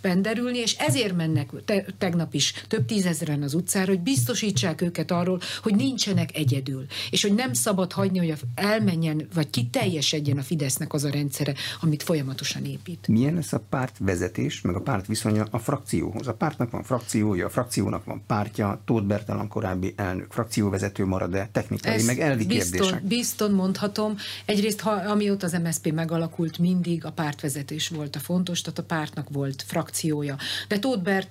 penderülni, 0.00 0.58
és 0.58 0.76
ezért 0.78 1.16
mennek 1.16 1.33
te, 1.64 1.84
tegnap 1.98 2.34
is 2.34 2.64
több 2.68 2.84
tízezeren 2.84 3.42
az 3.42 3.54
utcára, 3.54 3.86
hogy 3.86 4.00
biztosítsák 4.00 4.80
őket 4.80 5.10
arról, 5.10 5.40
hogy 5.62 5.74
nincsenek 5.74 6.36
egyedül, 6.36 6.86
és 7.10 7.22
hogy 7.22 7.34
nem 7.34 7.52
szabad 7.52 7.92
hagyni, 7.92 8.18
hogy 8.18 8.34
elmenjen, 8.54 9.26
vagy 9.34 9.50
kiteljesedjen 9.50 10.38
a 10.38 10.42
Fidesznek 10.42 10.92
az 10.92 11.04
a 11.04 11.10
rendszere, 11.10 11.54
amit 11.80 12.02
folyamatosan 12.02 12.64
épít. 12.64 13.08
Milyen 13.08 13.34
lesz 13.34 13.52
a 13.52 13.62
párt 13.68 13.96
vezetés, 13.98 14.60
meg 14.60 14.74
a 14.74 14.80
párt 14.80 15.06
viszonya 15.06 15.46
a 15.50 15.58
frakcióhoz? 15.58 16.26
A 16.26 16.34
pártnak 16.34 16.70
van 16.70 16.82
frakciója, 16.82 17.46
a 17.46 17.50
frakciónak 17.50 18.04
van 18.04 18.22
pártja, 18.26 18.82
Tóth 18.84 19.06
Bertalan 19.06 19.48
korábbi 19.48 19.92
elnök 19.96 20.32
frakcióvezető 20.32 21.04
marad-e, 21.04 21.48
technikai, 21.52 21.92
Ezt 21.92 22.06
meg 22.06 22.20
elvi 22.20 22.46
bizton, 22.46 22.80
kérdések. 22.80 23.04
Bizton 23.04 23.50
mondhatom. 23.50 24.16
Egyrészt, 24.44 24.80
ha, 24.80 24.90
amióta 24.90 25.46
az 25.46 25.52
MSZP 25.52 25.92
megalakult, 25.92 26.58
mindig 26.58 27.04
a 27.04 27.12
pártvezetés 27.12 27.88
volt 27.88 28.16
a 28.16 28.18
fontos, 28.18 28.60
tehát 28.60 28.78
a 28.78 28.82
pártnak 28.82 29.28
volt 29.30 29.62
frakciója. 29.66 30.36
De 30.68 30.78
Tóth 30.78 31.02
Bertalan 31.02 31.23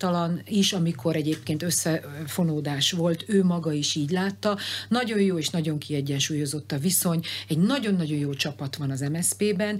is, 0.45 0.73
amikor 0.73 1.15
egyébként 1.15 1.63
összefonódás 1.63 2.91
volt, 2.91 3.23
ő 3.27 3.43
maga 3.43 3.71
is 3.71 3.95
így 3.95 4.09
látta. 4.09 4.57
Nagyon 4.89 5.19
jó 5.19 5.37
és 5.37 5.49
nagyon 5.49 5.77
kiegyensúlyozott 5.77 6.71
a 6.71 6.77
viszony. 6.77 7.21
Egy 7.47 7.57
nagyon-nagyon 7.57 8.17
jó 8.17 8.33
csapat 8.33 8.75
van 8.75 8.91
az 8.91 9.01
MSZP-ben. 9.01 9.79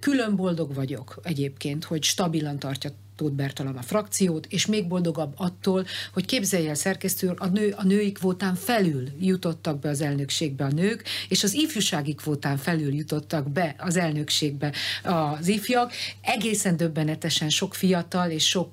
Külön 0.00 0.36
boldog 0.36 0.74
vagyok 0.74 1.20
egyébként, 1.22 1.84
hogy 1.84 2.02
stabilan 2.02 2.58
tartja 2.58 2.90
Tóth 3.16 3.34
Bertalan 3.34 3.76
a 3.76 3.82
frakciót, 3.82 4.46
és 4.46 4.66
még 4.66 4.88
boldogabb 4.88 5.32
attól, 5.36 5.86
hogy 6.12 6.24
képzelje 6.24 6.68
el 6.68 6.74
szerkesztő, 6.74 7.34
a, 7.36 7.46
nő, 7.46 7.74
a 7.76 7.84
női 7.84 8.12
kvótán 8.12 8.54
felül 8.54 9.08
jutottak 9.20 9.78
be 9.78 9.88
az 9.88 10.00
elnökségbe 10.00 10.64
a 10.64 10.70
nők, 10.70 11.04
és 11.28 11.42
az 11.42 11.54
ifjúsági 11.54 12.14
kvótán 12.14 12.56
felül 12.56 12.94
jutottak 12.94 13.50
be 13.50 13.74
az 13.78 13.96
elnökségbe 13.96 14.72
az 15.02 15.48
ifjak. 15.48 15.92
Egészen 16.20 16.76
döbbenetesen 16.76 17.48
sok 17.48 17.74
fiatal 17.74 18.30
és 18.30 18.48
sok 18.48 18.70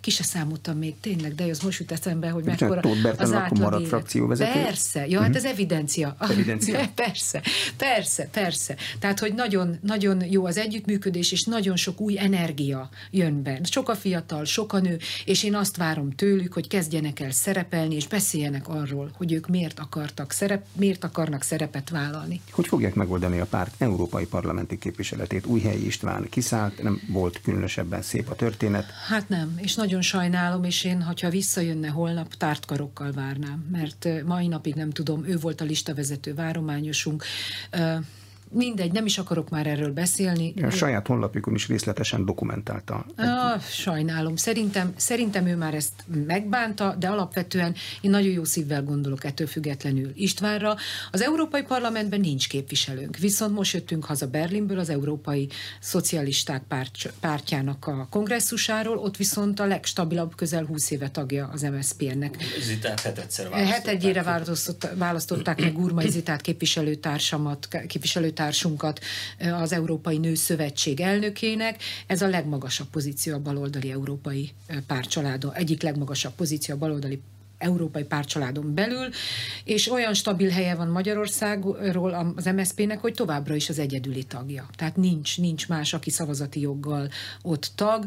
ki 0.00 0.10
se 0.10 0.22
számoltam 0.22 0.78
még 0.78 0.94
tényleg, 1.00 1.34
de 1.34 1.44
az 1.44 1.60
most 1.60 1.78
jut 1.78 1.92
eszembe, 1.92 2.28
hogy 2.28 2.44
mekkora 2.44 2.80
az 3.16 3.32
átlag 3.32 3.86
frakcióvezető. 3.86 4.62
Persze, 4.62 5.06
ja, 5.06 5.20
hát 5.20 5.36
ez 5.36 5.44
evidencia. 5.44 6.16
evidencia. 6.30 6.88
persze, 6.94 7.42
persze, 7.76 8.28
persze. 8.32 8.76
Tehát, 8.98 9.18
hogy 9.18 9.34
nagyon, 9.34 9.78
nagyon 9.82 10.24
jó 10.30 10.46
az 10.46 10.56
együttműködés, 10.56 11.32
és 11.32 11.44
nagyon 11.44 11.76
sok 11.76 12.00
új 12.00 12.18
energia 12.18 12.88
jön 13.10 13.33
be. 13.42 13.60
Sok 13.62 13.88
a 13.88 13.94
fiatal, 13.94 14.44
sok 14.44 14.72
a 14.72 14.80
nő, 14.80 14.98
és 15.24 15.42
én 15.42 15.54
azt 15.54 15.76
várom 15.76 16.10
tőlük, 16.10 16.52
hogy 16.52 16.68
kezdjenek 16.68 17.20
el 17.20 17.30
szerepelni, 17.30 17.94
és 17.94 18.06
beszéljenek 18.06 18.68
arról, 18.68 19.10
hogy 19.16 19.32
ők 19.32 19.48
miért 19.48 19.78
akartak 19.78 20.32
szerep, 20.32 20.66
miért 20.72 21.04
akarnak 21.04 21.42
szerepet 21.42 21.90
vállalni. 21.90 22.40
Hogy 22.50 22.66
fogják 22.66 22.94
megoldani 22.94 23.38
a 23.38 23.46
párt 23.46 23.74
európai 23.78 24.26
parlamenti 24.26 24.78
képviseletét? 24.78 25.46
Újhelyi 25.46 25.86
István 25.86 26.26
kiszállt, 26.30 26.82
nem 26.82 27.00
volt 27.08 27.40
különösebben 27.42 28.02
szép 28.02 28.30
a 28.30 28.34
történet. 28.34 28.90
Hát 29.08 29.28
nem, 29.28 29.58
és 29.60 29.74
nagyon 29.74 30.02
sajnálom, 30.02 30.64
és 30.64 30.84
én, 30.84 31.02
ha 31.02 31.30
visszajönne 31.30 31.88
holnap, 31.88 32.34
tártkarokkal 32.34 33.12
várnám, 33.12 33.66
mert 33.72 34.08
mai 34.26 34.46
napig 34.46 34.74
nem 34.74 34.90
tudom, 34.90 35.24
ő 35.26 35.38
volt 35.38 35.60
a 35.60 35.64
listavezető 35.64 36.34
várományosunk 36.34 37.24
mindegy, 38.54 38.92
nem 38.92 39.06
is 39.06 39.18
akarok 39.18 39.50
már 39.50 39.66
erről 39.66 39.92
beszélni. 39.92 40.54
A 40.62 40.70
saját 40.70 41.06
honlapjukon 41.06 41.54
is 41.54 41.68
részletesen 41.68 42.24
dokumentálta. 42.24 43.06
Ah, 43.16 43.60
sajnálom. 43.60 44.36
Szerintem, 44.36 44.92
szerintem 44.96 45.46
ő 45.46 45.56
már 45.56 45.74
ezt 45.74 45.92
megbánta, 46.26 46.96
de 46.98 47.08
alapvetően 47.08 47.74
én 48.00 48.10
nagyon 48.10 48.32
jó 48.32 48.44
szívvel 48.44 48.82
gondolok 48.82 49.24
ettől 49.24 49.46
függetlenül 49.46 50.10
Istvánra. 50.14 50.76
Az 51.10 51.22
Európai 51.22 51.62
Parlamentben 51.62 52.20
nincs 52.20 52.48
képviselőnk, 52.48 53.16
viszont 53.16 53.54
most 53.54 53.74
jöttünk 53.74 54.04
haza 54.04 54.26
Berlinből 54.26 54.78
az 54.78 54.88
Európai 54.88 55.48
Szocialisták 55.80 56.62
párt, 56.68 57.12
pártjának 57.20 57.86
a 57.86 58.06
kongresszusáról, 58.10 58.98
ott 58.98 59.16
viszont 59.16 59.60
a 59.60 59.66
legstabilabb 59.66 60.34
közel 60.36 60.64
20 60.64 60.90
éve 60.90 61.10
tagja 61.10 61.50
az 61.52 61.62
MSZP-nek. 61.62 62.36
Zitát 62.60 63.00
hetedszer 63.00 63.48
választották. 63.48 64.24
választották, 64.24 64.96
választották 64.96 65.60
meg 65.60 65.72
Gurmai 65.72 66.08
Zitát 66.08 66.40
képviselőtársamat, 66.40 67.68
képviselőtársamat 67.86 68.43
munkatársunkat 68.44 69.00
az 69.60 69.72
Európai 69.72 70.18
Nő 70.18 70.34
Szövetség 70.34 71.00
elnökének. 71.00 71.82
Ez 72.06 72.22
a 72.22 72.28
legmagasabb 72.28 72.86
pozíció 72.86 73.34
a 73.34 73.38
baloldali 73.38 73.90
európai 73.90 74.50
párcsaládon, 74.86 75.54
egyik 75.54 75.82
legmagasabb 75.82 76.32
pozíció 76.34 76.74
a 76.74 76.78
baloldali 76.78 77.20
európai 77.64 78.04
párcsaládon 78.04 78.74
belül, 78.74 79.08
és 79.64 79.90
olyan 79.90 80.14
stabil 80.14 80.50
helye 80.50 80.74
van 80.74 80.88
Magyarországról 80.88 82.34
az 82.36 82.44
MSZP-nek, 82.44 83.00
hogy 83.00 83.14
továbbra 83.14 83.54
is 83.54 83.68
az 83.68 83.78
egyedüli 83.78 84.22
tagja. 84.22 84.66
Tehát 84.76 84.96
nincs, 84.96 85.38
nincs 85.38 85.68
más, 85.68 85.92
aki 85.94 86.10
szavazati 86.10 86.60
joggal 86.60 87.08
ott 87.42 87.70
tag. 87.74 88.06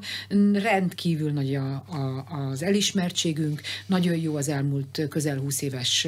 Rendkívül 0.54 1.32
nagy 1.32 1.56
a, 1.56 1.72
a, 1.72 2.26
az 2.50 2.64
elismertségünk, 2.64 3.62
nagyon 3.86 4.16
jó 4.16 4.36
az 4.36 4.50
elmúlt 4.50 5.02
közel 5.10 5.38
20 5.38 5.62
éves 5.62 6.08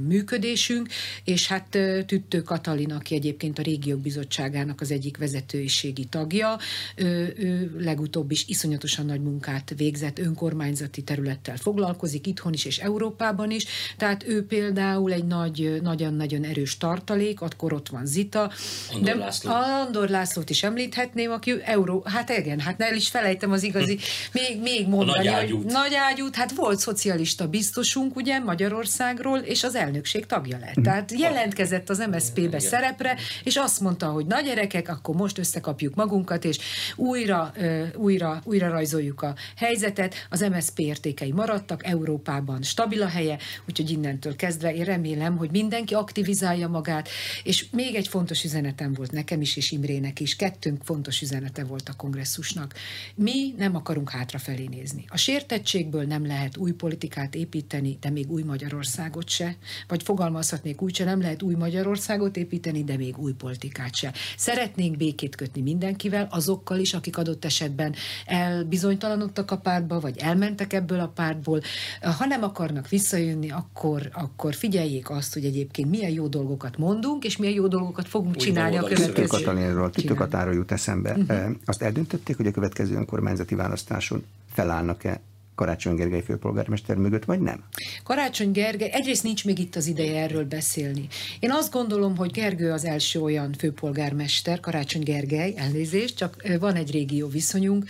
működésünk, 0.00 0.88
és 1.24 1.48
hát 1.48 1.78
Tüttő 2.06 2.42
Katalin, 2.42 2.92
aki 2.92 3.14
egyébként 3.14 3.58
a 3.58 3.62
Régiók 3.62 4.00
Bizottságának 4.00 4.80
az 4.80 4.90
egyik 4.90 5.16
vezetőségi 5.16 6.04
tagja, 6.04 6.58
ő, 6.96 7.34
ő 7.38 7.76
legutóbb 7.78 8.30
is 8.30 8.46
iszonyatosan 8.46 9.06
nagy 9.06 9.22
munkát 9.22 9.72
végzett, 9.76 10.18
önkormányzati 10.18 11.02
területtel 11.02 11.56
foglalkozik, 11.56 12.17
létezik 12.18 12.26
itthon 12.26 12.52
is 12.52 12.64
és 12.64 12.78
Európában 12.78 13.50
is, 13.50 13.64
tehát 13.96 14.24
ő 14.26 14.46
például 14.46 15.12
egy 15.12 15.24
nagy, 15.24 15.80
nagyon-nagyon 15.82 16.44
erős 16.44 16.76
tartalék, 16.76 17.40
akkor 17.40 17.72
ott 17.72 17.88
van 17.88 18.06
Zita. 18.06 18.50
Andor 18.92 19.02
de 19.02 19.14
László. 19.14 19.50
Andor 19.50 20.08
Lászlót 20.08 20.50
is 20.50 20.62
említhetném, 20.62 21.30
aki 21.30 21.54
Euró, 21.64 22.02
hát 22.04 22.30
igen, 22.30 22.60
hát 22.60 22.80
el 22.80 22.94
is 22.94 23.08
felejtem 23.08 23.52
az 23.52 23.62
igazi, 23.62 23.98
még, 24.32 24.60
még 24.60 24.88
mondani, 24.88 25.18
nagy 25.18 25.26
ágyút. 25.26 25.62
hogy 25.62 25.72
nagy 25.72 25.94
ágyút, 25.94 26.34
hát 26.34 26.52
volt 26.52 26.78
szocialista 26.78 27.48
biztosunk, 27.48 28.16
ugye, 28.16 28.38
Magyarországról, 28.38 29.38
és 29.38 29.64
az 29.64 29.74
elnökség 29.74 30.26
tagja 30.26 30.58
lett. 30.58 30.84
Tehát 30.84 31.12
jelentkezett 31.12 31.90
az 31.90 32.06
MSZP-be 32.10 32.58
szerepre, 32.58 33.16
és 33.44 33.56
azt 33.56 33.80
mondta, 33.80 34.06
hogy 34.06 34.26
nagy 34.26 34.44
gyerekek, 34.44 34.88
akkor 34.88 35.14
most 35.14 35.38
összekapjuk 35.38 35.94
magunkat, 35.94 36.44
és 36.44 36.58
újra, 36.96 37.52
újra, 37.94 38.40
újra 38.44 38.68
rajzoljuk 38.68 39.22
a 39.22 39.34
helyzetet. 39.56 40.14
Az 40.30 40.40
MSZP 40.40 40.78
értékei 40.78 41.32
maradtak, 41.32 41.82
Európában 41.98 42.62
stabil 42.62 43.02
a 43.02 43.08
helye, 43.08 43.38
úgyhogy 43.68 43.90
innentől 43.90 44.36
kezdve 44.36 44.74
én 44.74 44.84
remélem, 44.84 45.36
hogy 45.36 45.50
mindenki 45.50 45.94
aktivizálja 45.94 46.68
magát, 46.68 47.08
és 47.42 47.66
még 47.70 47.94
egy 47.94 48.08
fontos 48.08 48.44
üzenetem 48.44 48.92
volt 48.92 49.12
nekem 49.12 49.40
is, 49.40 49.56
és 49.56 49.70
Imrének 49.70 50.20
is, 50.20 50.36
kettőnk 50.36 50.82
fontos 50.84 51.20
üzenete 51.22 51.64
volt 51.64 51.88
a 51.88 51.96
kongresszusnak. 51.96 52.74
Mi 53.14 53.54
nem 53.56 53.76
akarunk 53.76 54.10
hátrafelé 54.10 54.66
nézni. 54.66 55.04
A 55.08 55.16
sértettségből 55.16 56.04
nem 56.04 56.26
lehet 56.26 56.56
új 56.56 56.72
politikát 56.72 57.34
építeni, 57.34 57.98
de 58.00 58.10
még 58.10 58.30
új 58.30 58.42
Magyarországot 58.42 59.28
se, 59.28 59.56
vagy 59.88 60.02
fogalmazhatnék 60.02 60.82
úgy, 60.82 60.94
se 60.94 61.04
nem 61.04 61.20
lehet 61.20 61.42
új 61.42 61.54
Magyarországot 61.54 62.36
építeni, 62.36 62.84
de 62.84 62.96
még 62.96 63.18
új 63.18 63.32
politikát 63.32 63.94
se. 63.94 64.12
Szeretnénk 64.36 64.96
békét 64.96 65.36
kötni 65.36 65.60
mindenkivel, 65.60 66.28
azokkal 66.30 66.78
is, 66.78 66.94
akik 66.94 67.18
adott 67.18 67.44
esetben 67.44 67.94
elbizonytalanodtak 68.26 69.50
a 69.50 69.58
pártba, 69.58 70.00
vagy 70.00 70.18
elmentek 70.18 70.72
ebből 70.72 71.00
a 71.00 71.08
pártból, 71.08 71.60
ha 72.00 72.26
nem 72.26 72.42
akarnak 72.42 72.88
visszajönni, 72.88 73.50
akkor, 73.50 74.08
akkor 74.12 74.54
figyeljék 74.54 75.10
azt, 75.10 75.32
hogy 75.32 75.44
egyébként 75.44 75.90
milyen 75.90 76.10
jó 76.10 76.26
dolgokat 76.26 76.78
mondunk, 76.78 77.24
és 77.24 77.36
milyen 77.36 77.54
jó 77.54 77.66
dolgokat 77.66 78.08
fogunk 78.08 78.34
Úgy 78.34 78.42
csinálni 78.42 78.76
a 78.76 78.82
következő. 78.82 79.26
Katalinról, 79.26 79.90
Tüttőkatáról 79.90 80.54
jut 80.54 80.72
eszembe. 80.72 81.12
Uh-huh. 81.12 81.50
Azt 81.64 81.82
eldöntötték, 81.82 82.36
hogy 82.36 82.46
a 82.46 82.50
következő 82.50 82.94
önkormányzati 82.94 83.54
választáson 83.54 84.24
felállnak-e 84.52 85.20
Karácsony 85.58 85.94
Gergely 85.94 86.22
főpolgármester 86.22 86.96
mögött, 86.96 87.24
vagy 87.24 87.40
nem? 87.40 87.64
Karácsony 88.04 88.52
Gergely, 88.52 88.90
egyrészt 88.92 89.22
nincs 89.22 89.44
még 89.44 89.58
itt 89.58 89.76
az 89.76 89.86
ideje 89.86 90.22
erről 90.22 90.44
beszélni. 90.44 91.06
Én 91.40 91.50
azt 91.50 91.72
gondolom, 91.72 92.16
hogy 92.16 92.30
Gergő 92.30 92.72
az 92.72 92.84
első 92.84 93.20
olyan 93.20 93.54
főpolgármester, 93.58 94.60
Karácsony 94.60 95.02
Gergely, 95.02 95.54
elnézést, 95.56 96.16
csak 96.16 96.42
van 96.60 96.74
egy 96.74 96.90
régió 96.90 97.28
viszonyunk, 97.28 97.84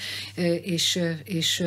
és, 0.62 1.00
és 1.24 1.64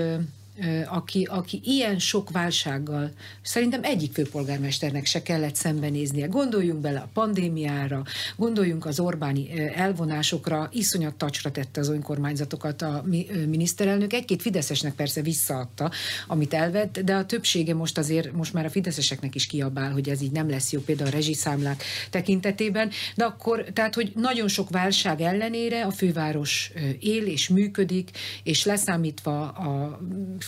aki, 0.87 1.23
aki 1.23 1.61
ilyen 1.63 1.99
sok 1.99 2.29
válsággal 2.31 3.11
szerintem 3.41 3.83
egyik 3.83 4.13
főpolgármesternek 4.13 5.05
se 5.05 5.21
kellett 5.21 5.55
szembenéznie. 5.55 6.27
Gondoljunk 6.27 6.81
bele 6.81 6.99
a 6.99 7.09
pandémiára, 7.13 8.03
gondoljunk 8.35 8.85
az 8.85 8.99
Orbáni 8.99 9.69
elvonásokra, 9.75 10.69
iszonyat 10.71 11.15
tacsra 11.15 11.51
tette 11.51 11.79
az 11.79 11.89
önkormányzatokat 11.89 12.81
a 12.81 13.03
miniszterelnök. 13.47 14.13
Egy-két 14.13 14.41
fideszesnek 14.41 14.93
persze 14.93 15.21
visszaadta, 15.21 15.91
amit 16.27 16.53
elvett, 16.53 16.99
de 16.99 17.15
a 17.15 17.25
többsége 17.25 17.73
most 17.73 17.97
azért, 17.97 18.31
most 18.31 18.53
már 18.53 18.65
a 18.65 18.69
fideszeseknek 18.69 19.35
is 19.35 19.47
kiabál, 19.47 19.91
hogy 19.91 20.09
ez 20.09 20.21
így 20.21 20.31
nem 20.31 20.49
lesz 20.49 20.71
jó, 20.71 20.79
például 20.79 21.09
a 21.09 21.11
rezsiszámlák 21.11 21.83
tekintetében, 22.09 22.89
de 23.15 23.23
akkor, 23.23 23.65
tehát, 23.73 23.95
hogy 23.95 24.11
nagyon 24.15 24.47
sok 24.47 24.69
válság 24.69 25.21
ellenére 25.21 25.85
a 25.85 25.91
főváros 25.91 26.71
él 26.99 27.25
és 27.25 27.49
működik, 27.49 28.09
és 28.43 28.65
leszámítva 28.65 29.49
a 29.49 29.99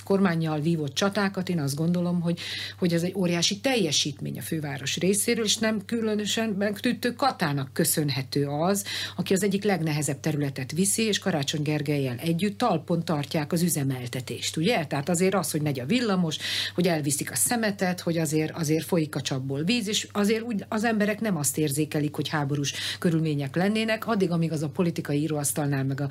kormányjal 0.04 0.60
vívott 0.60 0.94
csatákat, 0.94 1.50
én 1.50 1.60
azt 1.60 1.76
gondolom, 1.76 2.22
hogy, 2.22 2.40
hogy 2.78 2.94
ez 2.94 3.04
egy 3.04 3.14
óriási 3.16 3.60
teljesítmény 3.60 4.38
a 4.38 4.42
főváros 4.42 4.98
részéről, 4.98 5.46
és 5.46 5.58
nem 5.58 5.86
különösen 5.86 6.50
megtűtő 6.50 7.14
Katának 7.14 7.74
köszönhető 7.74 8.48
az, 8.48 8.86
aki 9.16 9.34
az 9.34 9.44
egyik 9.44 9.64
legnehezebb 9.64 10.20
területet 10.20 10.72
viszi, 10.72 11.04
és 11.04 11.20
Karácsony 11.20 11.62
Gergelyel 11.62 12.18
együtt 12.18 12.58
talpon 12.58 13.06
tartják 13.06 13.52
az 13.52 13.62
üzemeltetést, 13.62 14.58
ugye? 14.58 14.86
Tehát 14.86 15.10
azért 15.10 15.34
az, 15.34 15.52
hogy 15.52 15.62
megy 15.62 15.80
a 15.80 15.86
villamos, 15.86 16.38
hogy 16.76 16.88
elviszik 16.88 17.32
a 17.32 17.36
szemetet, 17.36 18.00
hogy 18.00 18.18
azért, 18.18 18.56
azért 18.56 18.86
folyik 18.86 19.16
a 19.16 19.22
csapból 19.22 19.64
víz, 19.64 19.88
és 19.88 20.08
azért 20.12 20.42
úgy 20.42 20.66
az 20.68 20.84
emberek 20.84 21.22
nem 21.22 21.38
azt 21.38 21.58
érzékelik, 21.58 22.16
hogy 22.16 22.28
háborús 22.28 22.74
körülmények 23.00 23.56
lennének, 23.56 24.08
addig, 24.08 24.32
amíg 24.32 24.52
az 24.52 24.64
a 24.64 24.70
politikai 24.70 25.22
íróasztalnál 25.22 25.84
meg 25.84 26.02
a 26.02 26.10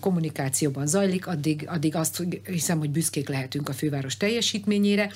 kommunikációban 0.00 0.86
zajlik, 0.86 1.26
addig, 1.26 1.64
addig 1.68 1.94
azt 1.94 2.22
hiszem, 2.44 2.78
hogy 2.78 2.90
büszkék 3.18 3.28
lehetünk 3.28 3.68
a 3.68 3.72
főváros 3.72 4.16
teljesítményére, 4.16 5.10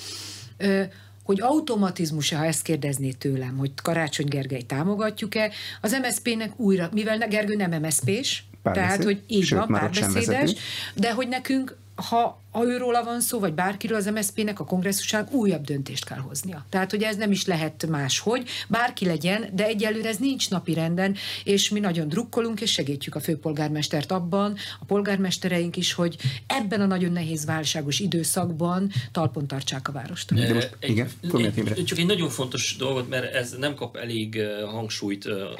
hogy 1.25 1.41
automatizmus 1.41 2.33
ha 2.33 2.45
ezt 2.45 2.63
kérdezné 2.63 3.11
tőlem, 3.11 3.57
hogy 3.57 3.71
Karácsony 3.83 4.27
Gergely 4.27 4.63
támogatjuk-e, 4.63 5.51
az 5.81 5.93
MSZP-nek 6.03 6.61
újra, 6.61 6.89
mivel 6.93 7.19
Gergő 7.29 7.55
nem 7.55 7.81
MSZP-s, 7.81 8.43
tehát, 8.63 9.05
hogy 9.05 9.23
így 9.27 9.51
van, 9.51 9.67
párbeszédes, 9.67 10.53
de 10.95 11.13
hogy 11.13 11.29
nekünk 11.29 11.77
ha 11.95 12.43
ha 12.53 12.65
őróla 12.65 13.05
van 13.05 13.21
szó, 13.21 13.39
vagy 13.39 13.53
bárkiről 13.53 13.97
az 13.97 14.07
MSZP-nek 14.07 14.61
a 14.61 14.65
kongresszusán 14.65 15.29
újabb 15.31 15.65
döntést 15.65 16.05
kell 16.05 16.19
hoznia. 16.19 16.67
Tehát, 16.69 16.91
hogy 16.91 17.03
ez 17.03 17.17
nem 17.17 17.31
is 17.31 17.47
lehet 17.47 17.87
máshogy, 17.89 18.49
bárki 18.69 19.05
legyen, 19.05 19.49
de 19.53 19.65
egyelőre 19.65 20.09
ez 20.09 20.17
nincs 20.17 20.51
napi 20.51 20.75
renden, 20.75 21.17
és 21.45 21.69
mi 21.69 21.81
nagyon 21.81 22.09
drukkolunk, 22.09 22.61
és 22.61 22.73
segítjük 22.73 23.15
a 23.15 23.21
főpolgármestert 23.21 24.13
abban, 24.13 24.57
a 24.81 24.85
polgármestereink 24.85 25.77
is, 25.77 25.93
hogy 25.93 26.17
ebben 26.47 26.81
a 26.81 26.87
nagyon 26.87 27.13
nehéz 27.13 27.45
válságos 27.45 28.01
időszakban 28.01 28.91
talpon 29.13 29.47
tartsák 29.47 29.89
a 29.89 29.93
várost. 29.93 30.35
De 30.35 30.55
most, 30.55 30.77
igen, 30.81 31.09
egy, 31.21 31.85
csak 31.85 31.99
egy 31.99 32.07
nagyon 32.07 32.29
fontos 32.29 32.77
dolgot, 32.79 33.09
mert 33.09 33.35
ez 33.35 33.57
nem 33.59 33.75
kap 33.75 33.97
elég 33.97 34.43
hangsúlyt 34.67 35.25
a 35.25 35.59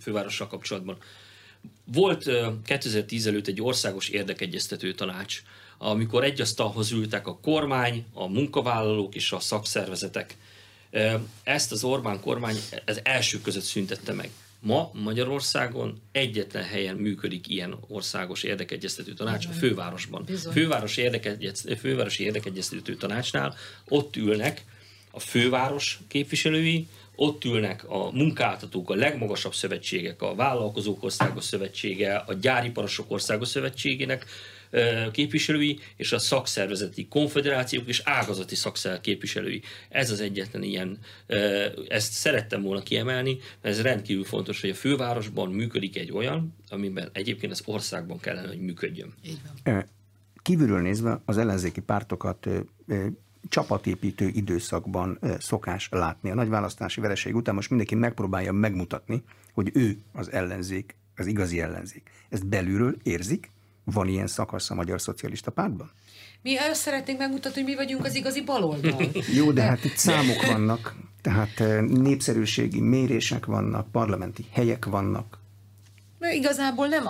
fővárossal 0.00 0.46
kapcsolatban. 0.46 0.96
Volt 1.92 2.30
2010 2.64 3.26
előtt 3.26 3.46
egy 3.46 3.62
országos 3.62 4.08
érdekegyeztető 4.08 4.94
tanács, 4.94 5.42
amikor 5.78 6.24
egy 6.24 6.40
asztalhoz 6.40 6.90
ültek 6.90 7.26
a 7.26 7.38
kormány, 7.38 8.04
a 8.12 8.26
munkavállalók 8.26 9.14
és 9.14 9.32
a 9.32 9.40
szakszervezetek. 9.40 10.36
Ezt 11.42 11.72
az 11.72 11.84
Orbán 11.84 12.20
kormány 12.20 12.56
az 12.86 13.00
első 13.02 13.40
között 13.40 13.62
szüntette 13.62 14.12
meg. 14.12 14.30
Ma 14.60 14.90
Magyarországon 14.94 16.00
egyetlen 16.12 16.64
helyen 16.64 16.96
működik 16.96 17.48
ilyen 17.48 17.76
országos 17.88 18.42
érdekegyeztető 18.42 19.14
tanács, 19.14 19.46
a 19.46 19.50
fővárosban. 19.50 20.26
Főváros 20.52 20.96
érdekegyeztető, 20.96 21.74
fővárosi 21.74 22.24
érdekegyeztető 22.24 22.96
tanácsnál 22.96 23.56
ott 23.88 24.16
ülnek 24.16 24.64
a 25.10 25.20
főváros 25.20 25.98
képviselői, 26.08 26.88
ott 27.20 27.44
ülnek 27.44 27.84
a 27.88 28.10
munkáltatók, 28.12 28.90
a 28.90 28.94
legmagasabb 28.94 29.54
szövetségek, 29.54 30.22
a 30.22 30.34
vállalkozók 30.34 31.02
országos 31.02 31.44
szövetsége, 31.44 32.16
a 32.16 32.34
gyáriparosok 32.34 33.10
országos 33.10 33.48
szövetségének 33.48 34.26
képviselői, 35.12 35.78
és 35.96 36.12
a 36.12 36.18
szakszervezeti 36.18 37.08
konfederációk 37.08 37.88
és 37.88 38.02
ágazati 38.04 38.54
szakszervezet 38.54 39.04
képviselői. 39.04 39.62
Ez 39.88 40.10
az 40.10 40.20
egyetlen 40.20 40.62
ilyen, 40.62 40.98
ezt 41.88 42.12
szerettem 42.12 42.62
volna 42.62 42.82
kiemelni, 42.82 43.38
mert 43.62 43.76
ez 43.76 43.82
rendkívül 43.82 44.24
fontos, 44.24 44.60
hogy 44.60 44.70
a 44.70 44.74
fővárosban 44.74 45.50
működik 45.50 45.96
egy 45.96 46.12
olyan, 46.12 46.54
amiben 46.68 47.10
egyébként 47.12 47.52
az 47.52 47.62
országban 47.64 48.18
kellene, 48.18 48.48
hogy 48.48 48.60
működjön. 48.60 49.14
Kívülről 50.42 50.80
nézve 50.80 51.20
az 51.24 51.38
ellenzéki 51.38 51.80
pártokat 51.80 52.48
csapatépítő 53.48 54.28
időszakban 54.28 55.18
szokás 55.38 55.88
látni. 55.90 56.30
A 56.30 56.34
nagy 56.34 56.48
választási 56.48 57.00
vereség 57.00 57.34
után 57.36 57.54
most 57.54 57.68
mindenki 57.68 57.94
megpróbálja 57.94 58.52
megmutatni, 58.52 59.22
hogy 59.54 59.70
ő 59.74 59.98
az 60.12 60.32
ellenzék, 60.32 60.96
az 61.16 61.26
igazi 61.26 61.60
ellenzék. 61.60 62.10
Ezt 62.28 62.46
belülről 62.46 62.96
érzik, 63.02 63.50
van 63.84 64.08
ilyen 64.08 64.26
szakasz 64.26 64.70
a 64.70 64.74
Magyar 64.74 65.00
Szocialista 65.00 65.50
Pártban? 65.50 65.90
Mi 66.42 66.56
azt 66.56 66.80
szeretnénk 66.80 67.18
megmutatni, 67.18 67.60
hogy 67.62 67.70
mi 67.70 67.76
vagyunk 67.76 68.04
az 68.04 68.14
igazi 68.14 68.42
baloldal. 68.42 69.10
Jó, 69.38 69.52
de 69.52 69.62
hát 69.62 69.84
itt 69.84 69.96
számok 69.96 70.46
vannak, 70.46 70.94
tehát 71.22 71.60
eh, 71.60 71.80
népszerűségi 71.80 72.80
mérések 72.80 73.46
vannak, 73.46 73.90
parlamenti 73.90 74.46
helyek 74.52 74.84
vannak, 74.84 75.37
Igazából 76.20 76.86
nem, 76.86 77.06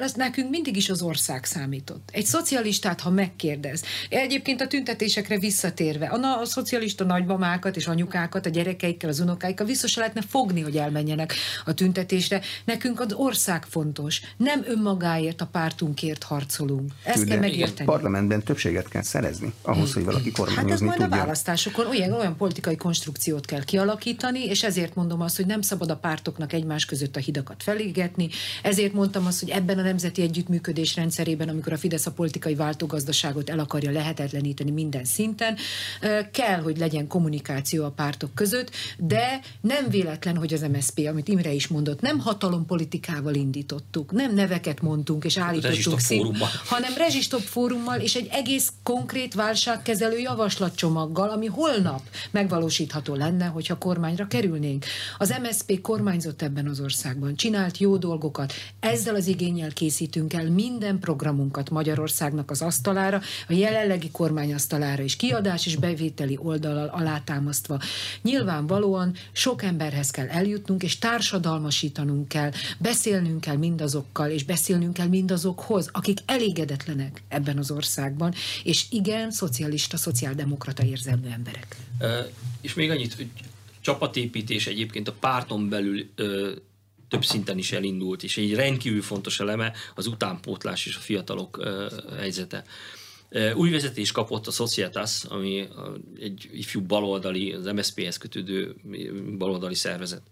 az 0.00 0.12
nekünk 0.12 0.50
mindig 0.50 0.76
is 0.76 0.88
az 0.88 1.02
ország 1.02 1.44
számított. 1.44 2.08
Egy 2.12 2.24
szocialistát, 2.24 3.00
ha 3.00 3.10
megkérdez, 3.10 3.82
egyébként 4.08 4.60
a 4.60 4.66
tüntetésekre 4.66 5.38
visszatérve, 5.38 6.06
a, 6.06 6.40
a 6.40 6.44
szocialista 6.44 7.04
nagymamákat 7.04 7.76
és 7.76 7.86
anyukákat, 7.86 8.46
a 8.46 8.48
gyerekeikkel, 8.48 9.08
az 9.08 9.20
unokáikkal 9.20 9.66
vissza 9.66 9.86
se 9.86 10.00
lehetne 10.00 10.22
fogni, 10.28 10.60
hogy 10.60 10.76
elmenjenek 10.76 11.34
a 11.64 11.74
tüntetésre. 11.74 12.40
Nekünk 12.64 13.00
az 13.00 13.12
ország 13.12 13.64
fontos. 13.64 14.20
Nem 14.36 14.62
önmagáért, 14.66 15.40
a 15.40 15.46
pártunkért 15.46 16.22
harcolunk. 16.22 16.92
Ezt 17.04 17.24
De 17.24 17.30
kell 17.30 17.38
megérteni. 17.38 17.88
Parlamentben 17.88 18.42
többséget 18.42 18.88
kell 18.88 19.02
szerezni 19.02 19.52
ahhoz, 19.62 19.92
hogy 19.92 20.04
valaki 20.04 20.30
kormányozni 20.30 20.70
hát 20.70 20.80
ez 20.80 20.80
majd 20.80 20.98
tudja. 20.98 21.16
a 21.16 21.18
választásokon 21.18 21.86
olyan, 21.86 22.12
olyan 22.12 22.36
politikai 22.36 22.76
konstrukciót 22.76 23.46
kell 23.46 23.64
kialakítani, 23.64 24.44
és 24.44 24.62
ezért 24.62 24.94
mondom 24.94 25.20
azt, 25.20 25.36
hogy 25.36 25.46
nem 25.46 25.62
szabad 25.62 25.90
a 25.90 25.96
pártoknak 25.96 26.52
egymás 26.52 26.84
között 26.84 27.16
a 27.16 27.20
hidakat 27.20 27.62
felégetni, 27.62 28.28
ezért 28.62 28.92
mondtam 28.92 29.26
azt, 29.26 29.40
hogy 29.40 29.50
ebben 29.50 29.78
a 29.78 29.82
nemzeti 29.82 30.22
együttműködés 30.22 30.96
rendszerében, 30.96 31.48
amikor 31.48 31.72
a 31.72 31.78
Fidesz 31.78 32.06
a 32.06 32.12
politikai 32.12 32.54
váltógazdaságot 32.54 33.50
el 33.50 33.58
akarja 33.58 33.90
lehetetleníteni 33.90 34.70
minden 34.70 35.04
szinten, 35.04 35.56
kell, 36.32 36.60
hogy 36.60 36.78
legyen 36.78 37.06
kommunikáció 37.06 37.84
a 37.84 37.90
pártok 37.90 38.34
között, 38.34 38.70
de 38.98 39.40
nem 39.60 39.88
véletlen, 39.88 40.36
hogy 40.36 40.52
az 40.52 40.60
MSZP, 40.72 41.06
amit 41.08 41.28
Imre 41.28 41.52
is 41.52 41.68
mondott, 41.68 42.00
nem 42.00 42.18
hatalompolitikával 42.18 43.34
indítottuk, 43.34 44.12
nem 44.12 44.34
neveket 44.34 44.80
mondtunk 44.80 45.24
és 45.24 45.36
állítottuk 45.36 46.00
szín, 46.00 46.36
hanem 46.64 46.92
rezsistop 46.96 47.40
fórummal 47.40 48.00
és 48.00 48.14
egy 48.14 48.28
egész 48.30 48.72
konkrét 48.82 49.34
válságkezelő 49.34 50.18
javaslatcsomaggal, 50.18 51.30
ami 51.30 51.46
holnap 51.46 52.00
megvalósítható 52.30 53.14
lenne, 53.14 53.46
hogyha 53.46 53.78
kormányra 53.78 54.26
kerülnénk. 54.26 54.84
Az 55.18 55.34
MSZP 55.42 55.80
kormányzott 55.80 56.42
ebben 56.42 56.66
az 56.66 56.80
országban, 56.80 57.36
csinált 57.36 57.78
jó 57.78 57.96
dolgokat, 57.96 58.41
programokat. 58.42 58.52
Ezzel 58.80 59.14
az 59.14 59.26
igényel 59.26 59.72
készítünk 59.72 60.32
el 60.32 60.50
minden 60.50 60.98
programunkat 60.98 61.70
Magyarországnak 61.70 62.50
az 62.50 62.62
asztalára, 62.62 63.20
a 63.48 63.52
jelenlegi 63.52 64.10
kormány 64.10 64.54
asztalára 64.54 65.02
is, 65.02 65.16
kiadás 65.16 65.66
és 65.66 65.76
bevételi 65.76 66.38
oldalal 66.42 66.88
alátámasztva. 66.88 67.80
Nyilvánvalóan 68.22 69.14
sok 69.32 69.62
emberhez 69.62 70.10
kell 70.10 70.28
eljutnunk, 70.28 70.82
és 70.82 70.98
társadalmasítanunk 70.98 72.28
kell, 72.28 72.50
beszélnünk 72.78 73.40
kell 73.40 73.56
mindazokkal, 73.56 74.30
és 74.30 74.44
beszélnünk 74.44 74.92
kell 74.92 75.08
mindazokhoz, 75.08 75.88
akik 75.92 76.18
elégedetlenek 76.26 77.22
ebben 77.28 77.58
az 77.58 77.70
országban, 77.70 78.34
és 78.64 78.84
igen, 78.90 79.30
szocialista, 79.30 79.96
szociáldemokrata 79.96 80.84
érzelmű 80.84 81.28
emberek. 81.28 81.76
E, 81.98 82.28
és 82.60 82.74
még 82.74 82.90
annyit, 82.90 83.26
csapatépítés 83.80 84.66
egyébként 84.66 85.08
a 85.08 85.12
párton 85.12 85.68
belül 85.68 86.06
több 87.12 87.24
szinten 87.24 87.58
is 87.58 87.72
elindult, 87.72 88.22
és 88.22 88.36
egy 88.36 88.54
rendkívül 88.54 89.02
fontos 89.02 89.40
eleme 89.40 89.72
az 89.94 90.06
utánpótlás 90.06 90.86
és 90.86 90.96
a 90.96 91.00
fiatalok 91.00 91.62
helyzete. 92.16 92.64
Új 93.54 93.70
vezetés 93.70 94.12
kapott 94.12 94.46
a 94.46 94.50
Societas, 94.50 95.24
ami 95.24 95.68
egy 96.20 96.48
ifjú 96.52 96.80
baloldali, 96.80 97.52
az 97.52 97.64
MSZP-hez 97.64 98.18
kötődő 98.18 98.74
baloldali 99.38 99.74
szervezet. 99.74 100.22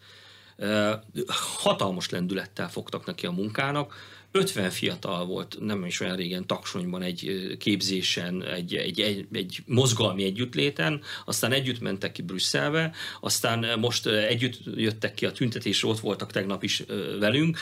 Hatalmas 1.58 2.10
lendülettel 2.10 2.70
fogtak 2.70 3.06
neki 3.06 3.26
a 3.26 3.30
munkának, 3.30 3.94
50 4.32 4.70
fiatal 4.70 5.26
volt, 5.26 5.56
nem 5.60 5.84
is 5.84 6.00
olyan 6.00 6.16
régen 6.16 6.46
Taksonyban 6.46 7.02
egy 7.02 7.56
képzésen, 7.58 8.44
egy, 8.44 8.74
egy, 8.74 9.00
egy, 9.00 9.26
egy 9.32 9.62
mozgalmi 9.66 10.24
együttléten, 10.24 11.02
aztán 11.24 11.52
együtt 11.52 11.80
mentek 11.80 12.12
ki 12.12 12.22
Brüsszelbe, 12.22 12.92
aztán 13.20 13.78
most 13.78 14.06
együtt 14.06 14.58
jöttek 14.74 15.14
ki 15.14 15.26
a 15.26 15.32
tüntetésre, 15.32 15.88
ott 15.88 16.00
voltak 16.00 16.32
tegnap 16.32 16.62
is 16.62 16.82
velünk, 17.18 17.58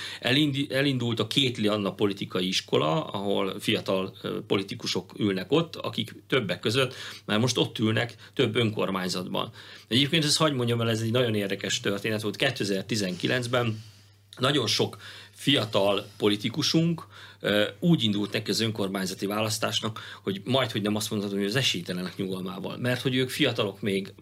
elindult 0.68 1.20
a 1.20 1.26
Kétli 1.26 1.66
Anna 1.66 1.92
politikai 1.92 2.46
iskola, 2.46 3.04
ahol 3.04 3.60
fiatal 3.60 4.16
politikusok 4.46 5.12
ülnek 5.18 5.52
ott, 5.52 5.76
akik 5.76 6.14
többek 6.26 6.60
között, 6.60 6.94
mert 7.24 7.40
most 7.40 7.58
ott 7.58 7.78
ülnek 7.78 8.14
több 8.34 8.56
önkormányzatban. 8.56 9.52
Egyébként 9.88 10.24
ez 10.24 10.36
hagyd 10.36 10.54
mondjam 10.54 10.80
el, 10.80 10.90
ez 10.90 11.00
egy 11.00 11.10
nagyon 11.10 11.34
érdekes 11.34 11.80
történet 11.80 12.22
volt. 12.22 12.36
2019-ben 12.38 13.82
nagyon 14.38 14.66
sok 14.66 14.96
fiatal 15.39 16.07
politikusunk 16.16 17.07
úgy 17.78 18.03
indult 18.03 18.32
neki 18.32 18.51
az 18.51 18.61
önkormányzati 18.61 19.26
választásnak, 19.26 20.01
hogy 20.22 20.41
majd, 20.45 20.70
hogy 20.70 20.82
nem 20.82 20.95
azt 20.97 21.11
mondhatom, 21.11 21.39
hogy 21.39 21.47
az 21.47 21.57
esélytelenek 21.57 22.16
nyugalmával. 22.16 22.76
Mert 22.76 23.01
hogy 23.01 23.14
ők 23.14 23.30
fiatalok 23.30 23.80
még, 23.80 24.14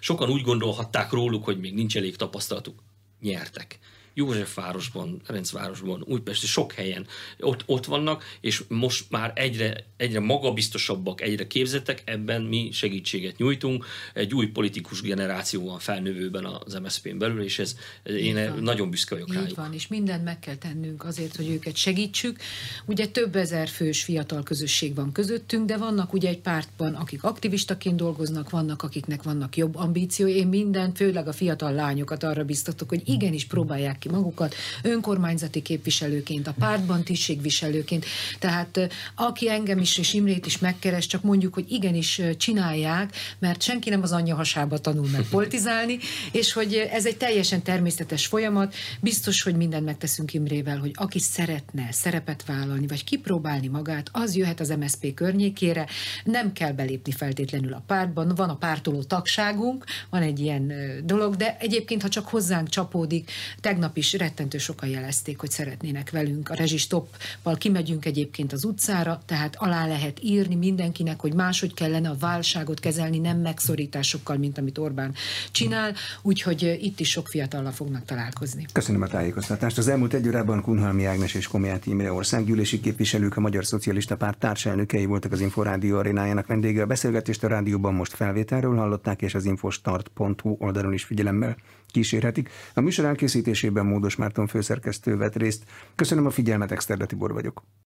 sokan 0.00 0.30
úgy 0.30 0.42
gondolhatták 0.42 1.10
róluk, 1.10 1.44
hogy 1.44 1.60
még 1.60 1.74
nincs 1.74 1.96
elég 1.96 2.16
tapasztalatuk. 2.16 2.82
Nyertek. 3.20 3.78
Józsefvárosban, 4.20 5.20
Ferencvárosban, 5.24 6.04
Újpest, 6.06 6.46
sok 6.46 6.72
helyen 6.72 7.06
ott, 7.38 7.62
ott 7.66 7.84
vannak, 7.84 8.24
és 8.40 8.62
most 8.68 9.10
már 9.10 9.32
egyre, 9.34 9.84
egyre 9.96 10.20
magabiztosabbak, 10.20 11.20
egyre 11.20 11.46
képzettek, 11.46 12.02
ebben 12.04 12.42
mi 12.42 12.68
segítséget 12.72 13.38
nyújtunk. 13.38 13.86
Egy 14.14 14.34
új 14.34 14.46
politikus 14.46 15.00
generáció 15.00 15.64
van 15.64 15.78
felnövőben 15.78 16.44
az 16.44 16.74
MSZP-n 16.82 17.18
belül, 17.18 17.42
és 17.42 17.58
ez 17.58 17.76
én 18.04 18.34
van. 18.34 18.62
nagyon 18.62 18.90
büszke 18.90 19.14
vagyok 19.14 19.34
rájuk. 19.34 19.56
van, 19.56 19.74
és 19.74 19.86
mindent 19.86 20.24
meg 20.24 20.38
kell 20.38 20.56
tennünk 20.56 21.04
azért, 21.04 21.36
hogy 21.36 21.50
őket 21.50 21.76
segítsük. 21.76 22.38
Ugye 22.86 23.06
több 23.06 23.36
ezer 23.36 23.68
fős 23.68 24.02
fiatal 24.02 24.42
közösség 24.42 24.94
van 24.94 25.12
közöttünk, 25.12 25.66
de 25.66 25.76
vannak 25.76 26.12
ugye 26.12 26.28
egy 26.28 26.40
pártban, 26.40 26.94
akik 26.94 27.22
aktivistaként 27.22 27.96
dolgoznak, 27.96 28.50
vannak, 28.50 28.82
akiknek 28.82 29.22
vannak 29.22 29.56
jobb 29.56 29.76
ambíciói. 29.76 30.34
Én 30.34 30.46
minden, 30.46 30.94
főleg 30.94 31.28
a 31.28 31.32
fiatal 31.32 31.72
lányokat 31.72 32.22
arra 32.22 32.44
biztatok, 32.44 32.88
hogy 32.88 33.02
igenis 33.04 33.44
próbálják 33.46 33.98
ki 33.98 34.08
magukat, 34.10 34.54
önkormányzati 34.82 35.62
képviselőként, 35.62 36.46
a 36.46 36.54
pártban 36.58 37.02
tisztségviselőként. 37.02 38.04
Tehát 38.38 38.88
aki 39.14 39.50
engem 39.50 39.78
is 39.78 39.98
és 39.98 40.12
Imrét 40.12 40.46
is 40.46 40.58
megkeres, 40.58 41.06
csak 41.06 41.22
mondjuk, 41.22 41.54
hogy 41.54 41.64
igenis 41.68 42.20
csinálják, 42.36 43.16
mert 43.38 43.62
senki 43.62 43.90
nem 43.90 44.02
az 44.02 44.12
anyja 44.12 44.34
hasába 44.34 44.78
tanul 44.78 45.08
meg 45.08 45.26
politizálni, 45.36 45.98
és 46.32 46.52
hogy 46.52 46.74
ez 46.74 47.06
egy 47.06 47.16
teljesen 47.16 47.62
természetes 47.62 48.26
folyamat. 48.26 48.74
Biztos, 49.00 49.42
hogy 49.42 49.56
mindent 49.56 49.84
megteszünk 49.84 50.34
Imrével, 50.34 50.78
hogy 50.78 50.90
aki 50.94 51.18
szeretne 51.18 51.88
szerepet 51.92 52.44
vállalni, 52.44 52.86
vagy 52.86 53.04
kipróbálni 53.04 53.66
magát, 53.68 54.08
az 54.12 54.36
jöhet 54.36 54.60
az 54.60 54.68
MSZP 54.68 55.14
környékére, 55.14 55.86
nem 56.24 56.52
kell 56.52 56.72
belépni 56.72 57.12
feltétlenül 57.12 57.72
a 57.72 57.82
pártban, 57.86 58.34
van 58.34 58.48
a 58.48 58.56
pártoló 58.56 59.02
tagságunk, 59.02 59.84
van 60.10 60.22
egy 60.22 60.38
ilyen 60.38 60.72
dolog, 61.04 61.36
de 61.36 61.56
egyébként, 61.60 62.02
ha 62.02 62.08
csak 62.08 62.28
hozzánk 62.28 62.68
csapódik, 62.68 63.30
tegnap 63.60 63.96
is 64.00 64.12
rettentő 64.12 64.58
sokan 64.58 64.88
jelezték, 64.88 65.40
hogy 65.40 65.50
szeretnének 65.50 66.10
velünk. 66.10 66.48
A 66.48 66.54
rezsistoppal 66.54 67.56
kimegyünk 67.58 68.04
egyébként 68.04 68.52
az 68.52 68.64
utcára, 68.64 69.22
tehát 69.26 69.56
alá 69.56 69.86
lehet 69.86 70.18
írni 70.22 70.54
mindenkinek, 70.54 71.20
hogy 71.20 71.34
máshogy 71.34 71.74
kellene 71.74 72.08
a 72.08 72.16
válságot 72.20 72.80
kezelni, 72.80 73.18
nem 73.18 73.38
megszorításokkal, 73.38 74.36
mint 74.36 74.58
amit 74.58 74.78
Orbán 74.78 75.14
csinál, 75.50 75.94
úgyhogy 76.22 76.78
itt 76.80 77.00
is 77.00 77.10
sok 77.10 77.28
fiatallal 77.28 77.72
fognak 77.72 78.04
találkozni. 78.04 78.66
Köszönöm 78.72 79.02
a 79.02 79.06
tájékoztatást. 79.06 79.78
Az 79.78 79.88
elmúlt 79.88 80.14
egy 80.14 80.26
órában 80.26 80.62
Kunhalmi 80.62 81.04
Ágnes 81.04 81.34
és 81.34 81.46
Komját 81.46 81.86
Imre 81.86 82.12
országgyűlési 82.12 82.80
képviselők, 82.80 83.36
a 83.36 83.40
Magyar 83.40 83.64
Szocialista 83.64 84.16
Párt 84.16 84.38
társelnökei 84.38 85.04
voltak 85.04 85.32
az 85.32 85.40
Inforádió 85.40 85.98
arénájának 85.98 86.46
vendége. 86.46 86.82
A 86.82 86.86
beszélgetést 86.86 87.44
a 87.44 87.48
rádióban 87.48 87.94
most 87.94 88.14
felvételről 88.14 88.76
hallották, 88.76 89.22
és 89.22 89.34
az 89.34 89.44
infostart.hu 89.44 90.56
oldalon 90.58 90.92
is 90.92 91.04
figyelemmel 91.04 91.56
kísérhetik. 91.90 92.50
A 92.74 92.80
műsor 92.80 93.04
elkészítésében 93.04 93.86
Módos 93.86 94.16
Márton 94.16 94.46
főszerkesztő 94.46 95.16
vett 95.16 95.36
részt. 95.36 95.64
Köszönöm 95.94 96.26
a 96.26 96.30
figyelmet, 96.30 96.70
Exterde 96.70 97.06
Tibor 97.06 97.32
vagyok. 97.32 97.62